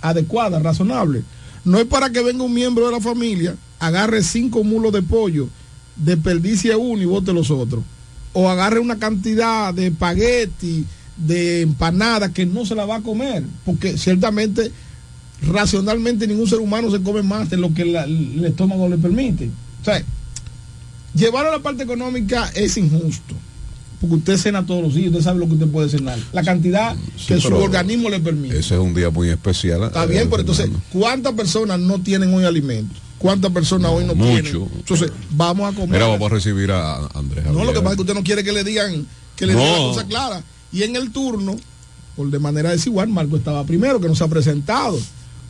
Adecuada, 0.01 0.59
razonable. 0.59 1.23
No 1.65 1.79
es 1.79 1.85
para 1.85 2.09
que 2.11 2.21
venga 2.21 2.43
un 2.43 2.53
miembro 2.53 2.85
de 2.85 2.91
la 2.91 2.99
familia, 3.01 3.55
agarre 3.85 4.23
cinco 4.23 4.63
mulos 4.63 4.93
de 4.93 5.01
pollo, 5.01 5.49
desperdicie 5.95 6.75
uno 6.75 7.01
y 7.01 7.05
bote 7.05 7.33
los 7.33 7.51
otros. 7.51 7.83
O 8.33 8.49
agarre 8.49 8.79
una 8.79 8.97
cantidad 8.97 9.73
de 9.73 9.87
espagueti, 9.87 10.85
de 11.17 11.61
empanada 11.61 12.33
que 12.33 12.45
no 12.45 12.65
se 12.65 12.75
la 12.75 12.85
va 12.85 12.95
a 12.97 13.01
comer. 13.01 13.43
Porque 13.65 13.97
ciertamente, 13.97 14.71
racionalmente, 15.41 16.27
ningún 16.27 16.47
ser 16.47 16.59
humano 16.59 16.89
se 16.89 17.01
come 17.01 17.21
más 17.21 17.49
de 17.49 17.57
lo 17.57 17.73
que 17.73 17.85
la- 17.85 18.05
el 18.05 18.43
estómago 18.45 18.87
le 18.89 18.97
permite. 18.97 19.49
O 19.81 19.85
sea, 19.85 20.01
llevar 21.13 21.45
a 21.45 21.51
la 21.51 21.59
parte 21.59 21.83
económica 21.83 22.49
es 22.55 22.77
injusto. 22.77 23.35
Porque 23.99 24.15
usted 24.15 24.37
cena 24.37 24.65
todos 24.65 24.81
los 24.83 24.95
días, 24.95 25.07
usted 25.11 25.21
sabe 25.23 25.39
lo 25.39 25.47
que 25.47 25.53
usted 25.53 25.67
puede 25.67 25.89
cenar. 25.89 26.17
La 26.33 26.43
cantidad 26.43 26.95
que 27.27 27.39
su 27.39 27.53
organismo 27.53 28.09
le 28.09 28.19
permite. 28.19 28.57
Ese 28.59 28.73
es 28.75 28.81
un 28.81 28.93
día 28.93 29.09
muy 29.09 29.29
especial. 29.29 29.83
Está 29.83 30.03
eh, 30.03 30.07
bien, 30.07 30.29
pero 30.29 30.41
entonces, 30.41 30.69
¿cuántas 30.91 31.33
personas 31.33 31.79
no 31.79 32.01
tienen 32.01 32.33
hoy 32.33 32.43
alimento? 32.43 32.95
¿Cuántas 33.23 33.51
personas 33.51 33.89
hoy 33.91 34.03
no 34.05 34.13
mucho. 34.15 34.29
tienen? 34.41 34.69
Entonces, 34.75 35.11
vamos 35.31 35.71
a 35.71 35.75
comer. 35.75 35.89
Mira, 35.91 36.07
vamos 36.07 36.29
a 36.31 36.35
recibir 36.35 36.71
a 36.71 36.97
Andrés. 37.15 37.45
no, 37.45 37.51
lo 37.53 37.59
que 37.59 37.65
Javier. 37.67 37.83
pasa 37.83 37.89
es 37.91 37.95
que 37.95 38.01
usted 38.01 38.13
no 38.13 38.23
quiere 38.23 38.43
que 38.43 38.51
le 38.51 38.63
digan, 38.63 39.07
que 39.35 39.45
le 39.47 39.53
No. 39.53 39.59
digan 39.59 39.73
la 39.81 39.87
cosa 39.87 40.05
clara. 40.07 40.43
Y 40.71 40.83
en 40.83 40.95
el 40.95 41.11
turno, 41.11 41.55
por 42.15 42.29
de 42.29 42.37
manera 42.39 42.69
desigual, 42.71 43.07
Marco 43.07 43.37
estaba 43.37 43.63
primero, 43.63 43.99
que 44.01 44.07
no 44.07 44.15
se 44.15 44.23
ha 44.23 44.27
presentado. 44.27 44.99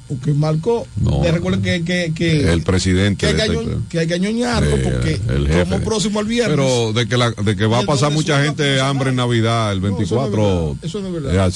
Porque 0.07 0.33
Marco, 0.33 0.85
No. 0.97 1.23
le 1.23 1.31
recuerdo 1.31 1.61
que, 1.61 1.83
que, 1.83 2.11
que, 2.13 2.51
el 2.53 2.61
presidente 2.61 3.25
que 3.25 3.41
hay 3.41 3.49
que, 3.49 3.55
este- 3.55 3.77
que 3.89 3.99
hay 3.99 4.07
que 4.07 4.13
añoñarlo, 4.13 4.75
Eh, 4.75 4.81
porque 4.83 5.21
el 5.33 5.47
jefe. 5.47 5.63
como 5.71 5.83
próximo 5.83 6.19
al 6.19 6.25
viernes. 6.25 6.55
Pero 6.57 6.93
de 6.93 7.07
que, 7.07 7.17
la, 7.17 7.31
de 7.31 7.55
que 7.55 7.65
va 7.65 7.79
a 7.79 7.83
pasar 7.83 8.11
mucha 8.11 8.43
gente 8.43 8.79
hambre 8.81 9.09
en 9.09 9.15
Navidad, 9.15 9.71
el 9.71 9.81
No, 9.81 9.87
eso 9.87 9.95
no 9.97 10.03
es 10.03 10.09
24. 10.09 10.31
verdad. 10.69 10.75
Eso 10.83 10.99
no 11.01 11.07
es 11.07 11.13
verdad. 11.13 11.47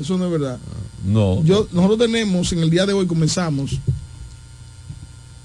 Eso 0.00 0.18
no 0.18 0.24
es 0.24 0.30
verdad. 0.32 0.58
No. 1.04 1.44
Yo, 1.44 1.68
nosotros 1.72 1.98
tenemos, 1.98 2.50
en 2.52 2.60
el 2.60 2.70
día 2.70 2.86
de 2.86 2.94
hoy 2.94 3.06
comenzamos 3.06 3.78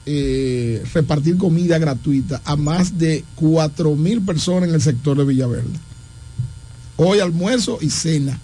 eh, 0.06 0.84
repartir 0.94 1.38
comida 1.38 1.77
gratuita 1.80 2.41
a 2.45 2.56
más 2.56 2.98
de 2.98 3.23
cuatro 3.36 3.95
mil 3.95 4.22
personas 4.22 4.69
en 4.69 4.76
el 4.76 4.82
sector 4.82 5.18
de 5.18 5.26
Villaverde. 5.26 5.69
Hoy 6.98 7.19
almuerzo 7.19 7.77
y 7.82 7.90
cena. 7.90 8.40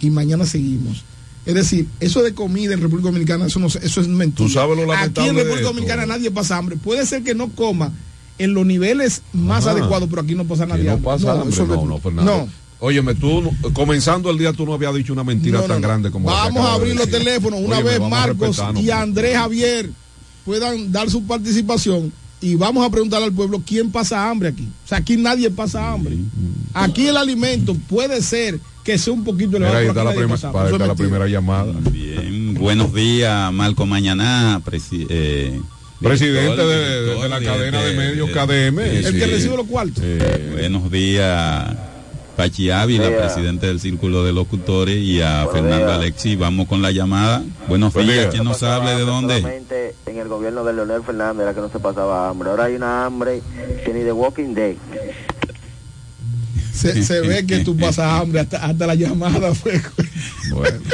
Y 0.00 0.10
mañana 0.10 0.46
seguimos. 0.46 1.04
Es 1.46 1.54
decir, 1.54 1.86
eso 2.00 2.22
de 2.22 2.34
comida 2.34 2.74
en 2.74 2.80
República 2.80 3.08
Dominicana, 3.08 3.46
eso, 3.46 3.58
no, 3.58 3.66
eso 3.66 4.00
es 4.00 4.08
mentira. 4.08 4.46
Tú 4.46 4.52
sabes 4.52 4.76
lo 4.76 4.90
Aquí 4.92 5.26
en 5.26 5.36
República. 5.36 5.62
Dominicana 5.68 6.06
nadie 6.06 6.30
pasa 6.30 6.56
hambre. 6.56 6.76
Puede 6.76 7.04
ser 7.06 7.22
que 7.22 7.34
no 7.34 7.48
coma 7.48 7.92
en 8.38 8.54
los 8.54 8.64
niveles 8.64 9.22
más 9.32 9.66
Ajá. 9.66 9.72
adecuados, 9.72 10.08
pero 10.08 10.22
aquí 10.22 10.34
no 10.34 10.44
pasa 10.46 10.64
nadie 10.66 10.84
no 10.84 10.92
hambre. 10.92 11.04
pasa 11.04 11.32
hambre. 11.32 11.48
eso 11.50 11.66
No, 11.66 11.74
es- 11.82 11.84
no, 11.88 11.98
Fernando. 11.98 12.36
no. 12.46 12.48
Óyeme, 12.82 13.14
tú, 13.14 13.50
comenzando 13.74 14.30
el 14.30 14.38
día, 14.38 14.54
tú 14.54 14.64
no 14.64 14.72
habías 14.72 14.94
dicho 14.94 15.12
una 15.12 15.22
mentira 15.24 15.60
tan 15.66 15.82
grande 15.82 16.10
como 16.10 16.30
la 16.30 16.36
que 16.36 16.48
Vamos 16.48 16.64
a 16.64 16.68
de 16.70 16.74
abrir 16.76 16.96
los 16.96 17.10
teléfonos 17.10 17.60
una 17.60 17.76
Óyeme, 17.78 17.98
vez 17.98 18.08
Marcos 18.08 18.62
y 18.76 18.90
Andrés 18.90 19.36
Javier 19.36 19.90
puedan 20.44 20.90
dar 20.92 21.08
su 21.10 21.24
participación 21.24 22.12
y 22.40 22.54
vamos 22.54 22.86
a 22.86 22.90
preguntar 22.90 23.22
al 23.22 23.32
pueblo 23.32 23.62
quién 23.66 23.90
pasa 23.90 24.30
hambre 24.30 24.48
aquí. 24.48 24.66
O 24.84 24.88
sea, 24.88 24.98
aquí 24.98 25.16
nadie 25.16 25.50
pasa 25.50 25.92
hambre. 25.92 26.16
Aquí 26.74 27.06
el 27.06 27.16
alimento 27.16 27.74
puede 27.88 28.22
ser 28.22 28.58
que 28.82 28.96
sea 28.96 29.12
un 29.12 29.24
poquito 29.24 29.58
Mira, 29.58 29.76
ahí 29.76 29.86
está 29.88 30.02
la, 30.04 30.14
pasa 30.28 30.50
para 30.50 30.86
la 30.86 30.94
primera 30.94 31.26
llamada. 31.28 31.74
Bien, 31.92 32.54
buenos 32.54 32.94
días, 32.94 33.52
Marco 33.52 33.84
Mañaná, 33.86 34.60
presi- 34.64 35.06
eh, 35.10 35.60
Presidente 36.00 36.40
director- 36.62 36.66
de, 36.66 36.74
de 36.76 37.00
director 37.02 37.28
la 37.30 37.40
de- 37.40 37.44
cadena 37.46 37.82
de 37.82 37.90
de- 37.90 37.96
medios 37.96 38.28
de- 38.28 38.32
KDM. 38.32 38.78
El 39.06 39.18
que 39.18 39.26
recibe 39.26 39.56
los 39.58 39.66
cuartos. 39.66 40.02
Buenos 40.52 40.90
días, 40.90 41.76
Pachi 42.40 42.70
Ávila, 42.70 43.10
presidente 43.10 43.66
del 43.66 43.80
Círculo 43.80 44.24
de 44.24 44.32
Locutores, 44.32 44.96
y 44.96 45.20
a 45.20 45.46
Fernando. 45.52 45.92
Alexi. 45.92 46.36
Vamos 46.36 46.68
con 46.68 46.80
la 46.80 46.90
llamada. 46.90 47.42
Buenos 47.68 47.92
Buen 47.92 48.06
días, 48.06 48.18
día. 48.18 48.30
¿quién 48.30 48.44
nos 48.44 48.62
habla 48.62 48.96
de 48.96 49.04
dónde? 49.04 49.62
En 50.06 50.16
el 50.16 50.26
gobierno 50.26 50.64
de 50.64 50.72
Leonel 50.72 51.02
Fernández 51.02 51.42
era 51.42 51.52
que 51.52 51.60
no 51.60 51.68
se 51.68 51.78
pasaba 51.78 52.30
hambre. 52.30 52.48
Ahora 52.48 52.64
hay 52.64 52.76
una 52.76 53.04
hambre 53.04 53.42
que 53.84 53.92
ni 53.92 54.00
de 54.00 54.12
Walking 54.12 54.54
Dead. 54.54 54.76
Se, 56.72 57.02
se 57.04 57.20
ve 57.20 57.44
que 57.46 57.58
tú 57.60 57.76
pasas 57.76 58.20
hambre 58.20 58.40
hasta, 58.40 58.64
hasta 58.64 58.86
la 58.86 58.94
llamada 58.94 59.54
fue. 59.54 59.80
Bueno. 60.50 60.78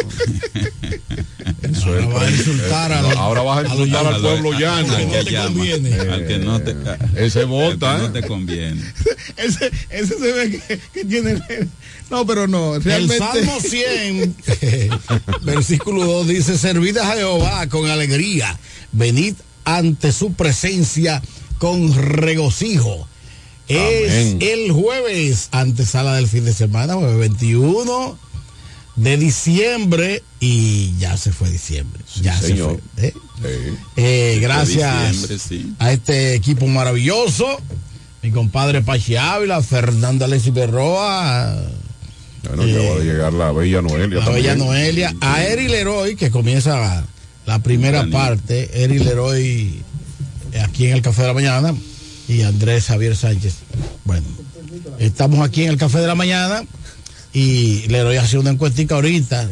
Eso 1.62 1.98
es, 1.98 2.06
va 2.08 2.22
a 2.22 2.30
insultar 2.30 2.92
a 2.92 3.02
no, 3.02 3.08
los- 3.08 3.18
ahora 3.18 3.42
vas 3.42 3.58
a 3.58 3.60
a 3.60 3.64
insultar 3.72 4.06
al 4.06 4.20
pueblo 4.20 4.52
llano. 4.52 4.94
Al 4.96 5.08
que 5.24 5.30
llama, 5.30 5.64
al 6.14 6.26
que 6.26 6.38
no 6.38 6.60
te, 6.60 6.76
ese 7.16 7.44
vota, 7.44 7.96
que 7.96 8.04
¿eh? 8.04 8.06
no 8.08 8.12
te 8.12 8.22
conviene. 8.22 8.82
ese, 9.36 9.70
ese 9.90 10.18
se 10.18 10.32
ve 10.32 10.62
que, 10.68 10.78
que 10.92 11.04
tiene. 11.04 11.40
No, 12.10 12.26
pero 12.26 12.46
no, 12.46 12.76
El. 12.76 13.08
Salmo 13.10 13.58
100, 13.60 14.36
versículo 15.42 16.04
2 16.04 16.28
dice, 16.28 16.58
servid 16.58 16.96
a 16.98 17.14
Jehová 17.16 17.66
con 17.68 17.88
alegría, 17.90 18.56
venid 18.92 19.34
ante 19.64 20.12
su 20.12 20.32
presencia 20.34 21.22
con 21.58 21.92
regocijo. 21.94 23.08
Es 23.68 24.10
Amén. 24.34 24.38
el 24.42 24.70
jueves, 24.72 25.48
antesala 25.50 26.14
del 26.14 26.28
fin 26.28 26.44
de 26.44 26.52
semana, 26.52 26.94
jueves 26.94 27.18
21 27.18 28.18
de 28.96 29.16
diciembre 29.18 30.22
y 30.40 30.96
ya 30.98 31.16
se 31.16 31.32
fue 31.32 31.50
diciembre. 31.50 32.00
ya 32.22 32.38
se 32.40 32.54
fue. 32.56 32.78
¿eh? 32.98 33.12
Sí. 33.42 33.76
Eh, 33.96 34.38
gracias 34.40 35.10
diciembre, 35.10 35.38
sí. 35.38 35.74
a 35.78 35.92
este 35.92 36.34
equipo 36.34 36.66
maravilloso, 36.66 37.58
mi 38.22 38.30
compadre 38.30 38.82
Pachi 38.82 39.16
Ávila, 39.16 39.60
Fernando 39.62 40.24
Alexis 40.24 40.54
Berroa, 40.54 41.56
Bueno, 42.44 42.62
acaba 42.62 42.98
de 43.00 43.04
llegar 43.04 43.32
la 43.32 43.52
Bella 43.52 43.82
Noelia. 43.82 44.18
la 44.18 44.24
también. 44.24 44.44
Bella 44.44 44.54
Noelia, 44.56 45.14
a 45.20 45.42
Eri 45.44 45.68
Leroy, 45.68 46.16
que 46.16 46.30
comienza 46.30 46.78
la, 46.78 47.04
la 47.46 47.58
primera 47.58 48.06
parte, 48.10 48.82
Eri 48.82 48.98
Leroy 49.00 49.82
eh, 50.52 50.60
aquí 50.60 50.86
en 50.86 50.92
el 50.94 51.02
Café 51.02 51.22
de 51.22 51.28
la 51.28 51.34
Mañana 51.34 51.74
y 52.28 52.42
Andrés 52.42 52.86
Javier 52.86 53.16
Sánchez. 53.16 53.54
Bueno, 54.04 54.26
estamos 54.98 55.40
aquí 55.46 55.64
en 55.64 55.70
el 55.70 55.76
Café 55.76 55.98
de 55.98 56.06
la 56.06 56.14
Mañana 56.14 56.62
y 57.32 57.86
Leroy 57.88 58.16
hace 58.16 58.38
una 58.38 58.50
encuestica 58.50 58.94
ahorita. 58.96 59.48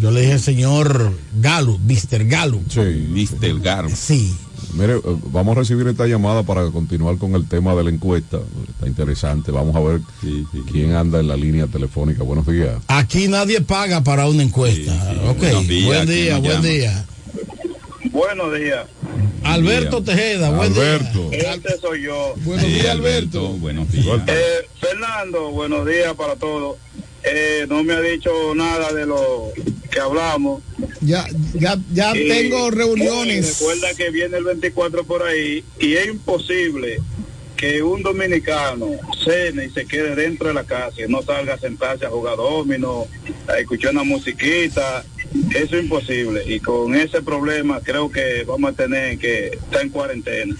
Yo 0.00 0.10
le 0.10 0.20
dije 0.20 0.34
al 0.34 0.40
señor 0.40 1.12
Galo, 1.40 1.78
Mr. 1.78 2.24
Galo. 2.26 2.60
Sí. 2.68 2.80
Mr. 2.80 3.60
Gar. 3.60 3.90
Sí, 3.94 4.34
Mire, 4.74 4.94
eh, 4.94 5.00
vamos 5.32 5.54
a 5.56 5.60
recibir 5.60 5.86
esta 5.88 6.06
llamada 6.06 6.44
para 6.44 6.70
continuar 6.70 7.18
con 7.18 7.34
el 7.34 7.46
tema 7.46 7.74
de 7.74 7.84
la 7.84 7.90
encuesta. 7.90 8.38
Está 8.70 8.86
interesante. 8.86 9.50
Vamos 9.50 9.74
a 9.76 9.80
ver 9.80 10.00
Sí, 10.22 10.46
sí. 10.52 10.60
quién 10.70 10.92
anda 10.92 11.20
en 11.20 11.28
la 11.28 11.36
línea 11.36 11.66
telefónica. 11.66 12.22
Buenos 12.22 12.46
días. 12.46 12.76
aquí 12.86 13.28
nadie 13.28 13.60
paga 13.60 14.02
para 14.02 14.26
una 14.28 14.42
encuesta. 14.44 14.92
Sí, 14.92 15.14
sí. 15.14 15.28
Ok, 15.28 15.38
Buenos 15.40 15.66
días, 15.68 15.84
buen 15.86 16.06
¿quién 16.06 16.16
día, 16.24 16.38
buen 16.38 16.62
día. 16.62 17.06
Buenos 18.10 18.54
días. 18.58 18.86
Alberto 19.44 20.02
Tejeda, 20.02 20.50
buen 20.50 20.72
día. 20.72 20.82
Alberto. 20.94 21.28
Este 21.32 21.76
soy 21.80 22.02
yo. 22.02 22.34
Buenos 22.38 22.64
Sí, 22.64 22.72
días, 22.72 22.86
Alberto, 22.88 23.38
Alberto. 23.38 23.58
buenos 23.58 23.92
días. 23.92 24.20
Eh, 24.28 24.66
Fernando, 24.80 25.50
buenos 25.50 25.86
días 25.86 26.14
para 26.14 26.36
todos. 26.36 26.78
Eh, 27.24 27.66
no 27.68 27.82
me 27.84 27.92
ha 27.94 28.00
dicho 28.00 28.30
nada 28.54 28.92
de 28.92 29.06
lo 29.06 29.50
que 29.90 30.00
hablamos. 30.00 30.62
Ya, 31.00 31.24
ya, 31.54 31.76
ya 31.92 32.16
Y, 32.16 32.28
tengo 32.28 32.68
eh, 32.68 32.70
reuniones. 32.72 33.58
recuerda 33.60 33.94
que 33.94 34.10
viene 34.10 34.36
el 34.38 34.44
24 34.44 35.04
por 35.04 35.22
ahí 35.22 35.64
y 35.80 35.94
es 35.94 36.06
imposible 36.06 36.98
que 37.56 37.80
un 37.82 38.02
dominicano 38.02 38.88
cene 39.24 39.66
y 39.66 39.70
se 39.70 39.86
quede 39.86 40.16
dentro 40.16 40.48
de 40.48 40.54
la 40.54 40.64
casa 40.64 40.96
y 41.00 41.08
no 41.10 41.22
salga 41.22 41.54
a 41.54 41.58
sentarse 41.58 42.04
a 42.06 42.10
jugar 42.10 42.36
domino, 42.36 43.06
a 43.48 43.58
escuchar 43.58 43.92
una 43.92 44.02
musiquita. 44.04 45.04
Eso 45.54 45.76
es 45.76 45.82
imposible 45.84 46.42
y 46.46 46.60
con 46.60 46.94
ese 46.94 47.22
problema 47.22 47.80
creo 47.80 48.10
que 48.10 48.44
vamos 48.46 48.72
a 48.72 48.74
tener 48.74 49.18
que 49.18 49.48
estar 49.48 49.82
en 49.82 49.88
cuarentena. 49.90 50.54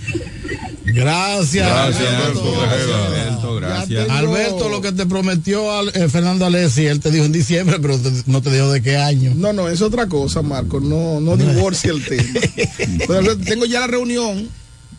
Gracias. 0.85 1.69
Gracias, 1.69 2.09
Alberto. 2.15 2.62
Alberto 2.62 3.55
gracias. 3.57 4.09
Alberto, 4.11 4.69
lo 4.69 4.81
que 4.81 4.93
te 4.93 5.07
prometió 5.07 5.70
al- 5.73 5.89
eh, 5.94 6.09
Fernando 6.09 6.44
Alessi, 6.47 6.86
él 6.86 7.01
te 7.01 7.11
dijo 7.11 7.24
en 7.24 7.32
diciembre, 7.32 7.78
pero 7.81 7.99
te- 7.99 8.11
no 8.27 8.43
te 8.43 8.51
dijo 8.53 8.70
de 8.73 8.82
qué 8.82 8.97
año. 8.97 9.32
No, 9.35 9.53
no, 9.53 9.69
es 9.69 9.81
otra 9.82 10.07
cosa, 10.09 10.43
Marco. 10.43 10.81
No, 10.81 11.20
no 11.20 11.36
divorcie 11.36 11.90
el 11.90 12.05
tema. 12.05 12.40
Pero, 13.07 13.36
tengo 13.39 13.65
ya 13.66 13.81
la 13.81 13.86
reunión 13.86 14.49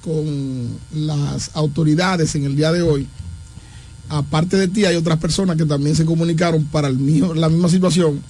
con 0.01 0.77
las 0.93 1.51
autoridades 1.53 2.35
en 2.35 2.45
el 2.45 2.55
día 2.55 2.71
de 2.71 2.81
hoy. 2.81 3.07
Aparte 4.09 4.57
de 4.57 4.67
ti, 4.67 4.85
hay 4.85 4.95
otras 4.95 5.17
personas 5.17 5.55
que 5.57 5.65
también 5.65 5.95
se 5.95 6.05
comunicaron 6.05 6.65
para 6.65 6.87
el 6.87 6.97
mismo- 6.97 7.33
la 7.33 7.49
misma 7.49 7.69
situación. 7.69 8.21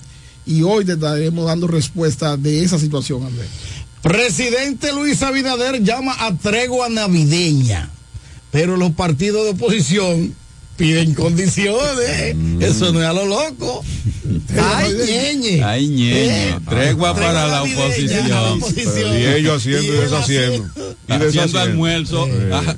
Y 0.45 0.61
hoy 0.64 0.84
te 0.86 0.94
estaremos 0.94 1.45
dando 1.45 1.68
respuesta 1.68 2.36
de 2.38 2.64
esa 2.64 2.78
situación, 2.80 3.24
Alberto. 3.26 3.52
Presidente 4.02 4.91
Luis 4.91 5.22
Abinader 5.24 5.82
llama 5.82 6.14
a 6.20 6.36
tregua 6.36 6.90
navideña, 6.90 7.90
pero 8.52 8.76
los 8.76 8.91
partidos 8.91 9.45
de 9.45 9.52
oposición 9.52 10.36
piden 10.76 11.14
condiciones. 11.14 12.36
Eso 12.60 12.91
no 12.91 13.02
es 13.02 13.07
a 13.07 13.14
lo 13.14 13.26
loco. 13.26 13.84
Ay, 14.61 14.94
ñeñe. 15.07 15.64
Ay, 15.64 15.88
ñeñe. 15.88 16.49
Eh, 16.49 16.56
Tregua 16.70 17.14
para 17.14 17.48
la 17.48 17.64
oposición. 17.64 18.30
la 18.30 18.53
oposición. 18.53 19.18
Y 19.18 19.26
ellos 19.26 19.57
haciendo 19.57 19.84
y 19.94 19.98
deshaciendo. 19.98 20.65
Y 20.76 21.11
haciendo 21.11 21.26
deshaciendo. 21.26 21.60
almuerzo, 21.60 22.28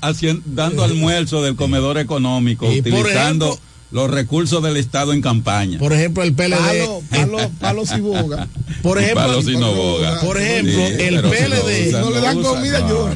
haciendo- 0.01 0.43
dando 0.45 0.83
almuerzo 0.83 1.41
del 1.41 1.55
comedor 1.55 1.97
económico, 1.97 2.71
Y 2.71 2.81
por 2.83 2.91
utilizando 2.99 3.45
ejemplo- 3.47 3.65
los 3.91 4.09
recursos 4.11 4.61
del 4.63 4.77
Estado 4.77 5.13
en 5.13 5.21
campaña. 5.21 5.79
Por 5.79 5.93
ejemplo, 5.93 6.23
el 6.23 6.33
PLD. 6.33 6.55
Palo, 6.57 7.01
palo, 7.09 7.51
palo 7.59 7.83
y 7.97 7.99
boga. 8.01 8.47
Por 8.81 8.97
ejemplo, 8.99 9.25
Palos 9.27 9.47
y 9.47 9.55
no 9.57 9.73
boga. 9.73 10.19
por 10.21 10.37
ejemplo, 10.39 10.73
Sí, 10.73 10.93
el 10.99 11.15
si 11.21 11.21
PLD. 11.29 11.87
usan, 11.89 12.01
No 12.01 12.09
le 12.11 12.19
dan 12.21 12.37
usan, 12.37 12.53
comida, 12.55 12.79
yo. 12.89 13.09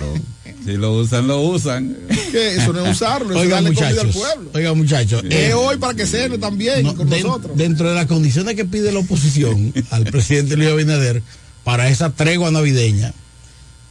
Si 0.66 0.74
lo 0.78 0.94
usan, 0.94 1.28
lo 1.28 1.42
usan. 1.42 1.98
Eso 2.34 2.74
no 2.74 2.86
es 2.86 2.92
usarlo, 2.92 3.32
eso 3.34 3.44
es 3.44 3.50
darle 3.50 3.74
comida 3.74 3.88
al 3.88 3.96
muchachos. 3.96 4.16
pueblo. 4.16 4.52
Oigan, 4.54 4.78
muchachos. 4.78 5.24
Es 5.30 5.34
eh, 5.50 5.54
hoy 5.54 5.78
para 5.78 5.94
que 5.96 6.06
cene 6.06 6.38
también 6.38 6.84
no, 6.84 6.96
con 6.96 7.10
den- 7.10 7.24
nosotros. 7.24 7.58
dentro 7.58 7.90
de 7.90 7.96
las 7.96 8.06
condiciones 8.06 8.56
que 8.56 8.66
pide 8.66 8.92
la 8.92 9.00
oposición 9.00 9.74
al 9.90 10.04
presidente 10.06 10.56
Luis 10.56 10.70
Abinader 10.70 11.24
para 11.64 11.90
esa 11.90 12.12
tregua 12.12 12.52
navideña, 12.52 13.14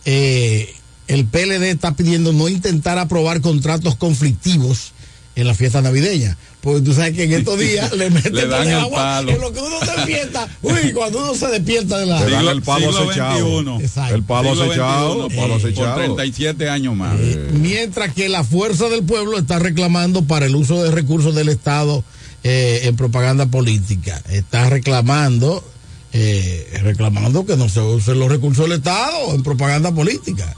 eh, 0.05 0.73
el 1.09 1.25
PLD 1.27 1.71
está 1.71 1.97
pidiendo 1.97 2.33
no 2.33 2.49
intentar 2.49 2.99
aprobar 2.99 3.41
contratos 3.41 3.97
conflictivos 3.97 4.93
en 5.41 5.47
la 5.47 5.55
fiesta 5.55 5.81
navideña. 5.81 6.37
Porque 6.61 6.81
tú 6.81 6.93
sabes 6.93 7.15
que 7.15 7.25
en 7.25 7.33
estos 7.33 7.59
días 7.59 7.93
le 7.97 8.11
meten 8.11 8.35
Le 8.35 8.47
dan 8.49 8.67
el 8.69 8.75
agua 8.75 8.97
palo. 8.99 9.31
en 9.31 9.41
lo 9.41 9.53
que 9.53 9.61
uno 9.61 9.79
se 9.81 9.93
despierta. 9.93 10.49
Uy, 10.63 10.93
cuando 10.93 11.19
uno 11.23 11.35
se 11.35 11.47
despierta 11.47 11.99
de 11.99 12.07
la... 12.07 12.25
Le 12.25 12.31
dan 12.31 12.49
el 12.49 12.63
palo 12.63 12.91
acechado. 12.91 13.79
El 14.11 14.23
palo 14.25 14.53
acechado. 14.53 15.29
XXI, 15.29 15.35
El 15.35 15.37
palo 15.37 15.49
por- 15.49 15.57
acechado. 15.59 15.95
Por 15.95 16.05
37 16.17 16.69
años 16.69 16.97
más. 16.97 17.17
Mientras 17.53 18.13
que 18.15 18.29
la 18.29 18.43
fuerza 18.43 18.89
del 18.89 19.05
pueblo 19.05 19.39
está 19.39 19.59
reclamando 19.61 20.23
para 20.25 20.47
el 20.47 20.57
uso 20.57 20.83
de 20.83 20.91
recursos 20.91 21.35
del 21.35 21.49
Estado 21.49 22.03
eh, 22.43 22.81
en 22.85 22.97
propaganda 22.97 23.47
política. 23.47 24.21
Está 24.29 24.69
reclamando, 24.71 25.65
eh, 26.13 26.81
reclamando 26.83 27.47
que 27.47 27.57
no 27.57 27.69
se 27.69 27.81
usen 27.81 28.19
los 28.19 28.29
recursos 28.29 28.69
del 28.69 28.79
Estado 28.79 29.35
en 29.35 29.43
propaganda 29.45 29.93
política. 29.93 30.55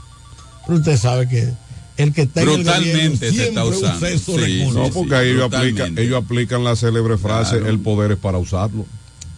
Pero 0.65 0.79
usted 0.79 0.97
sabe 0.97 1.27
que 1.29 1.49
el 1.97 2.13
que 2.13 2.21
está 2.23 2.41
en 2.41 2.49
el 2.49 2.55
Brutalmente 2.55 3.27
gobierno 3.29 3.43
se 3.43 3.47
está 3.49 3.65
usando. 3.65 4.07
Sí, 4.09 4.37
recursos. 4.37 4.73
No, 4.75 4.85
sí, 4.85 4.91
porque 4.93 5.15
ahí 5.15 5.27
ellos 5.29 5.39
brutalmente. 5.49 5.81
aplican, 5.83 6.03
ellos 6.05 6.23
aplican 6.23 6.63
la 6.63 6.75
célebre 6.75 7.17
frase, 7.17 7.57
Claro. 7.57 7.69
el 7.69 7.79
poder 7.79 8.11
es 8.13 8.17
para 8.17 8.37
usarlo. 8.37 8.85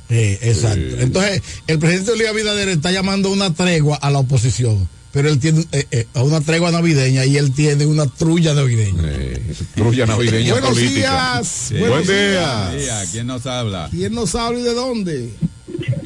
Eh, 0.09 0.37
exacto. 0.43 0.99
Entonces, 0.99 1.41
el 1.67 1.79
presidente 1.79 2.15
Luis 2.15 2.29
Abinader 2.29 2.69
está 2.69 2.91
llamando 2.91 3.29
a 3.29 3.31
una 3.31 3.53
tregua 3.53 3.95
a 3.97 4.11
la 4.11 4.19
oposición, 4.19 4.87
pero 5.11 5.29
él 5.29 5.39
tiene 5.39 5.65
eh, 5.71 5.87
eh, 5.91 6.07
a 6.13 6.21
una 6.23 6.41
tregua 6.41 6.71
navideña 6.71 7.25
y 7.25 7.37
él 7.37 7.51
tiene 7.53 7.85
una 7.85 8.05
trulla 8.05 8.53
navideña. 8.53 9.01
Eh, 9.05 9.41
trulla 9.75 10.05
navideña 10.05 10.51
Buenos 10.53 10.69
política. 10.71 10.99
días. 11.39 11.47
Sí. 11.47 11.73
Buenos 11.75 12.05
Buen 12.05 12.07
día. 12.07 12.69
días. 12.71 12.83
Sí, 12.83 12.89
¿a 12.89 13.11
quién 13.11 13.27
nos 13.27 13.45
habla? 13.47 13.87
¿Quién 13.91 14.13
nos 14.13 14.35
habla 14.35 14.59
y 14.59 14.63
de 14.63 14.73
dónde? 14.73 15.29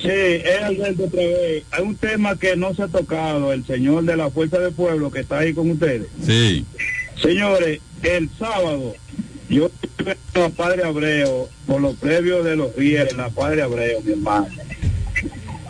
Sí, 0.07 0.41
es 0.45 0.61
Alberto 0.61 1.03
otra 1.05 1.21
vez. 1.21 1.63
Hay 1.71 1.83
un 1.83 1.95
tema 1.95 2.37
que 2.37 2.55
no 2.55 2.73
se 2.73 2.83
ha 2.83 2.87
tocado, 2.87 3.51
el 3.51 3.65
señor 3.65 4.03
de 4.05 4.15
la 4.15 4.29
Fuerza 4.29 4.59
del 4.59 4.73
Pueblo 4.73 5.11
que 5.11 5.19
está 5.19 5.39
ahí 5.39 5.53
con 5.53 5.69
ustedes. 5.71 6.07
Sí. 6.25 6.65
Señores, 7.21 7.81
el 8.03 8.29
sábado 8.37 8.95
yo 9.49 9.69
estuve 9.81 10.17
en 10.33 10.41
la 10.41 10.49
Padre 10.49 10.83
Abreu 10.83 11.49
por 11.65 11.81
los 11.81 11.95
previos 11.95 12.45
de 12.45 12.55
los 12.55 12.75
días 12.75 13.11
en 13.11 13.17
la 13.17 13.29
Padre 13.29 13.61
Abreu, 13.61 14.01
mi 14.01 14.13
hermano. 14.13 14.47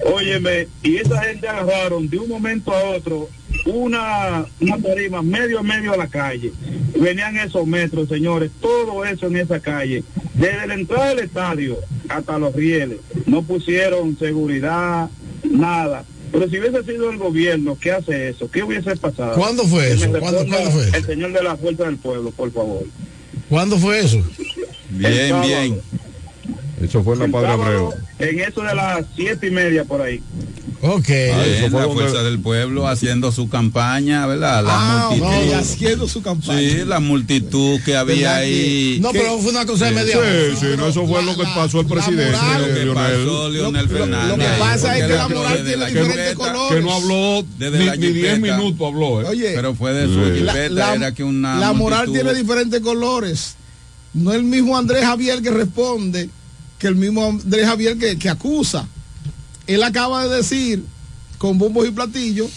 Óyeme, 0.05 0.67
y 0.83 0.97
esa 0.97 1.21
gente 1.23 1.47
agarraron 1.47 2.09
de 2.09 2.17
un 2.19 2.29
momento 2.29 2.71
a 2.73 2.83
otro 2.91 3.29
una, 3.65 4.45
una 4.61 4.77
tarima 4.77 5.21
medio 5.21 5.59
a 5.59 5.63
medio 5.63 5.93
a 5.93 5.97
la 5.97 6.07
calle. 6.07 6.51
Venían 6.99 7.37
esos 7.37 7.65
metros, 7.67 8.07
señores, 8.07 8.51
todo 8.61 9.03
eso 9.05 9.27
en 9.27 9.37
esa 9.37 9.59
calle. 9.59 10.03
Desde 10.33 10.67
la 10.67 10.73
entrada 10.75 11.09
del 11.09 11.19
estadio 11.19 11.77
hasta 12.09 12.37
los 12.37 12.53
rieles. 12.55 12.99
No 13.25 13.41
pusieron 13.41 14.17
seguridad, 14.17 15.09
nada. 15.43 16.05
Pero 16.31 16.49
si 16.49 16.59
hubiese 16.59 16.83
sido 16.83 17.09
el 17.09 17.17
gobierno 17.17 17.77
que 17.79 17.91
hace 17.91 18.29
eso, 18.29 18.49
¿qué 18.51 18.63
hubiese 18.63 18.95
pasado? 18.97 19.33
¿Cuándo 19.35 19.63
fue 19.65 19.91
eso? 19.91 20.09
¿Cuándo- 20.19 20.45
fue 20.45 20.61
eso? 20.87 20.95
El 20.97 21.05
señor 21.05 21.33
de 21.33 21.43
la 21.43 21.55
Fuerza 21.57 21.85
del 21.85 21.97
Pueblo, 21.97 22.31
por 22.31 22.51
favor. 22.51 22.85
¿Cuándo 23.49 23.77
fue 23.77 23.99
eso? 23.99 24.21
El 24.99 25.29
sábado. 25.29 25.81
Eso 26.81 27.03
fue 27.03 27.13
en 27.13 27.19
la 27.19 27.25
El 27.25 27.31
Padre 27.31 27.47
Abreu. 27.51 27.93
En 28.19 28.39
eso 28.39 28.61
de 28.61 28.75
las 28.75 29.05
siete 29.15 29.47
y 29.47 29.51
media 29.51 29.83
por 29.83 30.01
ahí. 30.01 30.21
Ok. 30.79 31.07
Bien, 31.07 31.71
la 31.73 31.87
fuerza 31.87 32.21
del 32.21 32.39
pueblo 32.39 32.87
haciendo 32.87 33.31
su 33.31 33.49
campaña, 33.49 34.27
¿verdad? 34.27 34.63
La 34.63 34.69
Ah, 34.75 35.07
multitud. 35.09 35.27
ok, 35.27 35.53
haciendo 35.59 36.07
su 36.07 36.21
campaña. 36.21 36.59
Sí, 36.59 36.81
la 36.85 36.99
multitud 36.99 37.79
que 37.83 37.95
había 37.97 38.15
¿Verdad 38.33 38.41
que- 38.41 38.45
ahí. 38.45 38.99
No, 39.01 39.11
pero 39.11 39.39
fue 39.39 39.49
una 39.49 39.65
cosa 39.65 39.85
de 39.85 39.91
media. 39.93 40.17
Sí, 40.17 40.55
sí, 40.59 40.65
no, 40.77 40.87
eso 40.87 41.07
fue 41.07 41.23
lo 41.23 41.35
que 41.35 41.43
pasó 41.45 41.79
el 41.81 41.87
presidente, 41.87 42.25
moral- 42.37 42.63
eh, 42.77 42.85
Lo 42.85 42.93
que 42.93 42.99
pasó 42.99 43.15
Lionel. 43.49 43.53
Leonel 43.53 43.89
Fernández. 43.89 44.27
Lo 44.29 44.37
que 44.37 44.59
pasa 44.59 44.97
es 44.99 45.07
que 45.07 45.13
la 45.13 45.27
moral 45.29 45.53
tiene 45.55 45.77
la 45.77 45.85
diferentes 45.87 46.15
jipeta- 46.35 46.35
colores. 46.53 46.75
Que 46.77 46.81
no 46.83 46.93
habló 46.93 47.45
Desde 47.57 47.79
ni, 47.79 47.85
la 47.85 47.95
ni 47.95 48.07
10 48.09 48.35
jipeta. 48.35 48.57
minutos 48.57 48.87
habló, 48.87 49.21
¿eh? 49.21 49.25
Oye, 49.29 49.51
Pero 49.55 49.73
fue 49.73 49.93
de 49.93 50.05
su 50.05 50.13
Sí. 50.25 50.39
jipeta, 50.41 50.69
la, 50.69 50.93
era 50.93 51.11
que 51.11 51.23
una 51.23 51.57
la 51.59 51.73
moral 51.73 52.05
multitud- 52.07 52.13
tiene 52.13 52.33
diferentes 52.39 52.81
colores. 52.81 53.55
No 54.13 54.31
el 54.31 54.43
mismo 54.43 54.77
Andrés 54.77 55.03
Javier 55.03 55.41
que 55.41 55.49
responde 55.49 56.29
que 56.79 56.87
el 56.87 56.95
mismo 56.95 57.25
Andrés 57.25 57.65
Javier 57.65 57.97
que, 57.97 58.17
que 58.17 58.29
acusa. 58.29 58.87
Él 59.65 59.83
acaba 59.83 60.27
de 60.27 60.37
decir 60.37 60.83
con 61.37 61.57
bombos 61.57 61.87
y 61.87 61.91
platillos 61.91 62.49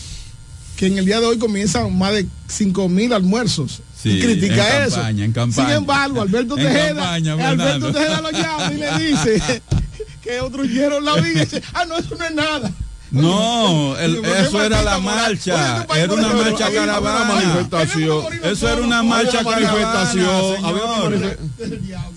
que 0.77 0.87
en 0.87 0.99
el 0.99 1.05
día 1.05 1.21
de 1.21 1.27
hoy 1.27 1.39
comienzan 1.39 1.97
más 1.97 2.13
de 2.15 2.27
5 2.49 2.89
mil 2.89 3.13
almuerzos. 3.13 3.83
Sí, 4.03 4.13
y 4.13 4.21
critica 4.23 4.79
en 4.79 4.83
eso. 4.85 4.97
campaña, 4.97 5.25
en 5.27 5.33
campaña. 5.33 5.69
Sin 5.69 5.77
embargo, 5.77 6.23
Alberto 6.23 6.55
Tejeda, 6.57 6.95
campaña, 6.95 7.49
Alberto. 7.49 7.93
Tejeda 7.93 8.21
lo 8.23 8.31
llama 8.31 8.73
y 8.73 8.77
le 8.79 8.99
dice 8.99 9.63
que 10.23 10.41
obstruyeron 10.41 11.05
la 11.05 11.17
vía. 11.17 11.33
Y 11.33 11.41
dice, 11.41 11.63
ah, 11.75 11.85
no, 11.85 11.99
eso 11.99 12.15
no 12.17 12.25
es 12.25 12.35
nada. 12.35 12.73
No, 13.13 13.97
el- 13.99 14.19
Oye, 14.19 14.21
¿por 14.23 14.33
qué 14.37 14.41
eso 14.43 14.63
era 14.63 14.83
la 14.83 14.99
marcha. 14.99 15.83
Este 15.83 16.01
Era 16.01 16.13
una 16.15 16.29
marcha 16.33 16.71
caravana. 16.73 17.25
manifestación. 17.35 18.25
Eso 18.45 18.69
era 18.69 18.83
una 18.83 19.03
marcha 19.03 19.43
manifestación. 19.43 20.57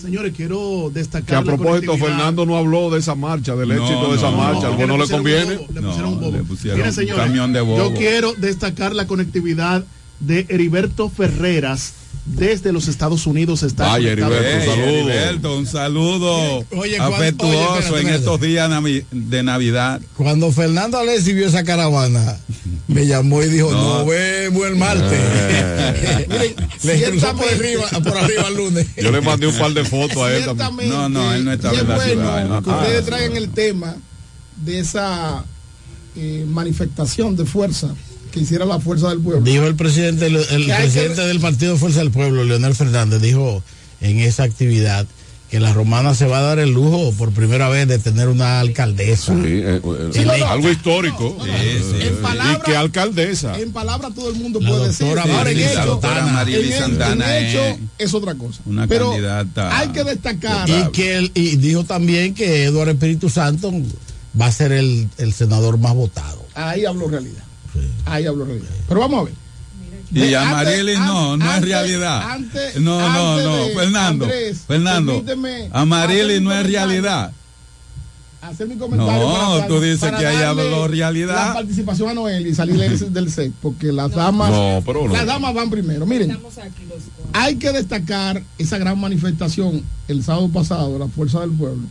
Señores, 0.00 0.32
quiero 0.36 0.90
destacar. 0.92 1.26
Que 1.26 1.34
a 1.34 1.42
propósito. 1.42 1.96
Fernando 1.98 2.46
no 2.46 2.56
habló 2.56 2.90
de 2.90 2.98
esa 3.00 3.14
marcha, 3.14 3.54
del 3.56 3.68
No, 3.70 3.82
éxito 3.82 4.10
de 4.10 4.16
esa 4.18 4.30
marcha. 4.30 4.66
Algo 4.68 4.86
no 4.86 4.96
le 4.98 5.08
conviene. 5.08 5.50
le 5.72 5.80
pusieron 5.82 6.04
un 6.12 6.20
bobo. 6.20 6.32
le 6.36 6.42
pusieron 6.44 6.78
Miren, 6.78 6.90
un 6.90 6.94
señores, 6.94 7.24
camión 7.24 7.52
de 7.52 7.60
bobo. 7.60 7.78
Yo 7.78 7.94
quiero 7.94 8.34
destacar 8.34 8.94
la 8.94 9.06
conectividad 9.06 9.84
de 10.20 10.46
Heriberto 10.48 11.08
Ferreras 11.08 11.94
desde 12.26 12.72
los 12.72 12.88
Estados 12.88 13.26
Unidos. 13.26 13.62
Está 13.62 13.88
Vaya, 13.88 14.12
Heriberto, 14.12 14.36
un 14.56 14.64
saludo. 14.66 15.10
Heriberto, 15.10 15.58
un 15.58 15.66
saludo 15.66 16.64
Oye, 16.76 16.98
afectuoso 16.98 17.58
oye, 17.58 17.78
espérate, 17.80 18.00
en 18.08 18.14
estos 18.14 18.40
días 18.40 18.70
de 19.10 19.42
Navidad. 19.42 20.00
Cuando 20.16 20.50
Fernando 20.52 20.98
Alessi 20.98 21.32
vio 21.32 21.46
esa 21.46 21.64
caravana, 21.64 22.38
me 22.88 23.06
llamó 23.06 23.42
y 23.42 23.48
dijo, 23.48 23.70
No. 23.70 23.98
nos 23.98 24.06
vemos 24.06 24.66
el 24.66 24.76
martes. 24.76 25.20
Miren, 26.28 26.54
Le 26.82 27.10
cruzó 27.10 27.36
por 27.36 27.48
arriba, 27.48 27.84
por 28.02 28.16
arriba 28.16 28.48
el 28.48 28.56
lunes. 28.56 28.86
Yo 28.96 29.10
le 29.10 29.20
mandé 29.20 29.46
un 29.46 29.56
par 29.56 29.72
de 29.72 29.84
fotos 29.84 30.16
a 30.18 30.34
él 30.34 30.44
también. 30.56 30.90
No, 30.90 31.08
no, 31.08 31.32
él 31.34 31.44
no 31.44 31.52
estaba 31.52 31.74
y 31.74 31.76
es 31.76 31.82
en 31.82 31.88
la 31.88 31.94
bueno 31.96 32.12
ciudad, 32.12 32.48
no 32.48 32.62
que 32.62 32.70
ustedes 32.70 33.06
traigan 33.06 33.36
el 33.36 33.50
tema 33.50 33.96
de 34.56 34.78
esa 34.78 35.44
eh, 36.16 36.44
manifestación 36.48 37.36
de 37.36 37.44
fuerza 37.44 37.94
que 38.34 38.40
hiciera 38.40 38.64
la 38.66 38.80
fuerza 38.80 39.08
del 39.10 39.20
pueblo. 39.20 39.40
Dijo 39.42 39.64
el 39.66 39.76
presidente, 39.76 40.26
el, 40.26 40.34
presidente 40.66 41.14
que- 41.22 41.28
del 41.28 41.40
Partido 41.40 41.76
Fuerza 41.76 42.00
del 42.00 42.10
Pueblo, 42.10 42.44
Leonel 42.44 42.74
Fernández, 42.74 43.22
dijo 43.22 43.62
en 44.00 44.18
esa 44.18 44.42
actividad 44.42 45.06
que 45.50 45.60
la 45.60 45.72
romana 45.72 46.14
se 46.16 46.26
va 46.26 46.38
a 46.38 46.42
dar 46.42 46.58
el 46.58 46.70
lujo 46.72 47.12
por 47.16 47.30
primera 47.30 47.68
vez 47.68 47.86
de 47.86 48.00
tener 48.00 48.26
una 48.28 48.58
alcaldesa. 48.58 49.32
Sí, 49.36 49.42
eh, 49.44 49.80
eh, 49.84 50.10
Sí, 50.12 50.20
no, 50.24 50.36
no. 50.36 50.46
algo 50.48 50.68
histórico. 50.68 51.36
No, 51.38 51.46
no, 51.46 51.52
no. 51.52 52.00
En 52.00 52.16
palabra- 52.16 52.58
y 52.60 52.70
que 52.70 52.76
alcaldesa. 52.76 53.56
En 53.60 53.70
palabras 53.72 54.12
todo 54.16 54.30
el 54.30 54.34
mundo 54.36 54.58
La 54.60 54.68
puede 54.68 54.86
decir. 54.88 55.06
Ahora, 55.06 55.50
en 55.50 55.58
hecho, 55.60 55.84
doctora 55.86 56.14
Santana. 56.16 56.32
Marilis 56.32 56.60
en 56.66 56.72
el- 56.72 56.78
Santana 56.80 57.38
en 57.38 57.46
hecho 57.46 57.64
es 57.64 57.78
es 58.08 58.14
otra 58.14 58.34
cosa. 58.34 58.60
una 58.66 58.88
Pero 58.88 59.10
candidata. 59.10 59.78
hay 59.78 59.88
que 59.90 60.02
destacar. 60.02 60.68
Y 60.68 60.90
que 60.90 61.16
él- 61.18 61.30
y 61.34 61.54
dijo 61.56 61.84
también 61.84 62.34
que 62.34 62.64
Eduardo 62.64 62.90
Espíritu 62.90 63.30
Santo 63.30 63.72
va 64.40 64.46
a 64.46 64.52
ser 64.52 64.72
el, 64.72 65.08
el 65.18 65.32
senador 65.32 65.78
más 65.78 65.94
votado. 65.94 66.44
Ahí 66.54 66.84
hablo 66.84 67.06
realidad. 67.06 67.44
Ahí 68.06 68.26
hablo 68.26 68.44
realidad. 68.44 68.68
Pero 68.88 69.00
vamos 69.00 69.20
a 69.20 69.24
ver. 69.24 69.34
Y 70.12 70.32
a 70.34 70.44
Marilis 70.44 70.98
no, 71.00 71.36
no 71.36 71.54
es 71.54 71.62
realidad. 71.62 72.30
antes- 72.30 72.76
no, 72.80 73.00
no, 73.00 73.32
antes 73.32 73.44
no, 73.46 73.56
de- 73.56 73.74
Fernando. 73.74 74.24
Andrés, 74.26 74.58
Fernando, 74.66 75.24
a 75.72 75.84
mi 75.86 76.40
no 76.40 76.52
es 76.52 76.66
realidad. 76.66 77.32
Hacer 78.40 78.68
mi 78.68 78.76
comentario. 78.76 79.12
No, 79.26 79.54
para- 79.54 79.66
tú 79.66 79.80
dices 79.80 80.00
para 80.00 80.18
que 80.18 80.26
ahí 80.26 80.36
habló 80.42 80.86
realidad. 80.86 81.34
La 81.48 81.54
participación 81.54 82.10
a 82.10 82.14
Noel 82.14 82.46
y 82.46 82.54
salir 82.54 82.76
del- 82.76 82.98
set, 83.30 83.52
porque 83.62 83.90
las 83.90 84.10
damas, 84.12 84.50
No, 84.50 84.82
pero 84.84 85.06
no. 85.08 85.12
las 85.14 85.24
damas 85.26 85.54
van 85.54 85.70
primero. 85.70 86.04
Miren, 86.04 86.36
hay 87.32 87.56
que 87.56 87.72
destacar 87.72 88.42
esa 88.58 88.76
gran 88.78 89.00
manifestación 89.00 89.82
el 90.08 90.22
sábado 90.22 90.50
pasado 90.50 90.92
de 90.92 90.98
la 90.98 91.08
Fuerza 91.08 91.40
del 91.40 91.52
Pueblo, 91.52 91.84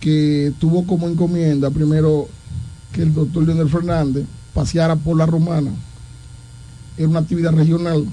que 0.00 0.52
tuvo 0.60 0.86
como 0.86 1.08
encomienda 1.08 1.70
primero 1.70 2.28
que 2.92 3.02
el 3.02 3.12
doctor 3.12 3.44
Leonel 3.44 3.68
Fernández 3.68 4.24
paseara 4.56 4.96
por 4.96 5.16
la 5.18 5.26
romana. 5.26 5.70
Era 6.96 7.08
una 7.08 7.20
actividad 7.20 7.52
regional. 7.52 8.06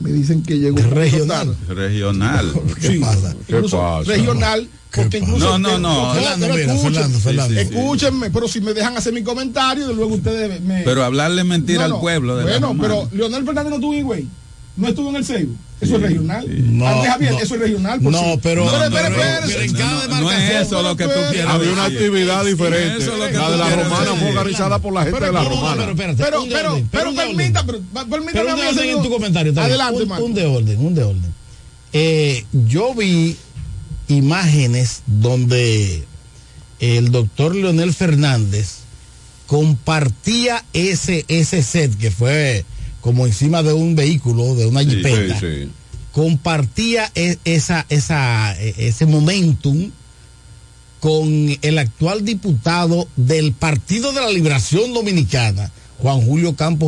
Me 0.00 0.10
dicen 0.12 0.42
que 0.42 0.58
llegó 0.58 0.78
Regional. 0.78 1.54
Regional. 1.68 2.52
¿Qué 2.80 2.88
Sí, 2.94 2.98
pasa? 3.00 3.34
¿Qué 3.46 3.56
incluso 3.56 3.78
pasa? 3.78 4.10
regional, 4.10 4.68
porque 4.94 5.18
incluso 5.18 5.58
No, 5.58 5.58
no, 5.58 5.78
no. 5.78 6.14
Fernando, 6.14 6.46
pero 6.46 6.54
mira, 6.58 6.72
escuchen, 6.72 6.92
Fernando, 6.94 7.18
Fernando. 7.18 7.54
Sí, 7.54 7.60
sí, 7.60 7.68
sí. 7.68 7.74
escúchenme, 7.78 8.30
pero 8.30 8.48
si 8.48 8.60
me 8.60 8.72
dejan 8.74 8.96
hacer 8.96 9.12
mi 9.12 9.22
comentario, 9.22 9.92
luego 9.92 10.14
ustedes 10.14 10.60
me. 10.62 10.82
Pero 10.84 11.04
hablarle 11.04 11.44
mentira 11.44 11.86
No, 11.88 11.96
al 11.96 12.00
pueblo 12.00 12.36
de 12.36 12.44
Bueno, 12.44 12.76
pero 12.80 13.08
Leonel 13.12 13.44
Fernández 13.44 13.70
no 13.70 13.76
estuvo 13.76 13.92
en 13.92 13.98
Higüey, 13.98 14.28
no 14.76 14.88
estuvo 14.88 15.10
en 15.10 15.16
el 15.16 15.24
Seibo. 15.24 15.54
Eso 15.80 15.94
es 15.96 16.02
regional. 16.02 16.44
No, 16.76 16.84
Javier, 17.04 17.32
no. 17.32 17.38
eso 17.38 17.54
es 17.54 17.60
regional. 17.60 18.00
por 18.00 18.10
No, 18.12 18.18
sí. 18.18 18.40
pero- 18.42 18.64
no, 18.64 18.70
pero- 18.72 18.90
pero 18.90 19.06
en 19.62 19.72
cada 19.74 19.92
No 19.92 20.02
es 20.02 20.08
demarcación, 20.08 20.62
eso 20.62 20.82
lo 20.82 20.96
que 20.96 21.04
tú 21.04 21.10
pero- 21.14 21.30
quieres 21.30 21.46
Había 21.50 21.72
una 21.72 21.84
actividad 21.84 22.44
diferente. 22.44 23.04
Es 23.04 23.06
La 23.06 23.50
de 23.50 23.56
la 23.56 23.70
romana 23.76 24.14
fue 24.18 24.28
organizada 24.30 24.78
por 24.80 24.92
la 24.92 25.02
gente 25.04 25.14
Pero 25.20 25.26
de 25.26 25.32
la 25.32 25.42
no, 25.44 25.48
no, 25.48 25.54
romana. 25.54 25.92
pero 25.96 26.16
Pero, 26.16 26.46
pero, 26.90 27.14
permita, 27.14 27.64
permítame 27.64 28.52
un 28.54 28.60
orden 28.66 28.88
en 28.90 29.02
tu 29.02 29.08
comentario. 29.10 29.52
Adelante, 29.56 30.02
un 30.02 30.34
de 30.34 30.46
orden, 30.46 30.78
un 30.86 30.94
de 30.94 31.02
orden. 31.04 31.34
Eh, 31.92 32.44
yo 32.66 32.94
vi 32.94 33.36
imágenes 34.08 35.02
donde 35.06 36.04
el 36.80 37.10
doctor 37.12 37.54
Leonel 37.54 37.94
Fernández 37.94 38.78
compartía 39.46 40.64
ese, 40.72 41.24
ese 41.28 41.62
set 41.62 41.96
que 41.96 42.10
fue 42.10 42.64
como 43.00 43.26
encima 43.26 43.62
de 43.62 43.72
un 43.72 43.94
vehículo, 43.94 44.54
de 44.54 44.66
una 44.66 44.84
jipeta, 44.84 45.38
sí, 45.40 45.46
sí. 45.64 45.70
compartía 46.12 47.10
e- 47.14 47.38
esa, 47.44 47.86
esa, 47.88 48.54
e- 48.60 48.74
ese 48.78 49.06
momentum 49.06 49.90
con 51.00 51.56
el 51.62 51.78
actual 51.78 52.24
diputado 52.24 53.08
del 53.16 53.52
Partido 53.52 54.12
de 54.12 54.20
la 54.20 54.30
Liberación 54.30 54.92
Dominicana, 54.92 55.70
Juan 55.98 56.20
Julio 56.20 56.54
Campos 56.54 56.86